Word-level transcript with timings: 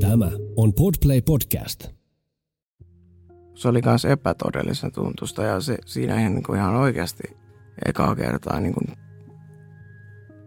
Tämä 0.00 0.30
on 0.56 0.72
Podplay 0.72 1.20
Podcast. 1.20 1.86
Se 3.54 3.68
oli 3.68 3.80
myös 3.84 4.04
epätodellisen 4.04 4.92
tuntusta 4.92 5.42
ja 5.42 5.60
se, 5.60 5.78
siinä 5.86 6.20
ihan, 6.20 6.34
niin 6.34 6.42
kuin 6.42 6.58
ihan 6.58 6.74
oikeasti 6.74 7.22
ekaa 7.86 8.16
kertaa 8.16 8.60
niin 8.60 8.74
kuin, 8.74 8.96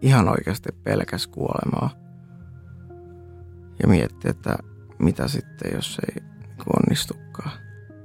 ihan 0.02 0.28
oikeasti 0.28 0.68
pelkäs 0.84 1.26
kuolemaa. 1.26 1.90
Ja 3.82 3.88
mietti, 3.88 4.28
että 4.28 4.56
mitä 4.98 5.28
sitten, 5.28 5.70
jos 5.74 5.98
ei 6.08 6.22
niin 6.40 6.76
onnistukaan. 6.76 7.52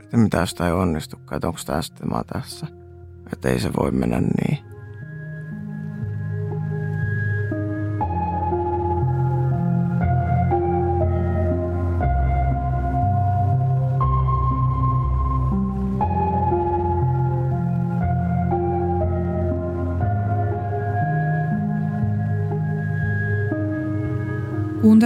Että 0.04 0.18
mitä 0.18 0.38
jos 0.38 0.54
tämä 0.54 0.68
ei 0.68 0.74
onnistukaan, 0.74 1.38
että 1.38 1.48
onko 1.48 1.60
tämä 1.66 1.82
sitten 1.82 2.10
mä 2.10 2.22
tässä. 2.34 2.68
Että 3.34 3.50
ei 3.50 3.60
se 3.60 3.70
voi 3.80 3.92
mennä 3.92 4.22
niin. 4.22 4.73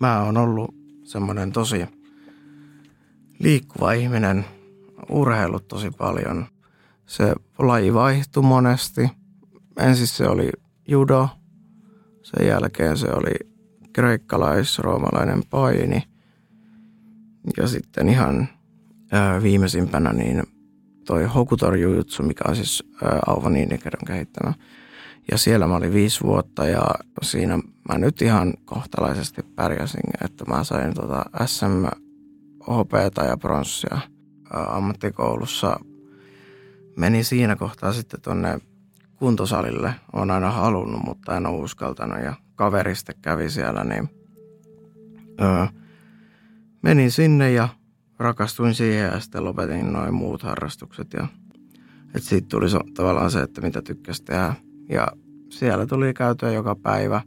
mä 0.00 0.22
oon 0.22 0.36
ollut 0.36 0.74
semmoinen 1.04 1.52
tosi 1.52 1.86
liikkuva 3.38 3.92
ihminen, 3.92 4.44
urheillut 5.10 5.68
tosi 5.68 5.90
paljon. 5.90 6.46
Se 7.06 7.34
laji 7.58 7.94
vaihtui 7.94 8.42
monesti. 8.42 9.10
Ensin 9.76 10.06
se 10.06 10.28
oli 10.28 10.50
judo, 10.88 11.28
sen 12.22 12.46
jälkeen 12.46 12.96
se 12.96 13.08
oli 13.12 13.34
kreikkalais-roomalainen 13.92 15.42
paini. 15.50 16.02
Ja 17.56 17.68
sitten 17.68 18.08
ihan 18.08 18.48
viimeisimpänä 19.42 20.12
niin 20.12 20.42
toi 21.06 21.24
Hokutor-jujutsu, 21.24 22.22
mikä 22.22 22.44
on 22.48 22.56
siis 22.56 22.84
Auvo 23.26 23.48
Niinikerron 23.48 24.06
kehittämä. 24.06 24.54
Ja 25.30 25.38
siellä 25.38 25.66
mä 25.66 25.76
olin 25.76 25.92
viisi 25.92 26.24
vuotta 26.24 26.66
ja 26.66 26.84
siinä 27.22 27.58
mä 27.88 27.98
nyt 27.98 28.22
ihan 28.22 28.54
kohtalaisesti 28.64 29.42
pärjäsin, 29.42 30.10
että 30.24 30.44
mä 30.44 30.64
sain 30.64 30.94
tota 30.94 31.24
SM 31.46 31.86
hopeata 32.66 33.24
ja 33.24 33.36
pronssia 33.36 33.98
ammattikoulussa. 34.50 35.80
Meni 36.96 37.24
siinä 37.24 37.56
kohtaa 37.56 37.92
sitten 37.92 38.20
tonne 38.20 38.58
kuntosalille. 39.16 39.94
Olen 40.12 40.30
aina 40.30 40.50
halunnut, 40.50 41.04
mutta 41.04 41.36
en 41.36 41.46
ole 41.46 41.62
uskaltanut 41.62 42.24
ja 42.24 42.34
kaveri 42.54 42.94
sitten 42.94 43.14
kävi 43.22 43.50
siellä, 43.50 43.84
niin 43.84 44.08
öö, 45.40 45.66
menin 46.82 47.10
sinne 47.10 47.52
ja 47.52 47.68
rakastuin 48.18 48.74
siihen 48.74 49.12
ja 49.12 49.20
sitten 49.20 49.44
lopetin 49.44 49.92
noin 49.92 50.14
muut 50.14 50.42
harrastukset 50.42 51.12
ja 51.12 51.26
et 52.14 52.22
siitä 52.22 52.48
tuli 52.48 52.68
so, 52.68 52.80
tavallaan 52.94 53.30
se, 53.30 53.40
että 53.40 53.60
mitä 53.60 53.82
tykkäsi 53.82 54.24
tehdä. 54.24 54.54
Ja 54.88 55.08
siellä 55.48 55.86
tuli 55.86 56.14
käytyä 56.14 56.50
joka 56.50 56.74
päivä 56.74 57.20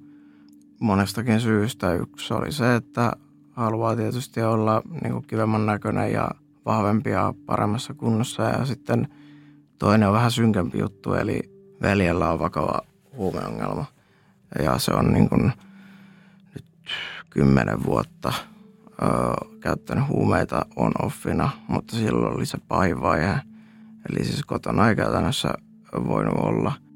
monestakin 0.80 1.42
syystä. 1.42 1.94
Yksi 1.94 2.34
oli 2.34 2.52
se, 2.52 2.76
että 2.76 3.14
haluaa 3.52 3.96
tietysti 3.96 4.42
olla 4.42 4.82
niin 5.02 5.24
kivemman 5.24 5.66
näköinen 5.66 6.12
ja 6.12 6.32
vahvempi 6.66 7.10
ja 7.10 7.34
paremmassa 7.46 7.94
kunnossa. 7.94 8.44
Ja 8.44 8.66
sitten 8.66 9.08
toinen 9.80 10.08
on 10.08 10.14
vähän 10.14 10.32
synkempi 10.32 10.80
juttu, 10.80 11.14
eli 11.14 11.40
veljellä 11.82 12.32
on 12.32 12.40
vakava 12.40 12.82
huumeongelma. 13.16 13.86
Ja 14.64 14.78
se 14.78 14.92
on 14.92 15.14
niin 15.14 15.30
kuin 15.30 15.52
nyt 16.56 16.66
kymmenen 17.30 17.84
vuotta 17.84 18.34
ö, 19.02 19.06
käyttänyt 19.60 20.08
huumeita 20.08 20.66
on-offina, 20.76 21.50
mutta 21.68 21.96
silloin 21.96 22.36
oli 22.36 22.46
se 22.46 22.58
pahin 22.68 23.02
vaihe. 23.02 23.42
Eli 24.10 24.26
siis 24.26 24.46
kotona 24.46 24.90
ei 24.90 24.96
käytännössä 24.96 25.54
voinut 26.08 26.38
olla– 26.38 26.74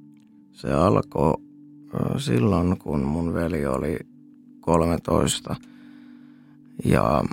se 0.53 0.73
alkoi 0.73 1.33
silloin, 2.17 2.77
kun 2.79 3.03
mun 3.03 3.33
veli 3.33 3.65
oli 3.65 3.99
13 4.61 5.55
ja 6.85 7.23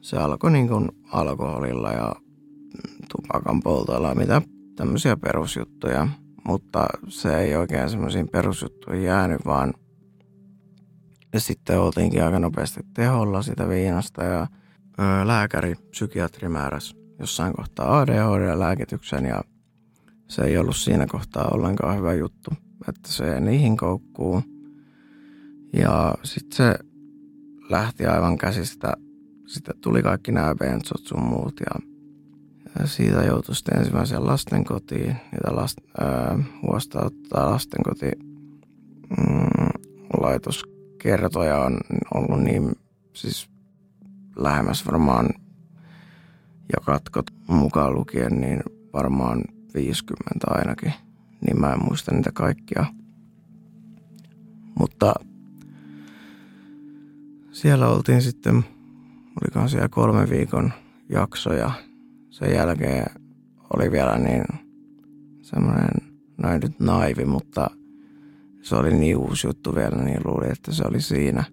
se 0.00 0.16
alkoi 0.16 0.50
niin 0.50 0.68
kuin 0.68 0.88
alkoholilla 1.12 1.92
ja 1.92 2.14
tupakan 3.12 3.60
poltoilla 3.60 4.08
ja 4.08 4.14
mitä 4.14 4.42
tämmöisiä 4.76 5.16
perusjuttuja, 5.16 6.08
mutta 6.44 6.86
se 7.08 7.38
ei 7.38 7.56
oikein 7.56 7.90
semmoisiin 7.90 8.28
perusjuttuihin 8.28 9.04
jäänyt, 9.04 9.40
vaan 9.46 9.74
sitten 11.38 11.80
oltiinkin 11.80 12.24
aika 12.24 12.38
nopeasti 12.38 12.80
teholla 12.94 13.42
sitä 13.42 13.68
viinasta 13.68 14.24
ja 14.24 14.46
lääkäri, 15.24 15.74
psykiatri 15.90 16.48
määräsi 16.48 16.96
jossain 17.18 17.52
kohtaa 17.52 18.00
ADHD-lääkityksen 18.00 19.24
ja 19.24 19.42
se 20.34 20.42
ei 20.42 20.58
ollut 20.58 20.76
siinä 20.76 21.06
kohtaa 21.06 21.48
ollenkaan 21.48 21.98
hyvä 21.98 22.14
juttu, 22.14 22.50
että 22.88 23.12
se 23.12 23.40
niihin 23.40 23.76
koukkuu. 23.76 24.42
Ja 25.72 26.14
sitten 26.22 26.56
se 26.56 26.78
lähti 27.70 28.06
aivan 28.06 28.38
käsistä. 28.38 28.92
Sitten 29.46 29.74
tuli 29.80 30.02
kaikki 30.02 30.32
nämä 30.32 30.54
bensot 30.54 31.06
sun 31.06 31.22
muut 31.22 31.60
ja, 31.60 31.80
ja 32.78 32.86
siitä 32.86 33.22
joutui 33.22 33.54
sitten 33.54 33.78
ensimmäiseen 33.78 34.26
lastenkotiin. 34.26 35.16
Niitä 35.32 35.56
last, 35.56 35.78
äh, 36.02 36.46
huostauttaa 36.62 37.50
lastenkoti 37.50 38.10
mm, 39.18 39.68
laitoskertoja 40.20 41.58
on 41.58 41.78
ollut 42.14 42.42
niin 42.42 42.72
siis 43.12 43.48
lähemmäs 44.36 44.86
varmaan 44.86 45.28
ja 46.72 46.80
katkot 46.84 47.26
mukaan 47.46 47.94
lukien, 47.94 48.40
niin 48.40 48.62
varmaan 48.92 49.44
50 49.74 50.46
ainakin, 50.48 50.92
niin 51.40 51.60
mä 51.60 51.72
en 51.72 51.84
muista 51.84 52.14
niitä 52.14 52.30
kaikkia. 52.32 52.86
Mutta 54.78 55.14
siellä 57.52 57.88
oltiin 57.88 58.22
sitten, 58.22 58.64
olikohan 59.42 59.68
siellä 59.68 59.88
kolme 59.88 60.30
viikon 60.30 60.72
jakso 61.08 61.52
ja 61.52 61.70
sen 62.30 62.54
jälkeen 62.54 63.06
oli 63.76 63.90
vielä 63.90 64.18
niin 64.18 64.44
semmoinen, 65.42 65.88
noin 66.42 66.60
nyt 66.60 66.80
naivi, 66.80 67.24
mutta 67.24 67.70
se 68.62 68.76
oli 68.76 68.94
niin 68.94 69.16
uusi 69.16 69.46
juttu 69.46 69.74
vielä, 69.74 70.04
niin 70.04 70.20
luulin, 70.24 70.52
että 70.52 70.72
se 70.72 70.84
oli 70.88 71.00
siinä. 71.00 71.44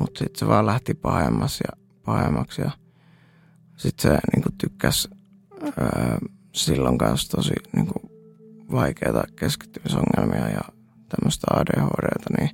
Mutta 0.00 0.18
sitten 0.18 0.38
se 0.38 0.46
vaan 0.46 0.66
lähti 0.66 0.94
pahemmas 0.94 1.60
ja 1.66 1.84
pahemmaksi 2.04 2.62
ja 2.62 2.70
sitten 3.76 4.12
se 4.12 4.18
niin 4.34 4.44
tykkäsi 4.58 5.08
öö, 5.62 6.18
silloin 6.52 6.98
kanssa 6.98 7.36
tosi 7.36 7.54
niin 7.76 7.86
kuin, 7.86 8.10
vaikeita 8.72 9.24
keskittymisongelmia 9.36 10.48
ja 10.48 10.60
tämmöistä 11.08 11.46
ADHDta, 11.50 12.34
niin 12.38 12.50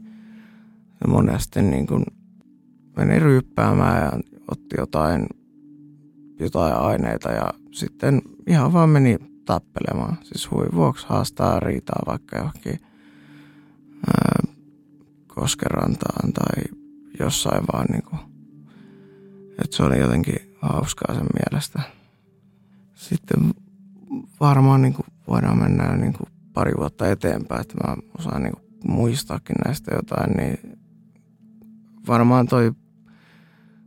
monesti 1.09 1.63
niin 1.63 1.87
kuin, 1.87 2.05
meni 2.97 3.19
ryyppäämään 3.19 4.03
ja 4.03 4.13
otti 4.51 4.77
jotain, 4.79 5.27
jotain 6.41 6.75
aineita 6.75 7.33
ja 7.33 7.55
sitten 7.73 8.23
ihan 8.47 8.73
vaan 8.73 8.91
meni 8.91 9.19
tappelemaan. 9.45 10.19
Siis 10.23 10.51
hui 10.51 10.67
vuoksi 10.75 11.07
haastaa 11.09 11.61
riitaa 11.61 12.03
vaikka 12.07 12.39
johonkin 12.39 12.81
ää, 14.07 14.53
koskerantaan 15.27 16.33
tai 16.33 16.65
jossain 17.21 17.65
vaan 17.73 17.87
niin 17.91 18.03
kuin, 18.03 18.21
että 19.65 19.77
se 19.77 19.83
oli 19.83 19.99
jotenkin 19.99 20.57
hauskaa 20.61 21.15
sen 21.15 21.27
mielestä. 21.45 21.83
Sitten 22.95 23.55
varmaan 24.41 24.83
niin 24.83 24.95
kuin 24.95 25.07
voidaan 25.29 25.59
mennä 25.59 25.97
niin 25.97 26.13
kuin 26.13 26.29
pari 26.53 26.73
vuotta 26.79 27.09
eteenpäin, 27.09 27.61
että 27.61 27.75
mä 27.87 27.97
osaan 28.19 28.43
niin 28.43 28.53
kuin 28.53 28.65
muistaakin 28.89 29.57
näistä 29.65 29.95
jotain, 29.95 30.31
niin 30.33 30.79
varmaan 32.09 32.47
toi 32.47 32.73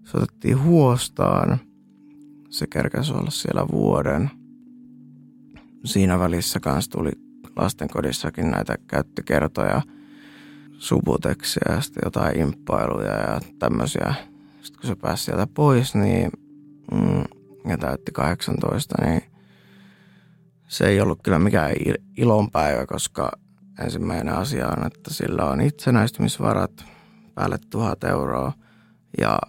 se 0.03 0.17
otettiin 0.17 0.63
huostaan. 0.63 1.57
Se 2.49 2.67
kerkäsi 2.67 3.13
olla 3.13 3.31
siellä 3.31 3.67
vuoden. 3.71 4.31
siinä 5.85 6.19
välissä 6.19 6.59
kanssa 6.59 6.91
tuli 6.91 7.11
lastenkodissakin 7.55 8.51
näitä 8.51 8.77
käyttökertoja, 8.87 9.81
subuteksia 10.77 11.73
ja 11.73 11.81
sitten 11.81 12.01
jotain 12.05 12.39
imppailuja 12.39 13.13
ja 13.13 13.41
tämmöisiä. 13.59 14.13
Sitten 14.61 14.81
kun 14.81 14.87
se 14.87 14.95
pääsi 14.95 15.23
sieltä 15.23 15.47
pois, 15.47 15.95
niin 15.95 16.31
mm, 16.91 17.23
ja 17.69 17.77
täytti 17.77 18.11
18, 18.11 18.95
niin 19.05 19.21
se 20.69 20.87
ei 20.87 21.01
ollut 21.01 21.19
kyllä 21.23 21.39
mikään 21.39 21.71
ilonpäivä, 22.17 22.85
koska 22.85 23.31
ensimmäinen 23.83 24.33
asia 24.33 24.67
on, 24.67 24.85
että 24.85 25.13
sillä 25.13 25.45
on 25.45 25.61
itsenäistymisvarat 25.61 26.85
päälle 27.35 27.57
tuhat 27.69 28.03
euroa 28.03 28.53
ja 29.17 29.39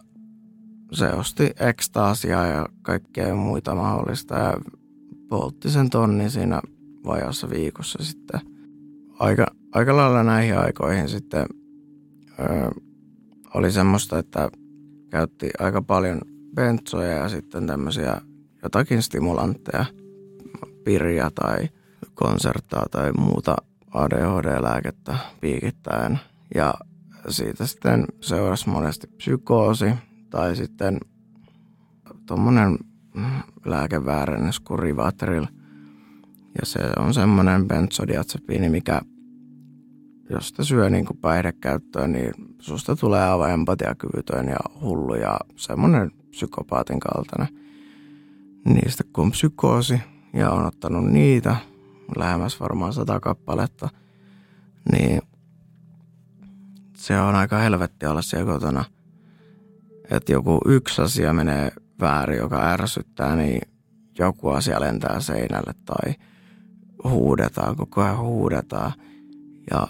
se 0.92 1.12
osti 1.12 1.50
ekstaasia 1.60 2.46
ja 2.46 2.66
kaikkea 2.82 3.34
muita 3.34 3.74
mahdollista 3.74 4.34
ja 4.34 4.60
poltti 5.28 5.70
sen 5.70 5.90
tonni 5.90 6.30
siinä 6.30 6.60
vajassa 7.06 7.50
viikossa 7.50 8.04
sitten. 8.04 8.40
Aika, 9.18 9.46
aika 9.72 9.96
lailla 9.96 10.22
näihin 10.22 10.58
aikoihin 10.58 11.08
sitten 11.08 11.46
ö, 12.40 12.70
oli 13.54 13.72
semmoista, 13.72 14.18
että 14.18 14.50
käytti 15.10 15.50
aika 15.58 15.82
paljon 15.82 16.20
bentsoja 16.54 17.10
ja 17.10 17.28
sitten 17.28 17.66
tämmöisiä 17.66 18.20
jotakin 18.62 19.02
stimulantteja, 19.02 19.84
pirja 20.84 21.30
tai 21.30 21.68
konserttaa 22.14 22.86
tai 22.90 23.12
muuta 23.12 23.56
ADHD-lääkettä 23.90 25.16
piikittäen. 25.40 26.20
Ja 26.54 26.74
siitä 27.28 27.66
sitten 27.66 28.04
seurasi 28.20 28.68
monesti 28.68 29.06
psykoosi 29.06 29.94
tai 30.30 30.56
sitten 30.56 31.00
tuommoinen 32.26 32.78
lääkeväärennys 33.64 34.60
kuin 34.60 34.78
Rivatril. 34.78 35.46
Ja 36.60 36.66
se 36.66 36.80
on 36.98 37.14
semmoinen 37.14 37.68
benzodiazepiini, 37.68 38.68
mikä 38.68 39.00
jos 40.30 40.48
sitä 40.48 40.64
syö 40.64 40.90
niin 40.90 41.04
kuin 41.04 41.16
päihdekäyttöön, 41.16 42.12
niin 42.12 42.32
susta 42.58 42.96
tulee 42.96 43.24
aivan 43.24 43.50
empatiakyvytön 43.50 44.48
ja 44.48 44.58
hullu 44.80 45.14
ja 45.14 45.36
semmoinen 45.56 46.10
psykopaatin 46.30 47.00
kaltainen. 47.00 47.48
Niistä 48.64 49.04
kun 49.12 49.30
psykoosi 49.30 50.00
ja 50.32 50.50
on 50.50 50.66
ottanut 50.66 51.04
niitä, 51.04 51.56
lähemmäs 52.16 52.60
varmaan 52.60 52.92
sata 52.92 53.20
kappaletta, 53.20 53.88
niin 54.92 55.22
se 56.94 57.20
on 57.20 57.34
aika 57.34 57.58
helvetti 57.58 58.06
olla 58.06 58.22
siellä 58.22 58.52
kotona. 58.52 58.84
Että 60.10 60.32
joku 60.32 60.60
yksi 60.66 61.02
asia 61.02 61.32
menee 61.32 61.72
väärin, 62.00 62.38
joka 62.38 62.70
ärsyttää, 62.70 63.36
niin 63.36 63.60
joku 64.18 64.48
asia 64.48 64.80
lentää 64.80 65.20
seinälle 65.20 65.74
tai 65.84 66.14
huudetaan, 67.04 67.76
koko 67.76 68.02
ajan 68.02 68.18
huudetaan. 68.18 68.92
Ja 69.70 69.86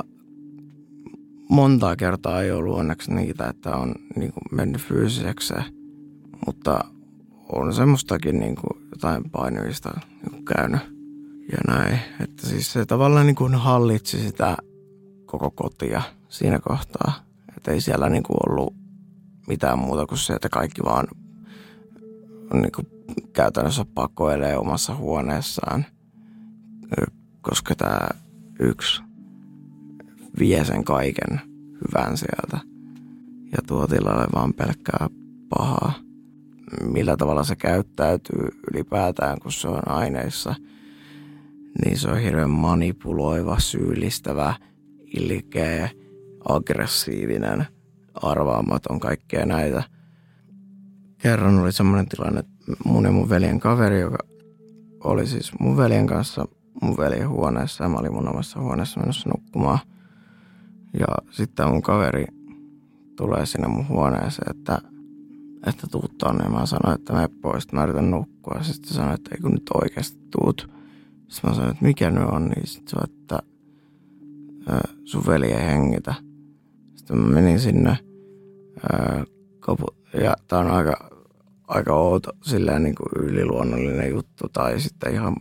montaa 1.48 1.96
kertaa 1.96 2.42
ei 2.42 2.50
ollut 2.50 2.78
onneksi 2.78 3.14
niitä, 3.14 3.48
että 3.48 3.76
on 3.76 3.94
niin 4.16 4.32
mennyt 4.50 4.82
fyysiseksi, 4.82 5.54
mutta 6.46 6.84
on 7.48 7.74
semmoistakin 7.74 8.40
niin 8.40 8.56
kuin 8.56 8.79
jotain 8.90 9.30
painuvista 9.30 10.00
niin 10.30 10.44
käynyt 10.44 10.80
ja 11.52 11.58
näin. 11.74 11.98
Että 12.20 12.46
siis 12.46 12.72
se 12.72 12.86
tavallaan 12.86 13.26
niin 13.26 13.36
kuin 13.36 13.54
hallitsi 13.54 14.20
sitä 14.20 14.56
koko 15.26 15.50
kotia 15.50 16.02
siinä 16.28 16.58
kohtaa. 16.58 17.12
Että 17.56 17.70
ei 17.70 17.80
siellä 17.80 18.08
niin 18.08 18.22
kuin 18.22 18.36
ollut 18.48 18.74
mitään 19.48 19.78
muuta 19.78 20.06
kuin 20.06 20.18
se, 20.18 20.32
että 20.32 20.48
kaikki 20.48 20.82
vaan 20.84 21.06
niin 22.52 22.72
kuin 22.76 22.86
käytännössä 23.32 23.84
pakoilee 23.94 24.56
omassa 24.56 24.94
huoneessaan, 24.94 25.86
koska 27.40 27.74
tämä 27.74 28.08
yksi 28.60 29.02
vie 30.38 30.64
sen 30.64 30.84
kaiken 30.84 31.40
hyvän 31.74 32.16
sieltä 32.16 32.66
ja 33.52 33.58
tuo 33.66 33.86
tilalle 33.86 34.26
vaan 34.34 34.54
pelkkää 34.54 35.08
pahaa. 35.48 36.09
Millä 36.84 37.16
tavalla 37.16 37.44
se 37.44 37.56
käyttäytyy 37.56 38.48
ylipäätään, 38.72 39.38
kun 39.40 39.52
se 39.52 39.68
on 39.68 39.88
aineissa, 39.88 40.54
niin 41.84 41.98
se 41.98 42.08
on 42.08 42.18
hirveän 42.18 42.50
manipuloiva, 42.50 43.58
syyllistävä, 43.58 44.54
ilkeä, 45.16 45.90
aggressiivinen, 46.48 47.66
arvaamaton, 48.14 49.00
kaikkea 49.00 49.46
näitä. 49.46 49.82
Kerran 51.18 51.58
oli 51.58 51.72
semmoinen 51.72 52.08
tilanne, 52.08 52.40
että 52.40 52.52
mun 52.84 53.04
ja 53.04 53.12
mun 53.12 53.28
veljen 53.28 53.60
kaveri, 53.60 54.00
joka 54.00 54.18
oli 55.04 55.26
siis 55.26 55.52
mun 55.60 55.76
veljen 55.76 56.06
kanssa 56.06 56.48
mun 56.82 56.96
veljen 56.96 57.28
huoneessa 57.28 57.84
ja 57.84 57.88
mä 57.88 57.96
olin 57.96 58.14
mun 58.14 58.28
omassa 58.28 58.60
huoneessa 58.60 59.00
menossa 59.00 59.30
nukkumaan– 59.30 59.78
ja 60.98 61.06
sitten 61.30 61.68
mun 61.68 61.82
kaveri 61.82 62.26
tulee 63.16 63.46
sinne 63.46 63.68
mun 63.68 63.88
huoneeseen, 63.88 64.56
että, 64.56 64.78
että 65.66 65.86
tuut 65.90 66.18
tonne. 66.18 66.48
Mä 66.48 66.66
sanoin, 66.66 67.00
että 67.00 67.12
me 67.12 67.28
pois, 67.42 67.72
mä 67.72 67.84
yritän 67.84 68.10
nukkua. 68.10 68.62
Sitten 68.62 68.94
sanoin, 68.94 69.14
että 69.14 69.30
ei 69.34 69.40
kun 69.40 69.50
nyt 69.50 69.70
oikeasti 69.74 70.18
tuut. 70.30 70.70
Sitten 71.28 71.50
mä 71.50 71.54
sanoin, 71.54 71.72
että 71.72 71.84
mikä 71.84 72.10
nyt 72.10 72.28
on, 72.32 72.48
niin 72.48 72.66
sitten 72.66 73.00
se 73.00 73.04
että 73.04 73.38
sun 75.04 75.26
veli 75.26 75.46
ei 75.46 75.66
hengitä. 75.66 76.14
Sitten 76.94 77.18
mä 77.18 77.28
menin 77.28 77.60
sinne 77.60 77.98
ja 80.22 80.34
tää 80.48 80.58
on 80.58 80.70
aika, 80.70 81.10
aika 81.68 81.94
outo, 81.94 82.32
silleen 82.42 82.82
niin 82.82 82.94
kuin 82.94 83.24
yliluonnollinen 83.28 84.10
juttu 84.10 84.48
tai 84.52 84.80
sitten 84.80 85.12
ihan 85.12 85.36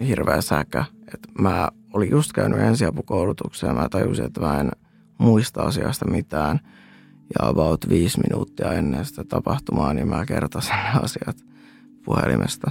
hirveä 0.00 0.40
säkä. 0.40 0.84
Että 1.14 1.28
mä 1.38 1.68
olin 1.94 2.10
just 2.10 2.32
käynyt 2.32 2.60
ensiapukoulutuksen 2.60 3.68
ja 3.68 3.74
mä 3.74 3.88
tajusin, 3.88 4.24
että 4.24 4.40
mä 4.40 4.60
en 4.60 4.70
muista 5.18 5.62
asiasta 5.62 6.10
mitään. 6.10 6.60
Ja 7.34 7.48
about 7.48 7.88
viisi 7.88 8.20
minuuttia 8.20 8.72
ennen 8.72 9.04
sitä 9.04 9.24
tapahtumaa, 9.24 9.94
niin 9.94 10.08
mä 10.08 10.26
kertasin 10.26 10.74
ne 10.74 11.00
asiat 11.02 11.36
puhelimesta. 12.04 12.70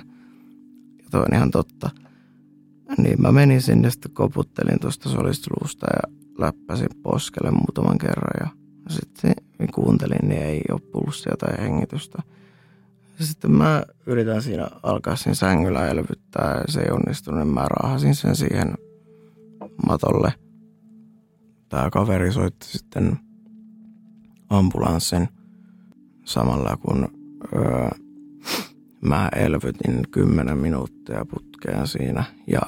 Ja 0.98 1.10
toi 1.12 1.22
on 1.22 1.34
ihan 1.34 1.52
totta. 1.52 1.90
Niin 2.98 3.22
mä 3.22 3.32
menin 3.32 3.62
sinne, 3.62 3.90
sitten 3.90 4.12
koputtelin 4.12 4.80
tuosta 4.80 5.10
solistuluusta 5.10 5.88
ja 5.94 6.14
läppäsin 6.38 6.90
poskelle 7.04 7.52
muutaman 7.52 7.98
kerran. 7.98 8.32
Ja 8.40 8.48
sitten 8.90 9.34
kuuntelin, 9.76 10.30
niin 10.30 10.42
ei 10.42 10.62
ole 10.72 10.82
pulssia 10.92 11.36
tai 11.40 11.58
hengitystä. 11.58 12.24
Ja 13.20 13.26
sitten 13.26 13.52
mä 13.52 13.84
yritän 14.06 14.42
siinä 14.42 14.70
alkaa 14.84 15.16
siinä 15.16 15.34
sängyllä 15.34 15.88
elvyttää 15.88 16.58
ja 16.58 16.64
se 16.68 16.82
ei 16.82 16.92
onnistunut. 16.92 17.40
Niin 17.40 17.54
mä 17.54 17.66
raahasin 17.70 18.16
sen 18.16 18.36
siihen 18.36 18.74
matolle. 19.88 20.34
Tämä 21.70 21.90
kaveri 21.90 22.32
soitti 22.32 22.68
sitten 22.68 23.20
ambulanssin 24.50 25.28
samalla 26.26 26.78
kun 26.78 27.08
öö, 27.56 27.90
mä 29.02 29.30
elvytin 29.36 30.02
kymmenen 30.12 30.58
minuuttia 30.58 31.26
putkeen 31.26 31.88
siinä 31.88 32.24
ja 32.48 32.62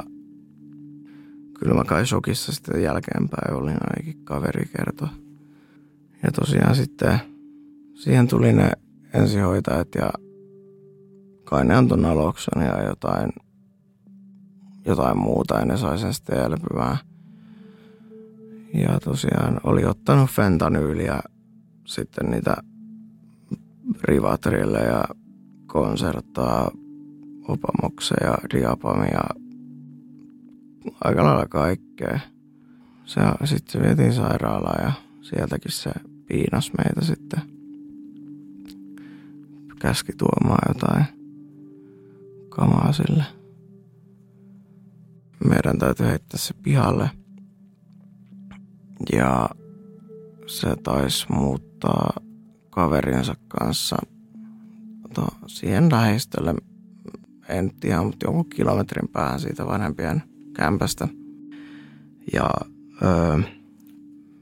kyllä 1.59 1.73
mä 1.73 1.83
kai 1.83 2.05
shokissa 2.05 2.51
sitten 2.51 2.83
jälkeenpäin 2.83 3.53
olin 3.53 3.77
ainakin 3.81 4.25
kaveri 4.25 4.65
kertoi. 4.77 5.07
Ja 6.23 6.31
tosiaan 6.31 6.75
sitten 6.75 7.19
siihen 7.93 8.27
tuli 8.27 8.53
ne 8.53 8.71
ensihoitajat 9.13 9.95
ja 9.95 10.13
kai 11.43 11.65
ne 11.65 11.75
antoi 11.75 11.97
nalokson 11.97 12.63
ja 12.63 12.83
jotain 12.83 13.29
jotain 14.85 15.17
muuta 15.17 15.59
ja 15.59 15.65
ne 15.65 15.77
sai 15.77 15.97
sen 15.97 16.13
sitten 16.13 16.39
elpymään. 16.39 16.97
Ja 18.73 18.99
tosiaan 18.99 19.61
oli 19.63 19.85
ottanut 19.85 20.29
fentanyyliä 20.29 21.19
sitten 21.89 22.31
niitä 22.31 22.55
rivatrille 24.03 24.79
ja 24.79 25.05
konserttaa, 25.67 26.71
opamokseja, 27.47 28.37
diapamia, 28.53 29.21
aika 31.03 31.23
lailla 31.23 31.45
kaikkea. 31.45 32.19
Se, 33.05 33.21
sitten 33.45 33.81
vietiin 33.81 34.13
sairaalaan 34.13 34.83
ja 34.85 34.91
sieltäkin 35.21 35.71
se 35.71 35.91
piinas 36.27 36.71
meitä 36.77 37.05
sitten. 37.05 37.41
Käski 39.79 40.13
tuomaan 40.17 40.73
jotain 40.75 41.05
kamaa 42.49 42.93
sille 42.93 43.23
meidän 45.47 45.77
täytyy 45.79 46.05
heittää 46.07 46.37
se 46.37 46.53
pihalle. 46.63 47.09
Ja 49.13 49.49
se 50.49 50.75
taisi 50.83 51.25
muuttaa 51.29 52.13
kaverinsa 52.69 53.35
kanssa 53.47 53.97
to, 55.13 55.27
siihen 55.47 55.91
lähestölle, 55.91 56.55
en 57.49 57.71
tiedä, 57.79 58.01
mutta 58.01 58.25
jonkun 58.25 58.49
kilometrin 58.49 59.09
päähän 59.09 59.39
siitä 59.39 59.65
vanhempien 59.65 60.23
kämpästä. 60.53 61.07
Ja 62.33 62.49
öö, 63.03 63.37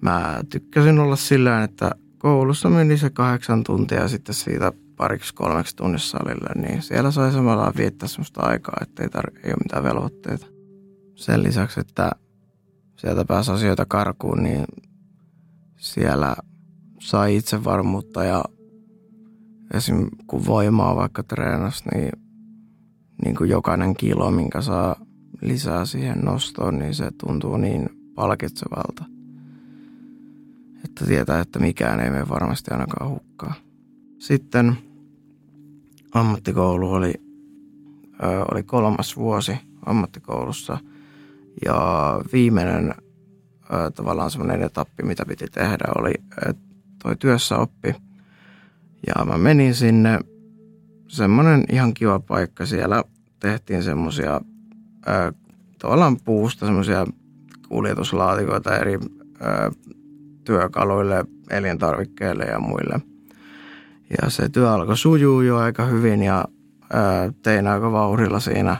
mä 0.01 0.41
tykkäsin 0.49 0.99
olla 0.99 1.15
sillä 1.15 1.63
että 1.63 1.91
koulussa 2.17 2.69
meni 2.69 2.97
se 2.97 3.09
kahdeksan 3.09 3.63
tuntia 3.63 4.01
ja 4.01 4.07
sitten 4.07 4.35
siitä 4.35 4.71
pariksi 4.97 5.33
kolmeksi 5.33 5.75
tunnissa 5.75 6.17
salille, 6.17 6.49
niin 6.55 6.81
siellä 6.81 7.11
sai 7.11 7.31
samalla 7.31 7.73
viettää 7.77 8.09
sellaista 8.09 8.41
aikaa, 8.41 8.77
että 8.81 9.03
ei, 9.03 9.09
tar- 9.09 9.39
ei 9.43 9.49
ole 9.49 9.63
mitään 9.63 9.83
velvoitteita. 9.83 10.45
Sen 11.15 11.43
lisäksi, 11.43 11.79
että 11.79 12.11
sieltä 12.97 13.25
pääsi 13.25 13.51
asioita 13.51 13.85
karkuun, 13.85 14.43
niin 14.43 14.65
siellä 15.77 16.35
sai 16.99 17.35
itsevarmuutta 17.35 18.23
ja 18.23 18.43
esim. 19.73 20.07
kun 20.27 20.45
voimaa 20.45 20.95
vaikka 20.95 21.23
treenasi, 21.23 21.83
niin, 21.93 22.11
niin 23.25 23.35
kuin 23.35 23.49
jokainen 23.49 23.95
kilo, 23.95 24.31
minkä 24.31 24.61
saa 24.61 24.95
lisää 25.41 25.85
siihen 25.85 26.19
nostoon, 26.19 26.79
niin 26.79 26.95
se 26.95 27.11
tuntuu 27.17 27.57
niin 27.57 27.89
palkitsevalta, 28.15 29.05
että 30.85 31.05
tietää, 31.05 31.39
että 31.39 31.59
mikään 31.59 31.99
ei 31.99 32.09
mene 32.09 32.29
varmasti 32.29 32.71
ainakaan 32.71 33.09
hukkaan. 33.09 33.55
Sitten 34.19 34.77
ammattikoulu 36.13 36.91
oli, 36.91 37.13
ö, 38.23 38.45
oli 38.51 38.63
kolmas 38.63 39.17
vuosi 39.17 39.57
ammattikoulussa 39.85 40.77
ja 41.65 41.81
viimeinen 42.33 42.95
ö, 43.73 43.91
tavallaan 43.91 44.31
semmoinen 44.31 44.63
etappi, 44.63 45.03
mitä 45.03 45.25
piti 45.25 45.45
tehdä, 45.51 45.85
oli 45.97 46.13
toi 47.03 47.15
työssäoppi. 47.15 47.95
Ja 49.07 49.25
mä 49.25 49.37
menin 49.37 49.75
sinne, 49.75 50.19
semmoinen 51.07 51.63
ihan 51.71 51.93
kiva 51.93 52.19
paikka, 52.19 52.65
siellä 52.65 53.03
tehtiin 53.39 53.83
semmoisia 53.83 54.41
tavallaan 55.79 56.17
puusta 56.25 56.65
semmoisia 56.65 57.05
kuljetuslaatikoita 57.67 58.77
eri 58.77 58.93
ö, 58.93 59.71
työkaluille, 60.43 61.25
elintarvikkeille 61.49 62.43
ja 62.43 62.59
muille– 62.59 62.99
ja 64.09 64.29
se 64.29 64.49
työ 64.49 64.71
alkoi 64.71 64.97
sujuu 64.97 65.41
jo 65.41 65.57
aika 65.57 65.85
hyvin 65.85 66.23
ja 66.23 66.45
ää, 66.93 67.31
tein 67.43 67.67
aika 67.67 67.91
vauhdilla 67.91 68.39
siinä 68.39 68.77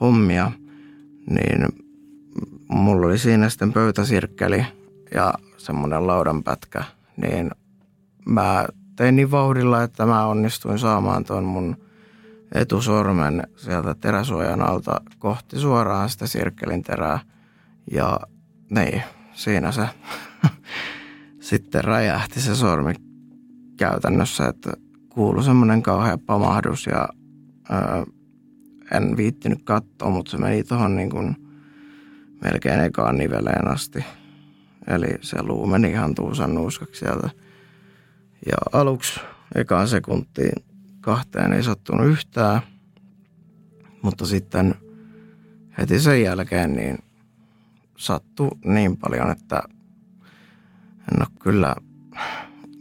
hommia. 0.00 0.52
Niin 1.30 1.66
mulla 2.72 3.06
oli 3.06 3.18
siinä 3.18 3.48
sitten 3.48 3.72
pöytäsirkkeli 3.72 4.66
ja 5.14 5.34
semmoinen 5.56 6.06
laudanpätkä. 6.06 6.84
Niin 7.16 7.50
mä 8.26 8.66
tein 8.96 9.16
niin 9.16 9.30
vauhdilla, 9.30 9.82
että 9.82 10.06
mä 10.06 10.26
onnistuin 10.26 10.78
saamaan 10.78 11.24
tuon 11.24 11.44
mun 11.44 11.76
etusormen 12.54 13.42
sieltä 13.56 13.94
teräsuojan 13.94 14.62
alta 14.62 15.00
kohti 15.18 15.58
suoraan 15.58 16.08
sitä 16.08 16.26
sirkkelin 16.26 16.82
terää. 16.82 17.20
Ja 17.92 18.20
niin, 18.70 19.02
siinä 19.32 19.72
se 19.72 19.88
sitten 21.40 21.84
räjähti 21.84 22.40
se 22.40 22.54
sormi 22.54 22.94
käytännössä, 23.76 24.48
että 24.48 24.72
kuului 25.08 25.44
semmoinen 25.44 25.82
kauhea 25.82 26.18
pamahdus 26.26 26.86
ja 26.86 27.08
ää, 27.70 28.04
en 28.92 29.16
viittinyt 29.16 29.62
katsoa, 29.62 30.10
mutta 30.10 30.30
se 30.30 30.38
meni 30.38 30.64
tuohon 30.64 30.96
niin 30.96 31.10
kuin 31.10 31.36
melkein 32.42 32.80
ekaan 32.80 33.16
niveleen 33.16 33.68
asti. 33.68 34.04
Eli 34.86 35.18
se 35.20 35.42
luu 35.42 35.66
meni 35.66 35.90
ihan 35.90 36.14
tuusan 36.14 36.54
nuuskaksi 36.54 36.98
sieltä. 36.98 37.30
Ja 38.46 38.56
aluksi 38.72 39.20
ekaan 39.54 39.88
sekuntiin 39.88 40.64
kahteen 41.00 41.52
ei 41.52 41.62
sattunut 41.62 42.06
yhtään, 42.06 42.60
mutta 44.02 44.26
sitten 44.26 44.74
heti 45.78 46.00
sen 46.00 46.22
jälkeen 46.22 46.72
niin 46.72 46.98
sattui 47.96 48.50
niin 48.64 48.96
paljon, 48.96 49.30
että 49.30 49.62
en 51.12 51.20
ole 51.20 51.28
kyllä 51.38 51.76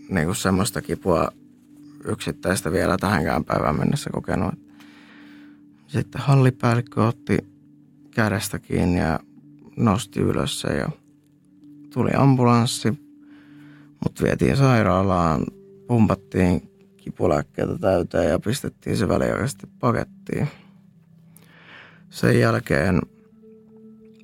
niin 0.10 0.26
kuin 0.26 0.36
semmoista 0.36 0.82
kipua 0.82 1.28
yksittäistä 2.06 2.72
vielä 2.72 2.98
tähänkään 2.98 3.46
päivään 3.46 3.80
mennessä 3.80 4.10
kokenut. 4.14 4.54
Sitten 5.88 6.22
hallipäällikkö 6.22 7.08
otti 7.08 7.38
kädestä 8.12 8.60
kiinni 8.60 9.00
ja 9.00 9.20
nosti 9.78 10.20
ylös 10.20 10.66
ja 10.80 10.90
tuli 11.94 12.12
ambulanssi. 12.18 12.90
Mut 14.04 14.24
vietiin 14.24 14.58
sairaalaan, 14.58 15.46
pumpattiin 15.88 16.72
kipulääkkeitä 16.98 17.78
täyteen 17.78 18.30
ja 18.30 18.40
pistettiin 18.40 18.98
se 18.98 19.08
väliaikaisesti 19.08 19.68
pakettiin. 19.80 20.48
Sen 22.10 22.40
jälkeen 22.40 23.02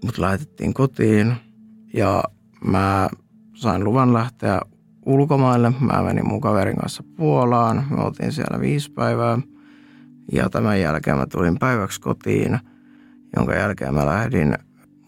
mut 0.03 0.17
laitettiin 0.17 0.73
kotiin 0.73 1.33
ja 1.93 2.23
mä 2.65 3.09
sain 3.53 3.83
luvan 3.83 4.13
lähteä 4.13 4.61
ulkomaille. 5.05 5.73
Mä 5.79 6.03
menin 6.03 6.27
mun 6.27 6.41
kaverin 6.41 6.75
kanssa 6.75 7.03
Puolaan. 7.17 7.87
Me 7.89 8.03
oltiin 8.03 8.31
siellä 8.31 8.59
viisi 8.59 8.91
päivää. 8.91 9.39
Ja 10.31 10.49
tämän 10.49 10.81
jälkeen 10.81 11.17
mä 11.17 11.25
tulin 11.25 11.59
päiväksi 11.59 12.01
kotiin, 12.01 12.59
jonka 13.35 13.53
jälkeen 13.53 13.93
mä 13.93 14.05
lähdin 14.05 14.57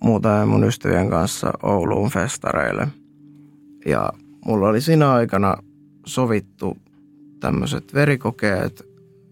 muutamien 0.03 0.48
mun 0.48 0.63
ystävien 0.63 1.10
kanssa 1.10 1.51
Ouluun 1.63 2.10
festareille. 2.10 2.88
Ja 3.86 4.10
mulla 4.46 4.68
oli 4.68 4.82
siinä 4.82 5.12
aikana 5.12 5.58
sovittu 6.06 6.77
tämmöiset 7.39 7.94
verikokeet 7.94 8.84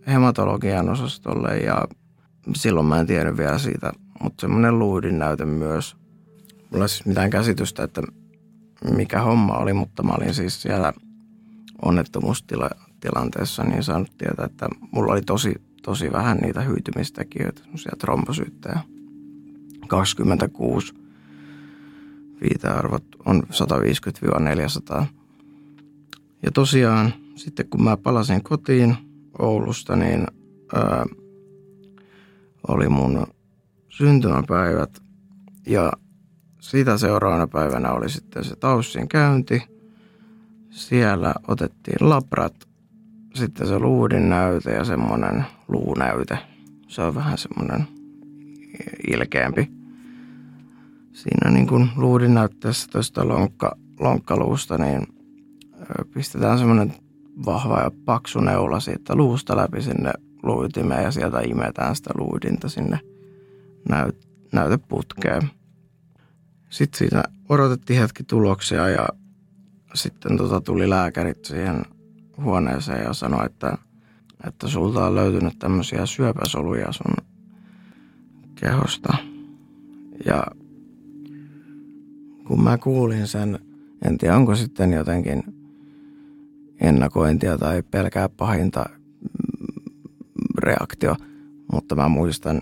hematologian 0.08 0.90
osastolle 0.90 1.58
ja 1.58 1.88
silloin 2.56 2.86
mä 2.86 3.00
en 3.00 3.08
tiennyt 3.08 3.38
vielä 3.38 3.58
siitä, 3.58 3.92
mutta 4.24 4.42
semmoinen 4.42 4.80
luudin 4.80 5.20
näyte 5.20 5.46
myös. 5.46 5.96
Mulla 6.72 6.86
ei 6.86 6.90
siis 6.90 7.06
mitään 7.06 7.30
käsitystä, 7.30 7.84
että 7.84 8.02
mikä 8.96 9.22
homma 9.22 9.58
oli, 9.58 9.74
mutta 9.74 10.04
mä 10.04 10.14
olin 10.18 10.34
siis 10.34 10.62
siellä 10.62 10.94
onnettomuustilanteessa 11.82 13.64
niin 13.64 13.84
saanut 13.84 14.18
tietää, 14.18 14.46
että 14.46 14.68
mulla 14.92 15.14
oli 15.14 15.22
tosi, 15.22 15.56
tosi 15.84 16.12
vähän 16.12 16.38
niitä 16.38 16.62
hyytymistekijöitä, 16.62 17.62
semmoisia 17.62 17.94
trombosyyttejä. 18.00 18.80
26 19.88 20.94
viitearvot 22.42 23.04
on 23.26 23.44
150-400. 25.02 25.06
Ja 26.44 26.52
tosiaan 26.52 27.14
sitten 27.36 27.70
kun 27.70 27.84
mä 27.84 27.98
palasin 27.98 28.44
kotiin 28.44 28.98
Oulusta, 29.40 29.96
niin 29.96 30.28
ää, 30.74 31.06
oli 32.68 32.90
mun 32.90 33.28
syntymäpäivät 33.90 35.02
ja 35.68 35.92
sitä 36.62 36.98
seuraavana 36.98 37.48
päivänä 37.48 37.92
oli 37.92 38.10
sitten 38.10 38.44
se 38.44 38.56
Taussin 38.56 39.08
käynti. 39.08 39.62
Siellä 40.70 41.34
otettiin 41.48 42.10
labrat, 42.10 42.68
sitten 43.36 43.68
se 43.68 43.80
luudin 43.80 44.30
näyte 44.30 44.72
ja 44.72 44.84
semmoinen 44.84 45.46
luunäyte. 45.68 46.38
Se 46.88 47.02
on 47.02 47.16
vähän 47.16 47.38
semmoinen 47.38 47.88
ilkeämpi. 49.08 49.77
Siinä 51.18 51.52
niin 51.52 51.68
kuin 51.68 51.90
luudin 51.96 52.34
näytteessä 52.34 52.88
tuosta 52.92 53.28
lonkka, 53.28 53.78
lonkkaluusta, 54.00 54.78
niin 54.78 55.08
pistetään 56.14 56.60
semmoinen 56.60 56.94
vahva 57.46 57.80
ja 57.80 57.92
paksu 58.06 58.40
neula 58.40 58.80
siitä 58.80 59.16
luusta 59.16 59.58
läpi 59.58 59.82
sinne 59.82 60.14
luutimeen 60.44 61.04
ja 61.04 61.12
sieltä 61.12 61.40
imetään 61.40 61.96
sitä 61.96 62.10
luudinta 62.18 62.70
sinne 62.70 63.00
näyt, 63.90 64.28
näyteputkeen. 64.52 65.42
Sitten 66.70 66.98
siitä 66.98 67.24
odotettiin 67.50 68.00
hetki 68.00 68.24
tuloksia 68.24 68.90
ja 68.90 69.08
sitten 69.94 70.38
tota 70.38 70.62
tuli 70.62 70.90
lääkärit 70.90 71.46
siihen 71.46 71.86
huoneeseen 72.42 73.04
ja 73.04 73.14
sanoi, 73.14 73.46
että, 73.46 73.78
että 74.48 74.68
sulta 74.68 75.06
on 75.06 75.16
löytynyt 75.16 75.60
tämmöisiä 75.60 76.06
syöpäsoluja 76.06 76.92
sun 76.92 77.26
kehosta. 78.56 79.18
Ja 80.26 80.44
kun 82.48 82.64
mä 82.64 82.78
kuulin 82.78 83.28
sen, 83.28 83.60
en 84.06 84.18
tiedä 84.18 84.36
onko 84.36 84.56
sitten 84.56 84.94
jotenkin 84.94 85.44
ennakointia 86.82 87.58
tai 87.58 87.84
pelkää 87.92 88.30
pahinta 88.30 88.86
reaktio, 90.58 91.16
mutta 91.72 91.96
mä 91.96 92.08
muistan 92.08 92.62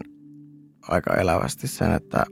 aika 0.81 1.13
elävästi 1.13 1.67
sen, 1.67 1.91
että 1.91 2.25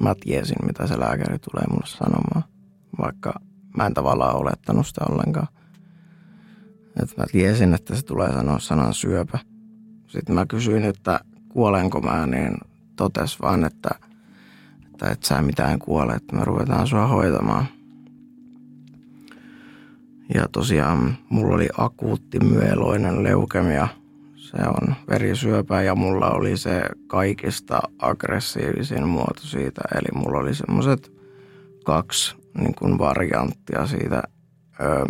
mä 0.00 0.14
tiesin, 0.20 0.56
mitä 0.66 0.86
se 0.86 1.00
lääkäri 1.00 1.38
tulee 1.38 1.64
mulle 1.70 1.86
sanomaan, 1.86 2.44
vaikka 2.98 3.40
mä 3.76 3.86
en 3.86 3.94
tavallaan 3.94 4.36
olettanut 4.36 4.86
sitä 4.86 5.04
ollenkaan. 5.10 5.48
Että 7.02 7.14
mä 7.16 7.24
tiesin, 7.32 7.74
että 7.74 7.94
se 7.94 8.04
tulee 8.04 8.32
sanoa 8.32 8.58
sanan 8.58 8.94
syöpä. 8.94 9.38
Sitten 10.06 10.34
mä 10.34 10.46
kysyin, 10.46 10.84
että 10.84 11.20
kuolenko 11.48 12.00
mä, 12.00 12.26
niin 12.26 12.56
totes 12.96 13.40
vaan, 13.40 13.64
että, 13.64 13.90
että 15.00 15.12
et 15.12 15.22
sä 15.22 15.42
mitään 15.42 15.78
kuole, 15.78 16.12
että 16.12 16.36
me 16.36 16.44
ruvetaan 16.44 16.86
sua 16.86 17.06
hoitamaan. 17.06 17.64
Ja 20.34 20.48
tosiaan 20.52 21.16
mulla 21.28 21.54
oli 21.54 21.68
akuutti 21.78 22.38
myeloinen 22.40 23.22
leukemia– 23.22 23.88
se 24.50 24.56
on 24.56 24.94
verisyöpä 25.08 25.82
ja 25.82 25.94
mulla 25.94 26.30
oli 26.30 26.56
se 26.56 26.82
kaikista 27.06 27.80
aggressiivisin 27.98 29.08
muoto 29.08 29.40
siitä. 29.42 29.80
Eli 29.94 30.08
mulla 30.14 30.38
oli 30.38 30.54
semmoiset 30.54 31.12
kaksi 31.84 32.36
niin 32.58 32.74
kuin 32.74 32.98
varianttia 32.98 33.86
siitä 33.86 34.22
ö, 34.80 35.04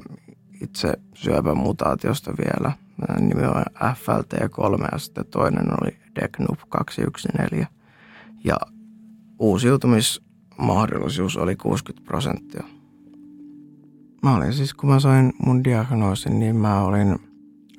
itse 0.61 0.93
syöpämutaatiosta 1.15 2.33
vielä. 2.45 2.73
nimi 3.21 3.43
on 3.43 3.65
FLT3 3.83 4.89
ja 4.93 4.99
sitten 4.99 5.27
toinen 5.27 5.67
oli 5.83 5.97
DECNUP 6.21 6.59
214. 6.69 7.75
Ja 8.45 8.57
uusiutumismahdollisuus 9.41 11.37
oli 11.37 11.57
60 11.57 12.07
prosenttia. 12.07 12.65
Mä 14.23 14.37
olin 14.37 14.53
siis, 14.53 14.75
kun 14.75 14.89
mä 14.89 15.01
sain 15.01 15.33
mun 15.45 15.65
diagnoosin, 15.65 16.39
niin 16.39 16.57
mä 16.57 16.83
olin 16.83 17.19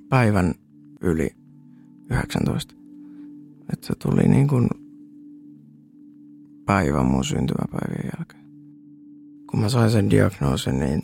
päivän 0.10 0.54
yli 1.02 1.36
19. 2.10 2.76
Että 3.74 3.88
se 3.88 3.94
tuli 3.96 4.28
niin 4.28 4.48
kuin 4.48 4.70
päivän 6.66 7.06
mun 7.06 7.26
syntymäpäivien 7.26 8.12
jälkeen. 8.18 8.46
Kun 9.52 9.60
mä 9.60 9.70
sain 9.70 9.92
sen 9.92 10.10
diagnoosin, 10.10 10.80
niin 10.80 11.04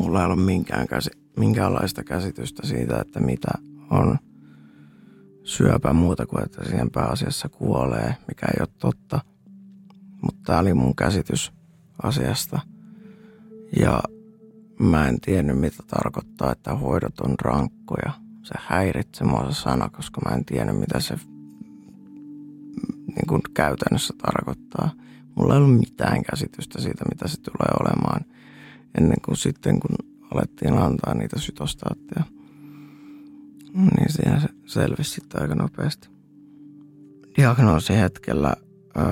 mulla 0.00 0.20
ei 0.20 0.26
ollut 0.26 0.44
minkään 0.44 0.86
käsi, 0.86 1.10
minkäänlaista 1.36 2.04
käsitystä 2.04 2.66
siitä, 2.66 3.00
että 3.00 3.20
mitä 3.20 3.48
on 3.90 4.18
syöpä 5.48 5.92
muuta 5.92 6.26
kuin, 6.26 6.44
että 6.44 6.64
siihen 6.64 6.90
pääasiassa 6.90 7.48
kuolee, 7.48 8.14
mikä 8.28 8.46
ei 8.46 8.60
ole 8.60 8.68
totta. 8.78 9.20
Mutta 10.22 10.40
tämä 10.44 10.58
oli 10.58 10.74
mun 10.74 10.96
käsitys 10.96 11.52
asiasta. 12.02 12.60
Ja 13.80 14.02
mä 14.78 15.08
en 15.08 15.20
tiennyt, 15.20 15.58
mitä 15.58 15.82
tarkoittaa, 15.86 16.52
että 16.52 16.74
hoidot 16.74 17.20
on 17.20 17.34
rankkoja. 17.42 18.12
Se 18.42 18.54
häiritsee 18.58 19.26
mua 19.26 19.50
se 19.50 19.60
sana, 19.60 19.88
koska 19.88 20.20
mä 20.28 20.34
en 20.36 20.44
tiennyt, 20.44 20.78
mitä 20.78 21.00
se 21.00 21.18
niin 23.06 23.26
kuin 23.28 23.42
käytännössä 23.54 24.14
tarkoittaa. 24.22 24.90
Mulla 25.34 25.54
ei 25.54 25.60
ollut 25.60 25.78
mitään 25.78 26.22
käsitystä 26.22 26.80
siitä, 26.80 27.04
mitä 27.10 27.28
se 27.28 27.40
tulee 27.40 27.74
olemaan 27.80 28.24
ennen 28.98 29.18
kuin 29.24 29.36
sitten, 29.36 29.80
kun 29.80 29.96
alettiin 30.34 30.78
antaa 30.78 31.14
niitä 31.14 31.38
sytostaatteja. 31.38 32.37
Niin 33.74 34.12
siinä 34.12 34.40
se 34.40 34.48
selvisi 34.66 35.10
sitten 35.10 35.42
aika 35.42 35.54
nopeasti. 35.54 36.08
Diagnoosihetkellä 37.36 38.54
öö, 38.96 39.04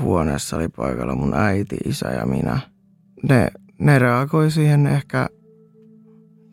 huoneessa 0.00 0.56
oli 0.56 0.68
paikalla 0.68 1.14
mun 1.14 1.34
äiti, 1.34 1.76
isä 1.84 2.08
ja 2.08 2.26
minä. 2.26 2.60
Ne, 3.28 3.48
ne 3.78 3.98
reagoi 3.98 4.50
siihen 4.50 4.86
ehkä 4.86 5.28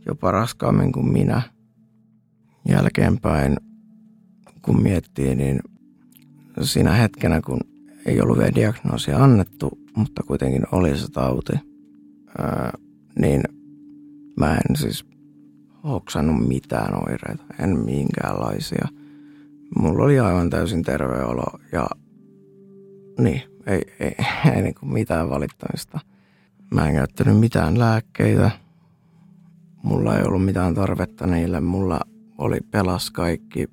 jopa 0.05 0.31
raskaammin 0.31 0.91
kuin 0.91 1.13
minä. 1.13 1.41
Jälkeenpäin, 2.67 3.57
kun 4.61 4.83
miettii, 4.83 5.35
niin 5.35 5.59
siinä 6.61 6.91
hetkenä, 6.91 7.41
kun 7.41 7.59
ei 8.05 8.21
ollut 8.21 8.37
vielä 8.37 8.55
diagnoosia 8.55 9.23
annettu, 9.23 9.79
mutta 9.95 10.23
kuitenkin 10.23 10.63
oli 10.71 10.97
se 10.97 11.11
tauti, 11.11 11.53
ää, 12.37 12.73
niin 13.19 13.41
mä 14.39 14.53
en 14.53 14.75
siis 14.75 15.05
hoksannut 15.83 16.47
mitään 16.47 16.93
oireita, 16.93 17.43
en 17.59 17.79
minkäänlaisia. 17.79 18.87
Mulla 19.79 20.03
oli 20.03 20.19
aivan 20.19 20.49
täysin 20.49 20.83
terve 20.83 21.23
olo 21.23 21.59
ja 21.71 21.87
niin, 23.19 23.41
ei, 23.65 23.81
ei, 23.99 24.15
ei 24.55 24.61
niin 24.61 24.75
mitään 24.83 25.29
valittamista. 25.29 25.99
Mä 26.73 26.87
en 26.87 26.95
käyttänyt 26.95 27.39
mitään 27.39 27.79
lääkkeitä. 27.79 28.51
Mulla 29.83 30.17
ei 30.17 30.23
ollut 30.23 30.45
mitään 30.45 30.75
tarvetta 30.75 31.27
niille. 31.27 31.61
Mulla 31.61 31.99
oli 32.37 32.57
pelas 32.71 33.11
kaikki 33.11 33.67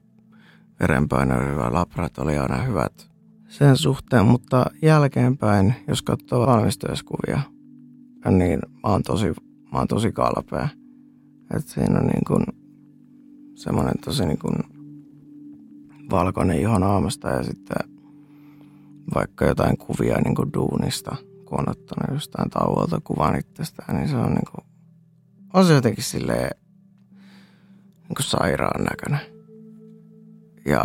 verenpaino 0.81 1.35
hyvä, 1.51 1.73
labrat 1.73 2.19
oli 2.19 2.39
aina 2.39 2.63
hyvät 2.63 3.09
sen 3.49 3.77
suhteen, 3.77 4.27
mutta 4.27 4.67
jälkeenpäin, 4.83 5.75
jos 5.89 6.03
katsoo 6.03 6.47
valmistujaskuvia, 6.47 7.41
niin 8.31 8.59
mä 8.59 8.91
oon 8.91 9.03
tosi, 9.03 9.27
mä 9.73 9.79
oon 9.79 9.89
tosi 9.89 10.13
kalpea. 10.13 10.69
Et 11.57 11.69
siinä 11.69 11.99
on 11.99 12.07
niin 12.07 12.25
kuin 12.27 12.45
semmoinen 13.55 13.95
tosi 14.05 14.27
niin 14.27 14.39
kuin 14.39 14.59
valkoinen 16.11 16.61
iho 16.61 16.79
naamasta 16.79 17.29
ja 17.29 17.43
sitten 17.43 17.99
vaikka 19.15 19.45
jotain 19.45 19.79
kuvia 19.79 20.21
niin 20.21 20.35
kuin 20.35 20.53
duunista, 20.53 21.17
kun 21.45 21.61
on 21.61 21.69
ottanut 21.69 22.15
jostain 22.15 22.51
tauolta 22.51 23.01
kuvan 23.05 23.39
itsestään, 23.39 23.97
niin 23.97 24.09
se 24.09 24.17
on 24.17 24.31
niin 24.31 24.49
kuin, 24.55 24.67
on 25.55 25.67
se 25.67 25.75
jotenkin 25.75 26.05
silleen 26.05 26.51
niin 28.09 28.15
kuin 28.17 28.27
sairaan 28.27 28.85
näköinen. 28.85 29.21
Ja 30.67 30.85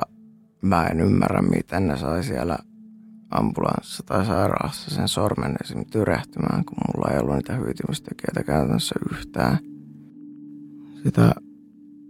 mä 0.61 0.87
en 0.87 0.99
ymmärrä, 0.99 1.41
miten 1.41 1.87
ne 1.87 1.97
sai 1.97 2.23
siellä 2.23 2.57
ambulanssissa 3.29 4.03
tai 4.03 4.25
sairaalassa 4.25 4.95
sen 4.95 5.07
sormen 5.07 5.55
esim. 5.63 5.85
tyrehtymään, 5.85 6.65
kun 6.65 6.77
mulla 6.87 7.11
ei 7.11 7.19
ollut 7.19 7.35
niitä 7.35 7.53
hyytymistekijöitä 7.53 8.43
käytännössä 8.43 8.95
yhtään. 9.11 9.57
Sitä 11.03 11.35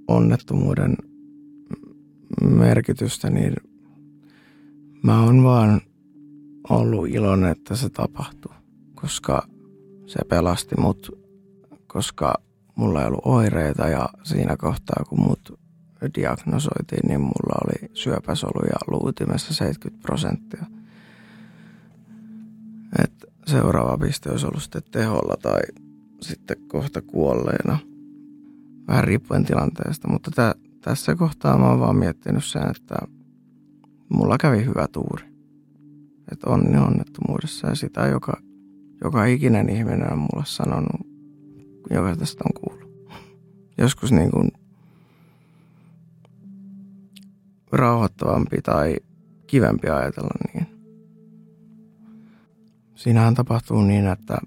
onnettomuuden 0.07 0.95
merkitystä, 2.43 3.29
niin 3.29 3.53
mä 5.03 5.23
oon 5.23 5.43
vaan 5.43 5.81
ollut 6.69 7.07
iloinen, 7.07 7.51
että 7.51 7.75
se 7.75 7.89
tapahtui, 7.89 8.55
koska 8.95 9.47
se 10.05 10.19
pelasti 10.29 10.75
mut, 10.79 11.19
koska 11.87 12.33
mulla 12.75 13.01
ei 13.01 13.07
ollut 13.07 13.25
oireita 13.25 13.87
ja 13.87 14.09
siinä 14.23 14.57
kohtaa, 14.57 15.05
kun 15.09 15.19
mut 15.19 15.59
diagnosoitiin, 16.15 17.07
niin 17.07 17.21
mulla 17.21 17.65
oli 17.65 17.89
syöpäsoluja 17.93 18.77
luutimessa 18.87 19.53
70 19.53 20.01
prosenttia. 20.01 20.65
Et 23.03 23.25
seuraava 23.47 23.97
piste 23.97 24.31
olisi 24.31 24.45
ollut 24.45 24.63
sitten 24.63 24.83
teholla 24.91 25.37
tai 25.41 25.61
sitten 26.21 26.57
kohta 26.67 27.01
kuolleena. 27.01 27.79
Vähän 28.87 29.03
riippuen 29.03 29.45
tilanteesta, 29.45 30.07
mutta 30.07 30.31
tä, 30.31 30.55
tässä 30.81 31.15
kohtaa 31.15 31.57
mä 31.57 31.69
oon 31.69 31.79
vaan 31.79 31.95
miettinyt 31.95 32.45
sen, 32.45 32.69
että 32.69 32.95
mulla 34.09 34.37
kävi 34.37 34.65
hyvä 34.65 34.87
tuuri. 34.91 35.25
Että 36.31 36.49
onni 36.49 36.77
onnettomuudessa 36.77 37.67
ja 37.67 37.75
sitä 37.75 38.07
joka, 38.07 38.41
joka 39.03 39.25
ikinen 39.25 39.69
ihminen 39.69 40.13
on 40.13 40.19
mulle 40.19 40.45
sanonut, 40.45 41.07
joka 41.89 42.15
tästä 42.15 42.43
on 42.45 42.61
kuullut. 42.61 43.13
Joskus 43.77 44.11
niin 44.11 44.31
kuin 44.31 44.51
rauhoittavampi 47.71 48.61
tai 48.61 48.95
kivempi 49.47 49.89
ajatella 49.89 50.29
niin. 50.53 50.67
Siinähän 52.95 53.35
tapahtuu 53.35 53.81
niin, 53.81 54.07
että 54.07 54.37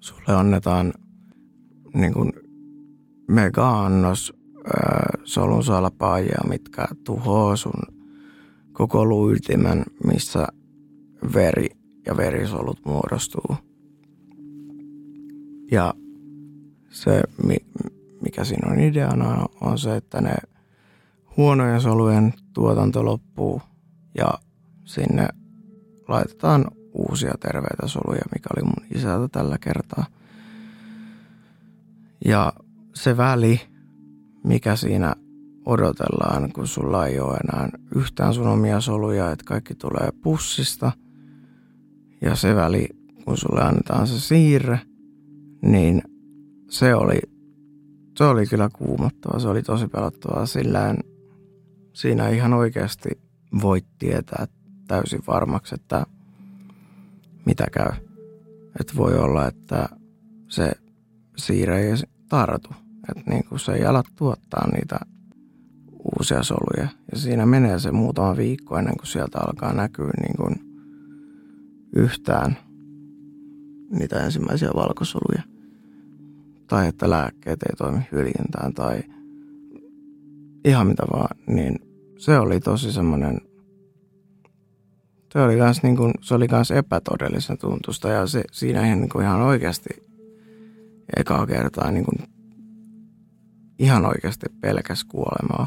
sulle 0.00 0.36
annetaan 0.36 0.92
niin 1.94 2.12
kuin 2.12 2.32
mega-annos 3.28 4.32
solunsaalapaajia, 5.24 6.40
mitkä 6.48 6.86
tuhoaa 7.04 7.56
sun 7.56 7.82
koko 8.72 9.04
luuytimen, 9.04 9.84
missä 10.04 10.46
veri 11.34 11.68
ja 12.06 12.16
verisolut 12.16 12.80
muodostuu. 12.84 13.56
Ja 15.70 15.94
se, 16.90 17.22
mikä 18.22 18.44
siinä 18.44 18.72
on 18.72 18.80
ideana, 18.80 19.46
on 19.60 19.78
se, 19.78 19.96
että 19.96 20.20
ne 20.20 20.34
huonojen 21.36 21.80
solujen 21.80 22.32
tuotanto 22.52 23.04
loppuu 23.04 23.62
ja 24.18 24.28
sinne 24.84 25.28
laitetaan 26.08 26.64
uusia 26.92 27.34
terveitä 27.40 27.86
soluja, 27.86 28.22
mikä 28.34 28.48
oli 28.56 28.64
mun 28.64 28.86
isältä 28.94 29.28
tällä 29.28 29.58
kertaa. 29.58 30.06
Ja 32.24 32.52
se 32.96 33.16
väli, 33.16 33.60
mikä 34.44 34.76
siinä 34.76 35.14
odotellaan, 35.66 36.52
kun 36.52 36.66
sulla 36.66 37.06
ei 37.06 37.20
ole 37.20 37.36
enää 37.36 37.68
yhtään 37.94 38.34
sun 38.34 38.46
omia 38.46 38.80
soluja, 38.80 39.30
että 39.30 39.44
kaikki 39.44 39.74
tulee 39.74 40.10
pussista. 40.22 40.92
Ja 42.20 42.36
se 42.36 42.54
väli, 42.54 42.88
kun 43.24 43.36
sulle 43.36 43.62
annetaan 43.62 44.06
se 44.06 44.20
siirre, 44.20 44.80
niin 45.62 46.02
se 46.70 46.94
oli, 46.94 47.18
se 48.16 48.24
oli 48.24 48.46
kyllä 48.46 48.68
kuumottava. 48.72 49.38
Se 49.38 49.48
oli 49.48 49.62
tosi 49.62 49.88
pelottavaa, 49.88 50.46
sillä 50.46 50.94
siinä 51.92 52.28
ihan 52.28 52.52
oikeasti 52.52 53.08
voit 53.62 53.86
tietää 53.98 54.46
täysin 54.88 55.22
varmaksi, 55.26 55.74
että 55.74 56.06
mitä 57.46 57.66
käy. 57.72 57.92
Että 58.80 58.92
voi 58.96 59.18
olla, 59.18 59.48
että 59.48 59.88
se 60.48 60.72
siirre 61.36 61.80
ei 61.80 61.94
tartu. 62.28 62.85
Että 63.08 63.30
niin 63.30 63.44
kuin 63.44 63.60
se 63.60 63.72
ei 63.72 63.84
ala 63.84 64.02
tuottaa 64.16 64.68
niitä 64.70 64.98
uusia 66.18 66.42
soluja. 66.42 66.88
Ja 67.12 67.18
siinä 67.18 67.46
menee 67.46 67.78
se 67.78 67.92
muutama 67.92 68.36
viikko 68.36 68.78
ennen 68.78 68.96
kuin 68.96 69.06
sieltä 69.06 69.38
alkaa 69.38 69.72
näkyä 69.72 70.10
niin 70.20 70.36
kuin 70.36 70.54
yhtään 71.96 72.56
niitä 73.90 74.24
ensimmäisiä 74.24 74.70
valkosoluja. 74.74 75.42
Tai 76.66 76.88
että 76.88 77.10
lääkkeet 77.10 77.62
ei 77.62 77.76
toimi 77.76 78.00
hyljintään 78.12 78.74
tai 78.74 79.02
ihan 80.64 80.86
mitä 80.86 81.02
vaan, 81.12 81.36
niin 81.46 81.78
se 82.18 82.38
oli 82.38 82.60
tosi 82.60 82.92
semmoinen, 82.92 83.40
se 85.32 85.38
oli 85.38 85.58
kans, 85.58 85.82
niin 85.82 85.96
kuin, 85.96 86.12
se 86.20 86.34
oli 86.34 86.48
kans 86.48 86.70
epätodellisen 86.70 87.58
tuntusta 87.58 88.08
ja 88.08 88.26
se, 88.26 88.44
siinä 88.52 88.86
ihan, 88.86 89.00
niin 89.00 89.08
kuin 89.08 89.24
ihan 89.24 89.40
oikeasti 89.40 89.88
ekaa 91.16 91.46
kertaa 91.46 91.90
niin 91.90 92.04
kuin 92.04 92.35
ihan 93.78 94.06
oikeasti 94.06 94.46
pelkäs 94.60 95.04
kuolemaa. 95.04 95.66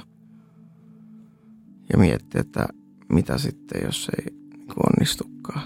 Ja 1.93 1.97
mietti, 1.97 2.39
että 2.39 2.67
mitä 3.09 3.37
sitten, 3.37 3.81
jos 3.85 4.09
ei 4.17 4.33
niin 4.57 4.73
onnistukaan. 4.87 5.63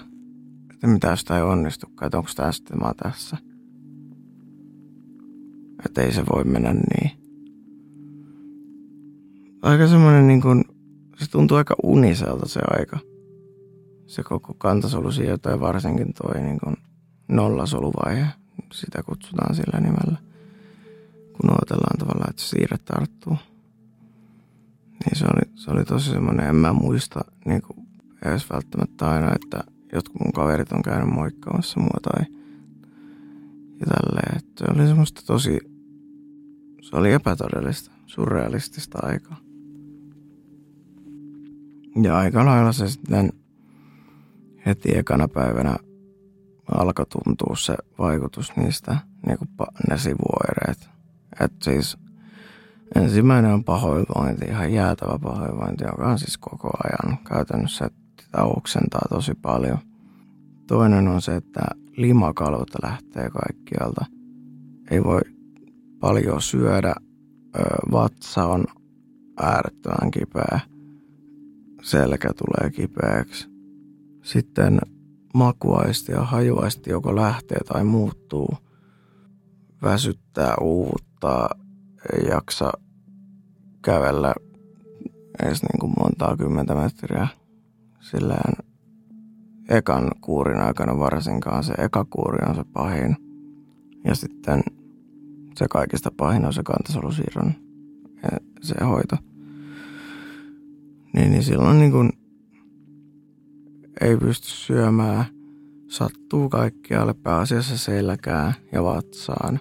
Että 0.74 0.86
mitä 0.86 1.08
jos 1.08 1.24
tämä 1.24 1.38
ei 1.38 1.44
onnistukaan, 1.44 2.06
että 2.06 2.18
onko 2.18 2.30
tämä 2.36 2.52
sitten 2.52 2.78
mä 2.78 2.92
tässä. 3.02 3.36
Että 5.86 6.02
ei 6.02 6.12
se 6.12 6.22
voi 6.32 6.44
mennä 6.44 6.74
niin. 6.74 7.10
Aika 9.62 9.88
semmoinen 9.88 10.26
niin 10.26 10.40
kuin, 10.40 10.64
se 11.16 11.30
tuntuu 11.30 11.56
aika 11.56 11.74
uniselta 11.82 12.48
se 12.48 12.60
aika. 12.70 12.98
Se 14.06 14.22
koko 14.22 14.54
kantasolisiirto 14.54 15.50
ja 15.50 15.60
varsinkin 15.60 16.14
toi 16.14 16.42
niin 16.42 16.60
kuin 16.60 16.76
nollasoluvaihe, 17.28 18.26
sitä 18.72 19.02
kutsutaan 19.02 19.54
sillä 19.54 19.80
nimellä. 19.80 20.33
Kun 21.40 21.50
odotellaan 21.50 21.98
tavallaan, 21.98 22.30
että 22.30 22.42
siirre 22.42 22.78
tarttuu. 22.78 23.36
Niin 24.90 25.18
se 25.18 25.24
oli, 25.24 25.54
se 25.54 25.70
oli 25.70 25.84
tosi 25.84 26.10
semmoinen, 26.10 26.48
en 26.48 26.56
mä 26.56 26.72
muista 26.72 27.20
niin 27.44 27.62
kuin 27.62 27.86
edes 28.24 28.50
välttämättä 28.50 29.10
aina, 29.10 29.32
että 29.34 29.64
jotkut 29.92 30.20
mun 30.20 30.32
kaverit 30.32 30.72
on 30.72 30.82
käynyt 30.82 31.14
moikkaamassa 31.14 31.80
mua 31.80 31.98
tai 32.02 32.24
ja 33.80 33.86
tälleen. 33.86 34.38
Että 34.38 34.64
se 34.64 34.72
oli 34.74 34.86
semmoista 34.86 35.22
tosi, 35.26 35.60
se 36.82 36.96
oli 36.96 37.12
epätodellista, 37.12 37.90
surrealistista 38.06 38.98
aikaa. 39.02 39.36
Ja 42.02 42.18
aika 42.18 42.44
lailla 42.44 42.72
se 42.72 42.88
sitten 42.88 43.32
heti 44.66 44.98
ekana 44.98 45.28
päivänä 45.28 45.76
alkoi 46.74 47.06
tuntua 47.06 47.56
se 47.56 47.76
vaikutus 47.98 48.56
niistä, 48.56 48.96
niin 49.26 49.38
kuin 49.38 49.50
ne 49.90 49.98
sivuoireet. 49.98 50.93
Että 51.40 51.64
siis 51.64 51.96
ensimmäinen 52.94 53.52
on 53.52 53.64
pahoinvointi, 53.64 54.44
ihan 54.44 54.72
jäätävä 54.72 55.18
pahoinvointi, 55.22 55.84
joka 55.84 56.10
on 56.10 56.18
siis 56.18 56.38
koko 56.38 56.70
ajan 56.84 57.18
käytännössä, 57.18 57.84
että 57.84 58.42
oksentaa 58.42 59.06
tosi 59.08 59.34
paljon. 59.34 59.78
Toinen 60.66 61.08
on 61.08 61.22
se, 61.22 61.36
että 61.36 61.60
limakalvot 61.96 62.70
lähtee 62.82 63.30
kaikkialta. 63.30 64.04
Ei 64.90 65.04
voi 65.04 65.20
paljon 66.00 66.42
syödä, 66.42 66.94
vatsa 67.92 68.46
on 68.46 68.64
äärettömän 69.42 70.10
kipeä, 70.10 70.60
selkä 71.82 72.30
tulee 72.32 72.70
kipeäksi. 72.70 73.48
Sitten 74.22 74.78
makuaisti 75.34 76.12
ja 76.12 76.22
hajuaisti 76.22 76.90
joko 76.90 77.16
lähtee 77.16 77.58
tai 77.58 77.84
muuttuu, 77.84 78.56
väsyttää, 79.82 80.54
uuvuttaa, 81.24 81.48
ei 82.12 82.28
jaksa 82.28 82.72
kävellä 83.82 84.34
edes 85.42 85.62
niin 85.62 85.80
kuin 85.80 85.92
montaa 85.98 86.36
kymmentä 86.36 86.74
metriä. 86.74 87.28
Silleen 88.00 88.52
ekan 89.68 90.10
kuurin 90.20 90.60
aikana 90.60 90.98
varsinkaan 90.98 91.64
se 91.64 91.74
eka 91.78 92.04
kuuri 92.04 92.38
on 92.48 92.54
se 92.54 92.64
pahin. 92.72 93.16
Ja 94.04 94.14
sitten 94.14 94.62
se 95.56 95.66
kaikista 95.70 96.10
pahin 96.16 96.44
on 96.44 96.52
se 96.52 96.62
kantasolusiirron 96.62 97.54
se 98.62 98.74
hoito. 98.84 99.16
Niin, 101.14 101.30
niin 101.30 101.42
silloin 101.42 101.78
niin 101.78 101.92
kuin 101.92 102.12
ei 104.00 104.16
pysty 104.16 104.48
syömään, 104.48 105.24
sattuu 105.88 106.48
kaikkialle 106.48 107.14
pääasiassa 107.14 107.78
selkään 107.78 108.54
ja 108.72 108.84
vatsaan. 108.84 109.60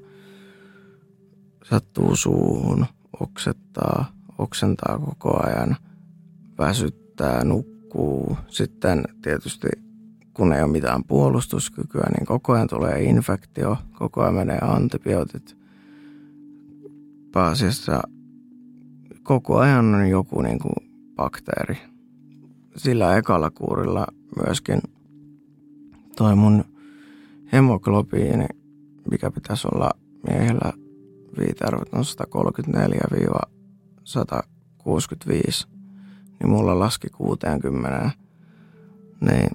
Sattuu 1.70 2.16
suuhun, 2.16 2.86
oksettaa, 3.20 4.06
oksentaa 4.38 5.00
koko 5.00 5.46
ajan, 5.46 5.76
väsyttää, 6.58 7.44
nukkuu. 7.44 8.38
Sitten 8.48 9.04
tietysti 9.22 9.68
kun 10.34 10.54
ei 10.54 10.64
ole 10.64 10.72
mitään 10.72 11.04
puolustuskykyä, 11.04 12.08
niin 12.18 12.26
koko 12.26 12.54
ajan 12.54 12.68
tulee 12.68 13.04
infektio, 13.04 13.78
koko 13.92 14.22
ajan 14.22 14.34
menee 14.34 14.60
antibiootit. 14.62 15.58
Pääasiassa 17.32 18.02
koko 19.24 19.58
ajan 19.58 19.96
on 19.96 20.10
joku 20.10 20.42
niin 20.42 20.60
kuin 20.60 20.92
bakteeri. 21.16 21.78
Sillä 22.76 23.18
ekalla 23.18 23.52
kuurilla 23.52 24.08
myöskin 24.46 24.82
toi 26.16 26.36
mun 26.36 26.64
hemoglobiini, 27.54 28.48
mikä 29.12 29.32
pitäisi 29.32 29.68
olla 29.74 29.92
miehellä 30.28 30.74
viitearvot 31.38 31.94
on 31.94 32.04
134-165, 32.04 32.08
niin 36.40 36.50
mulla 36.50 36.80
laski 36.80 37.10
60. 37.10 38.12
Niin 39.22 39.50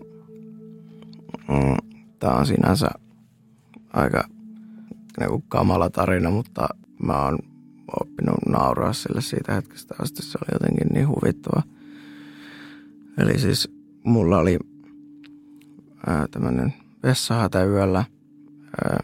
mm, 1.49 1.77
tää 2.19 2.35
on 2.35 2.47
sinänsä 2.47 2.89
aika 3.93 4.25
niinku 5.21 5.45
kamala 5.49 5.91
tarina, 5.91 6.31
mutta 6.31 6.69
mä 7.03 7.25
oon 7.25 7.39
oppinut 8.01 8.39
nauraa 8.49 8.93
sille 8.93 9.21
siitä 9.21 9.55
hetkestä 9.55 9.95
asti. 10.03 10.23
Se 10.23 10.39
oli 10.43 10.49
jotenkin 10.53 10.89
niin 10.95 11.09
huvittava. 11.09 11.63
Eli 13.19 13.39
siis 13.39 13.73
mulla 14.05 14.39
oli 14.39 14.59
tämmöinen 16.31 16.75
vessahätä 17.03 17.65
yöllä. 17.65 18.05
Ää, 18.85 19.01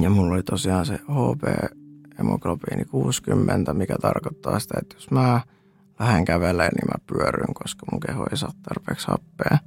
ja 0.00 0.10
mulla 0.10 0.34
oli 0.34 0.42
tosiaan 0.42 0.86
se 0.86 0.94
HB-hemoglobiini 0.94 2.84
60, 2.84 3.74
mikä 3.74 3.96
tarkoittaa 4.02 4.58
sitä, 4.58 4.74
että 4.82 4.96
jos 4.96 5.10
mä 5.10 5.40
lähden 6.00 6.24
kävelemään, 6.24 6.72
niin 6.74 6.88
mä 6.88 7.04
pyörryn, 7.06 7.54
koska 7.54 7.86
mun 7.92 8.00
keho 8.00 8.26
ei 8.30 8.36
saa 8.36 8.52
tarpeeksi 8.62 9.06
happea. 9.08 9.58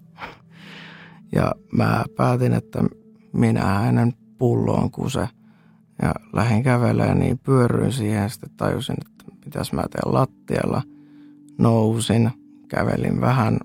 Ja 1.32 1.52
mä 1.72 2.04
päätin, 2.16 2.54
että 2.54 2.84
minä 3.34 3.66
hänen 3.66 4.14
pulloon 4.38 4.92
kuse 4.92 5.28
ja 6.02 6.14
lähdin 6.34 6.64
kävelemään, 6.64 7.20
niin 7.20 7.40
pyörryin 7.40 7.94
siihen 7.94 8.30
sitten 8.30 8.50
tajusin, 8.58 8.96
että 9.02 9.34
mitäs 9.46 9.74
mä 9.74 9.82
teen 9.82 10.14
lattialla. 10.14 10.82
Nousin, 11.58 12.32
kävelin 12.68 13.22
vähän 13.22 13.60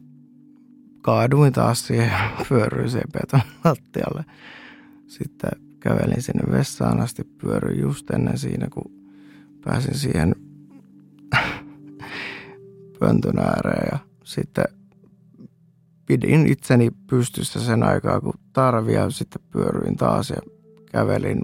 kaaduin 1.03 1.53
taas 1.53 1.87
siihen 1.87 2.21
pyöryiseen 2.49 3.13
beton 3.13 3.41
lattialle. 3.65 4.25
Sitten 5.07 5.51
kävelin 5.85 6.23
sinne 6.23 6.53
vessaan 6.53 7.01
asti, 7.01 7.25
pyöryin 7.25 7.81
just 7.81 8.11
ennen 8.11 8.39
siinä, 8.39 8.69
kun 8.71 8.93
pääsin 9.65 9.95
siihen 9.95 10.35
pöntön 13.01 13.39
ääreen 13.39 13.89
ja 13.93 13.99
sitten 14.25 14.65
pidin 16.07 16.47
itseni 16.47 16.91
pystyssä 17.11 17.61
sen 17.61 17.83
aikaa, 17.83 18.21
kun 18.21 18.35
tarvia 18.53 19.11
sitten 19.11 19.43
pyöryin 19.51 19.97
taas 19.97 20.31
ja 20.31 20.37
kävelin 20.93 21.41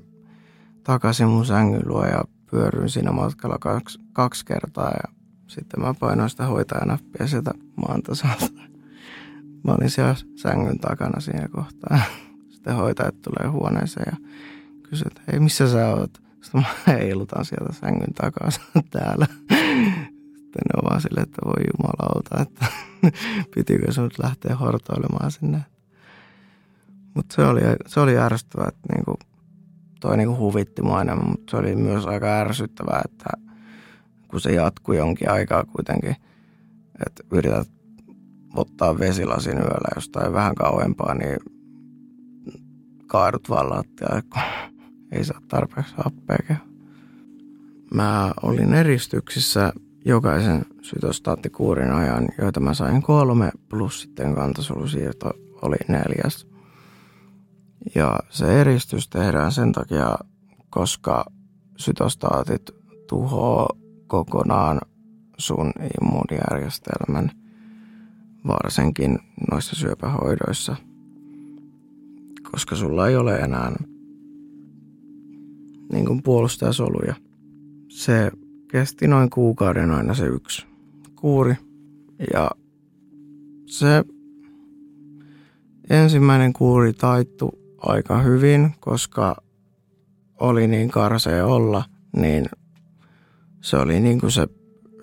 takaisin 0.85 1.29
mun 1.29 1.47
sängyn 1.47 1.89
luo 1.89 2.05
ja 2.05 2.25
pyöryin 2.51 2.91
siinä 2.91 3.13
matkalla 3.13 3.59
kaksi, 3.59 3.99
kaksi 4.13 4.45
kertaa 4.45 4.91
ja 4.91 5.15
sitten 5.47 5.81
mä 5.81 5.95
painoin 6.01 6.31
sitä 6.31 6.47
hoitajanappia 6.47 7.27
sieltä 7.27 7.55
maan 7.77 8.03
tasolta. 8.03 8.47
Mä 9.65 9.73
olin 9.73 9.91
siellä 9.91 10.15
sängyn 10.37 10.79
takana 10.79 11.21
siinä 11.21 11.49
kohtaa. 11.49 12.01
Sitten 12.61 12.77
hoitajat 12.77 13.23
tulee 13.23 13.51
huoneeseen 13.51 14.07
ja 14.13 14.29
kysyy, 14.83 15.07
että 15.07 15.23
hei 15.33 15.41
missä 15.41 15.73
sä 15.73 15.89
oot? 15.89 16.23
Sitten 16.43 16.61
mä 16.61 16.67
heilutan 16.93 17.45
sieltä 17.45 17.73
sängyn 17.73 18.15
takaa 18.15 18.49
täällä. 18.91 19.27
Sitten 19.31 20.63
ne 20.65 20.77
on 20.77 20.91
vaan 20.91 21.01
silleen, 21.01 21.23
että 21.23 21.39
voi 21.45 21.65
jumalauta, 21.73 22.43
että 22.43 22.67
pitikö 23.55 23.93
sun 23.93 24.11
lähteä 24.23 24.57
hortoilemaan 24.57 25.31
sinne. 25.31 25.65
Mutta 27.15 27.35
se 27.35 27.43
oli, 27.43 27.61
se 27.87 28.01
oli 28.01 28.19
ärsyttävää, 28.19 28.69
että 28.69 28.95
niinku, 28.95 29.15
toi 30.01 30.17
niinku 30.17 30.37
huvitti 30.37 30.83
mua 30.83 31.01
enemmän, 31.01 31.29
mutta 31.29 31.51
se 31.51 31.57
oli 31.57 31.77
myös 31.77 32.07
aika 32.07 32.41
ärsyttävää, 32.41 33.03
että 33.05 33.31
kun 34.29 34.41
se 34.41 34.53
jatkui 34.53 34.97
jonkin 34.97 35.31
aikaa 35.31 35.65
kuitenkin, 35.65 36.17
että 37.07 37.23
yrität 37.33 37.69
ottaa 38.57 38.99
vesilasin 38.99 39.57
yöllä 39.57 39.89
jostain 39.95 40.33
vähän 40.33 40.55
kauempaa, 40.55 41.15
niin 41.15 41.37
kaadut 43.11 43.51
vaan 43.51 43.71
lattialle, 43.71 44.23
kun 44.23 44.43
ei 45.13 45.25
saa 45.25 45.41
tarpeeksi 45.49 45.95
happea. 45.97 46.57
Mä 47.95 48.33
olin 48.43 48.75
eristyksissä 48.75 49.73
jokaisen 50.05 50.65
sytostaattikuurin 50.83 51.93
ajan, 51.93 52.29
joita 52.39 52.61
mä 52.61 52.75
sain 52.75 53.03
kolme, 53.03 53.51
plus 53.69 54.01
sitten 54.01 54.35
kantasolusiirto 54.35 55.31
oli 55.63 55.77
neljäs. 55.89 56.47
Ja 57.95 58.19
se 58.29 58.61
eristys 58.61 59.09
tehdään 59.09 59.53
sen 59.53 59.73
takia, 59.73 60.19
koska 60.71 61.25
sytostaatit 61.77 62.71
tuhoaa 63.09 63.69
kokonaan 64.07 64.81
sun 65.39 65.73
immuunijärjestelmän– 66.03 67.31
varsinkin 68.47 69.19
noissa 69.51 69.77
syöpähoidoissa, 69.77 70.77
koska 72.51 72.77
sulla 72.77 73.09
ei 73.09 73.17
ole 73.17 73.37
enää 73.37 73.73
niin 75.93 76.07
kuin 76.07 76.23
puolustajasoluja 76.23 77.15
se 77.91 78.31
kesti 78.71 79.09
noin 79.09 79.31
kuukauden 79.31 79.91
aina 79.91 80.15
se 80.15 80.27
yksi 80.27 80.67
kuuri. 81.17 81.55
Ja 82.33 82.51
se 83.67 84.05
ensimmäinen 85.91 86.53
kuuri 86.53 86.93
taittu 86.93 87.51
aika 87.79 88.23
hyvin, 88.23 88.75
koska 88.81 89.37
oli 90.41 90.67
niin 90.67 90.91
karsea 90.91 91.47
olla, 91.47 91.85
niin 92.17 92.47
se 93.61 93.77
oli 93.77 94.01
niin 94.01 94.21
kuin 94.21 94.33
se 94.33 94.49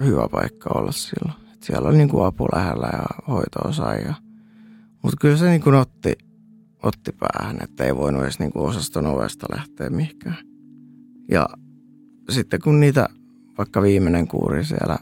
hyvä 0.04 0.28
paikka 0.32 0.70
olla 0.76 0.92
silloin. 0.92 1.40
Siellä 1.62 1.90
oli 1.90 1.98
niin 1.98 2.10
kuin 2.10 2.26
apu 2.26 2.48
lähellä 2.56 2.90
ja 2.94 3.06
hoitoa 3.28 3.72
sai. 3.72 4.04
Ja, 4.04 4.14
mutta 5.04 5.18
kyllä 5.22 5.38
se 5.38 5.50
niin 5.50 5.62
kuin 5.62 5.76
otti, 5.76 6.14
otti 6.88 7.12
päähän, 7.12 7.58
että 7.64 7.84
ei 7.84 7.96
voinut 7.96 8.24
edes 8.24 8.40
niin 8.40 8.52
kuin 8.52 8.70
osaston 8.70 9.08
ovesta 9.08 9.48
lähteä 9.56 9.90
mihinkään. 9.90 10.38
Ja 11.32 11.50
sitten 12.30 12.62
kun 12.62 12.80
niitä, 12.80 13.08
vaikka 13.58 13.82
viimeinen 13.82 14.28
kuuri 14.28 14.66
siellä 14.66 14.98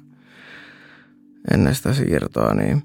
ennen 1.53 1.75
sitä 1.75 1.93
siirtoa, 1.93 2.53
niin, 2.53 2.81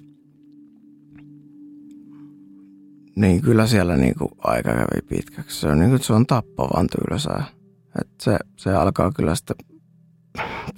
niin 3.17 3.43
kyllä 3.43 3.67
siellä 3.67 3.97
niin 3.97 4.15
kuin 4.15 4.31
aika 4.39 4.73
kävi 4.73 5.03
pitkäksi. 5.09 5.61
Se 5.61 5.69
on, 5.69 5.79
niin 5.79 5.91
kuin, 5.91 6.03
se 6.03 6.13
on 6.13 6.27
tappavan 6.27 6.87
tylsää. 6.87 7.45
että 8.01 8.25
se, 8.25 8.37
se 8.57 8.75
alkaa 8.75 9.13
kyllä 9.13 9.35
sitten 9.35 9.57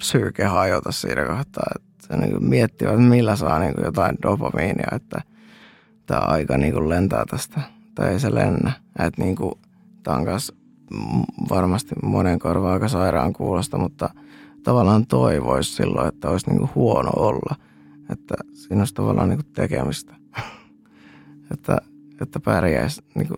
syrke 0.01 0.43
hajota 0.43 0.91
siinä 0.91 1.25
kohtaa. 1.25 1.71
Että 1.75 2.07
se 2.07 2.17
niin 2.17 2.49
miettii, 2.49 2.87
että 2.87 2.99
millä 2.99 3.35
saa 3.35 3.59
niin 3.59 3.73
kuin 3.73 3.85
jotain 3.85 4.15
dopamiinia, 4.21 4.87
että 4.95 5.21
tämä 6.05 6.19
aika 6.19 6.57
niin 6.57 6.73
kuin 6.73 6.89
lentää 6.89 7.25
tästä. 7.29 7.61
Tai 7.95 8.11
ei 8.11 8.19
se 8.19 8.35
lennä. 8.35 8.71
Että 8.99 9.23
niin 9.23 9.35
kuin, 9.35 9.53
tämä 10.03 10.17
on 10.17 10.25
varmasti 11.49 11.95
monen 12.03 12.39
korva 12.39 12.73
aika 12.73 12.87
sairaan 12.87 13.33
kuulosta, 13.33 13.77
mutta 13.77 14.09
tavallaan 14.63 15.07
toivoisi 15.07 15.75
silloin, 15.75 16.07
että 16.07 16.29
olisi 16.29 16.49
niin 16.49 16.59
kuin 16.59 16.71
huono 16.75 17.11
olla. 17.15 17.55
Että 18.09 18.35
siinä 18.53 18.81
olisi 18.81 18.93
tavallaan 18.93 19.29
niin 19.29 19.39
kuin 19.39 19.53
tekemistä. 19.53 20.15
että, 21.53 21.77
että 22.21 22.39
pärjäisi, 22.39 23.01
niin 23.15 23.27
kuin, 23.27 23.37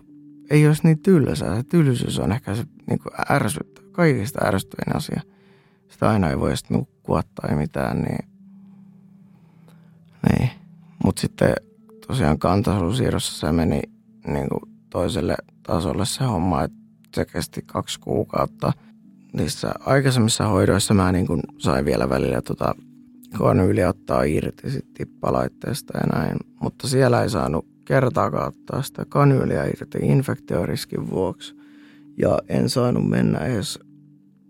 ei 0.50 0.66
olisi 0.66 0.82
niin 0.84 0.98
tylsää. 0.98 1.56
Se 1.56 1.62
tylsyys 1.62 2.18
on 2.18 2.32
ehkä 2.32 2.54
se 2.54 2.64
niin 2.86 2.98
kuin 2.98 3.12
ärsyttä, 3.30 3.82
kaikista 3.92 4.46
ärsyttävin 4.46 4.96
asia– 4.96 5.20
sitä 5.88 6.10
aina 6.10 6.30
ei 6.30 6.40
voi 6.40 6.56
sitten 6.56 6.76
nukkua 6.76 7.22
tai 7.34 7.56
mitään, 7.56 7.98
niin, 7.98 8.28
niin. 10.28 10.50
Mutta 11.04 11.20
sitten 11.20 11.54
tosiaan 12.06 12.38
kantasolusiirrossa 12.38 13.46
se 13.46 13.52
meni 13.52 13.82
niin 14.26 14.48
kuin 14.48 14.72
toiselle 14.90 15.36
tasolle 15.62 16.06
se 16.06 16.24
homma, 16.24 16.62
että 16.62 16.76
se 17.14 17.24
kesti 17.24 17.62
kaksi 17.66 18.00
kuukautta. 18.00 18.72
Niissä 19.32 19.72
aikaisemmissa 19.80 20.46
hoidoissa 20.46 20.94
mä 20.94 21.12
niin 21.12 21.26
kuin 21.26 21.40
sain 21.58 21.84
vielä 21.84 22.08
välillä 22.08 22.42
tota 22.42 22.74
konyyli 23.38 23.84
ottaa 23.84 24.22
irti 24.22 24.70
sit 24.70 24.94
tippalaitteesta 24.94 25.98
ja 25.98 26.18
näin, 26.18 26.36
mutta 26.60 26.88
siellä 26.88 27.22
ei 27.22 27.30
saanut 27.30 27.66
kertaakaan 27.84 28.48
ottaa 28.48 28.82
sitä 28.82 29.04
kanyyliä 29.08 29.64
irti 29.64 29.98
infektioriskin 30.02 31.10
vuoksi. 31.10 31.56
Ja 32.18 32.38
en 32.48 32.68
saanut 32.68 33.08
mennä 33.08 33.38
edes 33.38 33.78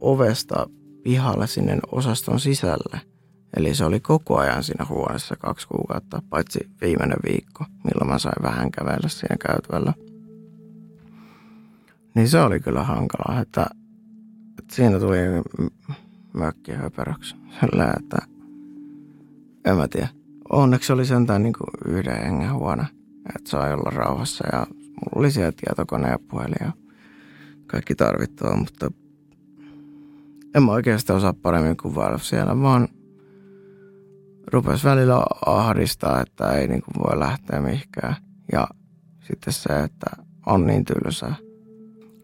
ovesta 0.01 0.67
pihalle 1.03 1.47
sinne 1.47 1.79
osaston 1.93 2.41
sisälle. 2.41 3.01
Eli 3.57 3.75
se 3.75 3.85
oli 3.85 4.01
koko 4.01 4.38
ajan 4.38 4.64
siinä 4.64 4.87
huoneessa 4.88 5.37
kaksi 5.37 5.69
kuukautta, 5.69 6.23
paitsi 6.31 6.71
viimeinen 6.81 7.19
viikko, 7.29 7.64
milloin 7.85 8.11
mä 8.11 8.19
sain 8.19 8.42
vähän 8.42 8.71
kävellä 8.71 9.09
siinä 9.09 9.37
käytävällä. 9.47 9.92
Niin 12.14 12.29
se 12.29 12.40
oli 12.40 12.61
kyllä 12.61 12.83
hankalaa, 12.83 13.40
että, 13.40 13.66
että 14.59 14.75
siinä 14.75 14.99
tuli 14.99 15.19
mökki 16.33 16.73
höperöksi. 16.73 17.37
Sillä, 17.61 17.95
että 17.97 18.16
en 19.64 19.77
mä 19.77 19.88
tiedä. 19.88 20.09
Onneksi 20.51 20.92
oli 20.92 21.07
sentään 21.07 21.42
niin 21.42 21.53
kuin 21.53 21.95
yhden 21.95 22.23
hengen 22.23 22.55
huone, 22.55 22.87
että 23.37 23.51
sai 23.51 23.73
olla 23.73 23.90
rauhassa 23.90 24.45
ja 24.53 24.66
mulla 24.75 25.12
oli 25.14 25.31
siellä 25.31 25.53
tietokone 25.53 26.09
ja 26.09 26.19
puhelin 26.31 26.57
ja 26.61 26.73
kaikki 27.66 27.95
tarvittava, 27.95 28.57
mutta 28.57 28.90
en 30.55 30.62
mä 30.62 30.73
oikeasti 30.73 31.12
osaa 31.12 31.33
paremmin 31.33 31.77
kuvailla 31.77 32.19
siellä, 32.19 32.61
vaan 32.61 32.88
rupesi 34.53 34.85
välillä 34.85 35.25
ahdistaa, 35.47 36.21
että 36.21 36.53
ei 36.53 36.69
niin 36.69 36.83
kuin 36.83 36.95
voi 37.05 37.19
lähteä 37.19 37.61
mihinkään. 37.61 38.17
Ja 38.53 38.69
sitten 39.21 39.53
se, 39.53 39.83
että 39.83 40.07
on 40.47 40.67
niin 40.67 40.85
tylsää. 40.85 41.35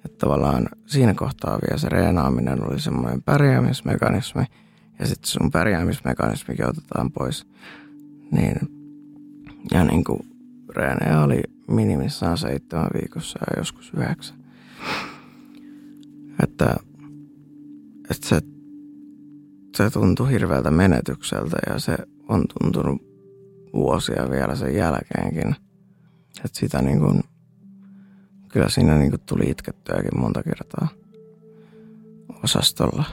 Että 0.05 0.19
tavallaan 0.19 0.69
siinä 0.87 1.15
kohtaa 1.15 1.59
vielä 1.63 1.79
se 1.79 1.89
reenaaminen 1.89 2.69
oli 2.69 2.81
semmoinen 2.81 3.23
pärjäämismekanismi 3.23 4.45
ja 4.99 5.07
sitten 5.07 5.31
sun 5.31 5.51
pärjäämismekanismikin 5.51 6.67
otetaan 6.69 7.13
pois. 7.13 7.47
Niin, 8.31 8.57
ja 9.71 9.85
niin 9.85 10.05
kuin 10.05 10.21
reenejä 10.77 11.21
oli 11.21 11.43
minimissaan 11.69 12.39
seitsemän 12.39 12.91
viikossa 12.95 13.39
ja 13.41 13.61
joskus 13.61 13.93
yhdeksän. 13.97 14.37
Että 16.43 16.77
että 18.11 18.29
se, 18.29 18.41
se 19.77 19.91
tuntui 19.91 20.31
hirveältä 20.31 20.71
menetykseltä 20.71 21.57
ja 21.69 21.79
se 21.79 21.97
on 22.29 22.45
tuntunut 22.59 23.03
vuosia 23.73 24.31
vielä 24.31 24.57
sen 24.57 24.77
jälkeenkin. 24.77 25.57
Että 26.45 26.59
sitä 26.59 26.83
niin 26.83 27.01
kuin, 27.01 27.21
kyllä 28.49 28.69
siinä 28.69 28.99
niin 28.99 29.11
kuin 29.11 29.21
tuli 29.21 29.51
itkettyäkin 29.51 30.21
monta 30.21 30.43
kertaa 30.43 30.89
osastolla. 32.45 33.05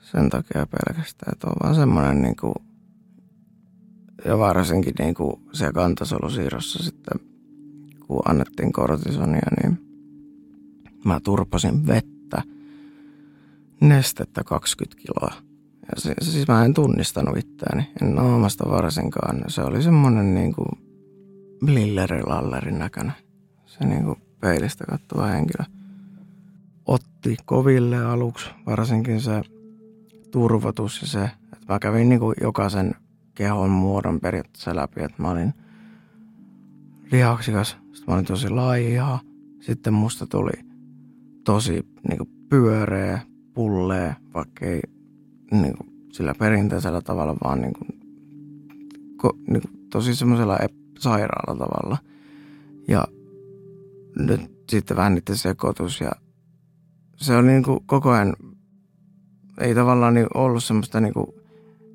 Sen 0.00 0.30
takia 0.30 0.66
pelkästään, 0.66 1.32
että 1.32 1.46
on 1.46 1.56
vaan 1.62 1.74
semmoinen 1.74 2.22
niin 2.22 2.36
kuin, 2.36 2.54
ja 4.24 4.38
varsinkin 4.38 4.94
niin 4.98 5.14
kuin 5.14 5.42
siellä 5.52 5.72
kantasolusiirrossa 5.72 6.84
sitten, 6.84 7.20
kun 8.06 8.22
annettiin 8.28 8.72
kortisonia, 8.72 9.46
niin 9.62 9.78
mä 11.04 11.20
turpasin 11.20 11.86
vettä 11.86 12.42
nestettä 13.80 14.44
20 14.44 15.02
kiloa. 15.02 15.49
Se, 15.96 16.14
siis 16.22 16.48
mä 16.48 16.64
en 16.64 16.74
tunnistanut 16.74 17.38
itseäni, 17.38 17.90
en 18.02 18.14
naamasta 18.14 18.70
varsinkaan. 18.70 19.44
Se 19.48 19.62
oli 19.62 19.82
semmoinen 19.82 20.34
niin 20.34 20.54
kuin 20.54 20.68
lillerilallerin 21.62 22.78
näköinen. 22.78 23.12
Se 23.66 23.84
niin 23.84 24.04
kuin 24.04 24.22
peilistä 24.40 24.84
kattuva 24.84 25.26
henkilö. 25.26 25.64
Otti 26.86 27.36
koville 27.44 28.04
aluksi, 28.04 28.50
varsinkin 28.66 29.20
se 29.20 29.42
turvotus 30.30 31.00
ja 31.02 31.06
se, 31.06 31.24
että 31.24 31.72
mä 31.72 31.78
kävin 31.78 32.08
niin 32.08 32.20
kuin 32.20 32.34
jokaisen 32.40 32.94
kehon 33.34 33.70
muodon 33.70 34.20
periaatteessa 34.20 34.76
läpi, 34.76 35.02
että 35.02 35.22
mä 35.22 35.30
olin 35.30 35.54
lihaksikas, 37.12 37.68
sitten 37.68 38.04
mä 38.06 38.14
olin 38.14 38.24
tosi 38.24 38.50
laiha, 38.50 39.18
sitten 39.60 39.94
musta 39.94 40.26
tuli 40.26 40.52
tosi 41.44 41.86
niin 42.08 42.18
kuin 42.18 42.30
pyöreä, 42.48 43.20
pullee, 43.54 44.16
vaikka 44.34 44.66
ei 44.66 44.80
niin 45.50 45.76
kuin, 45.76 46.08
sillä 46.12 46.34
perinteisellä 46.38 47.00
tavalla, 47.00 47.36
vaan 47.44 47.60
niin 47.60 47.72
kuin, 47.72 47.88
ko, 49.16 49.32
niin 49.46 49.62
kuin, 49.62 49.88
tosi 49.90 50.14
semmoisella 50.14 50.58
sairaalla 50.98 51.66
tavalla. 51.66 51.98
Ja 52.88 53.04
nyt 54.18 54.40
sitten 54.68 54.96
vähän 54.96 55.14
niiden 55.14 55.36
sekoitus 55.36 56.00
ja 56.00 56.10
se 57.16 57.36
oli 57.36 57.46
niin 57.46 57.62
kuin 57.62 57.80
koko 57.86 58.10
ajan, 58.10 58.36
ei 59.60 59.74
tavallaan 59.74 60.14
niin 60.14 60.26
ollut 60.34 60.64
semmoista 60.64 61.00
niin 61.00 61.14
kuin, 61.14 61.26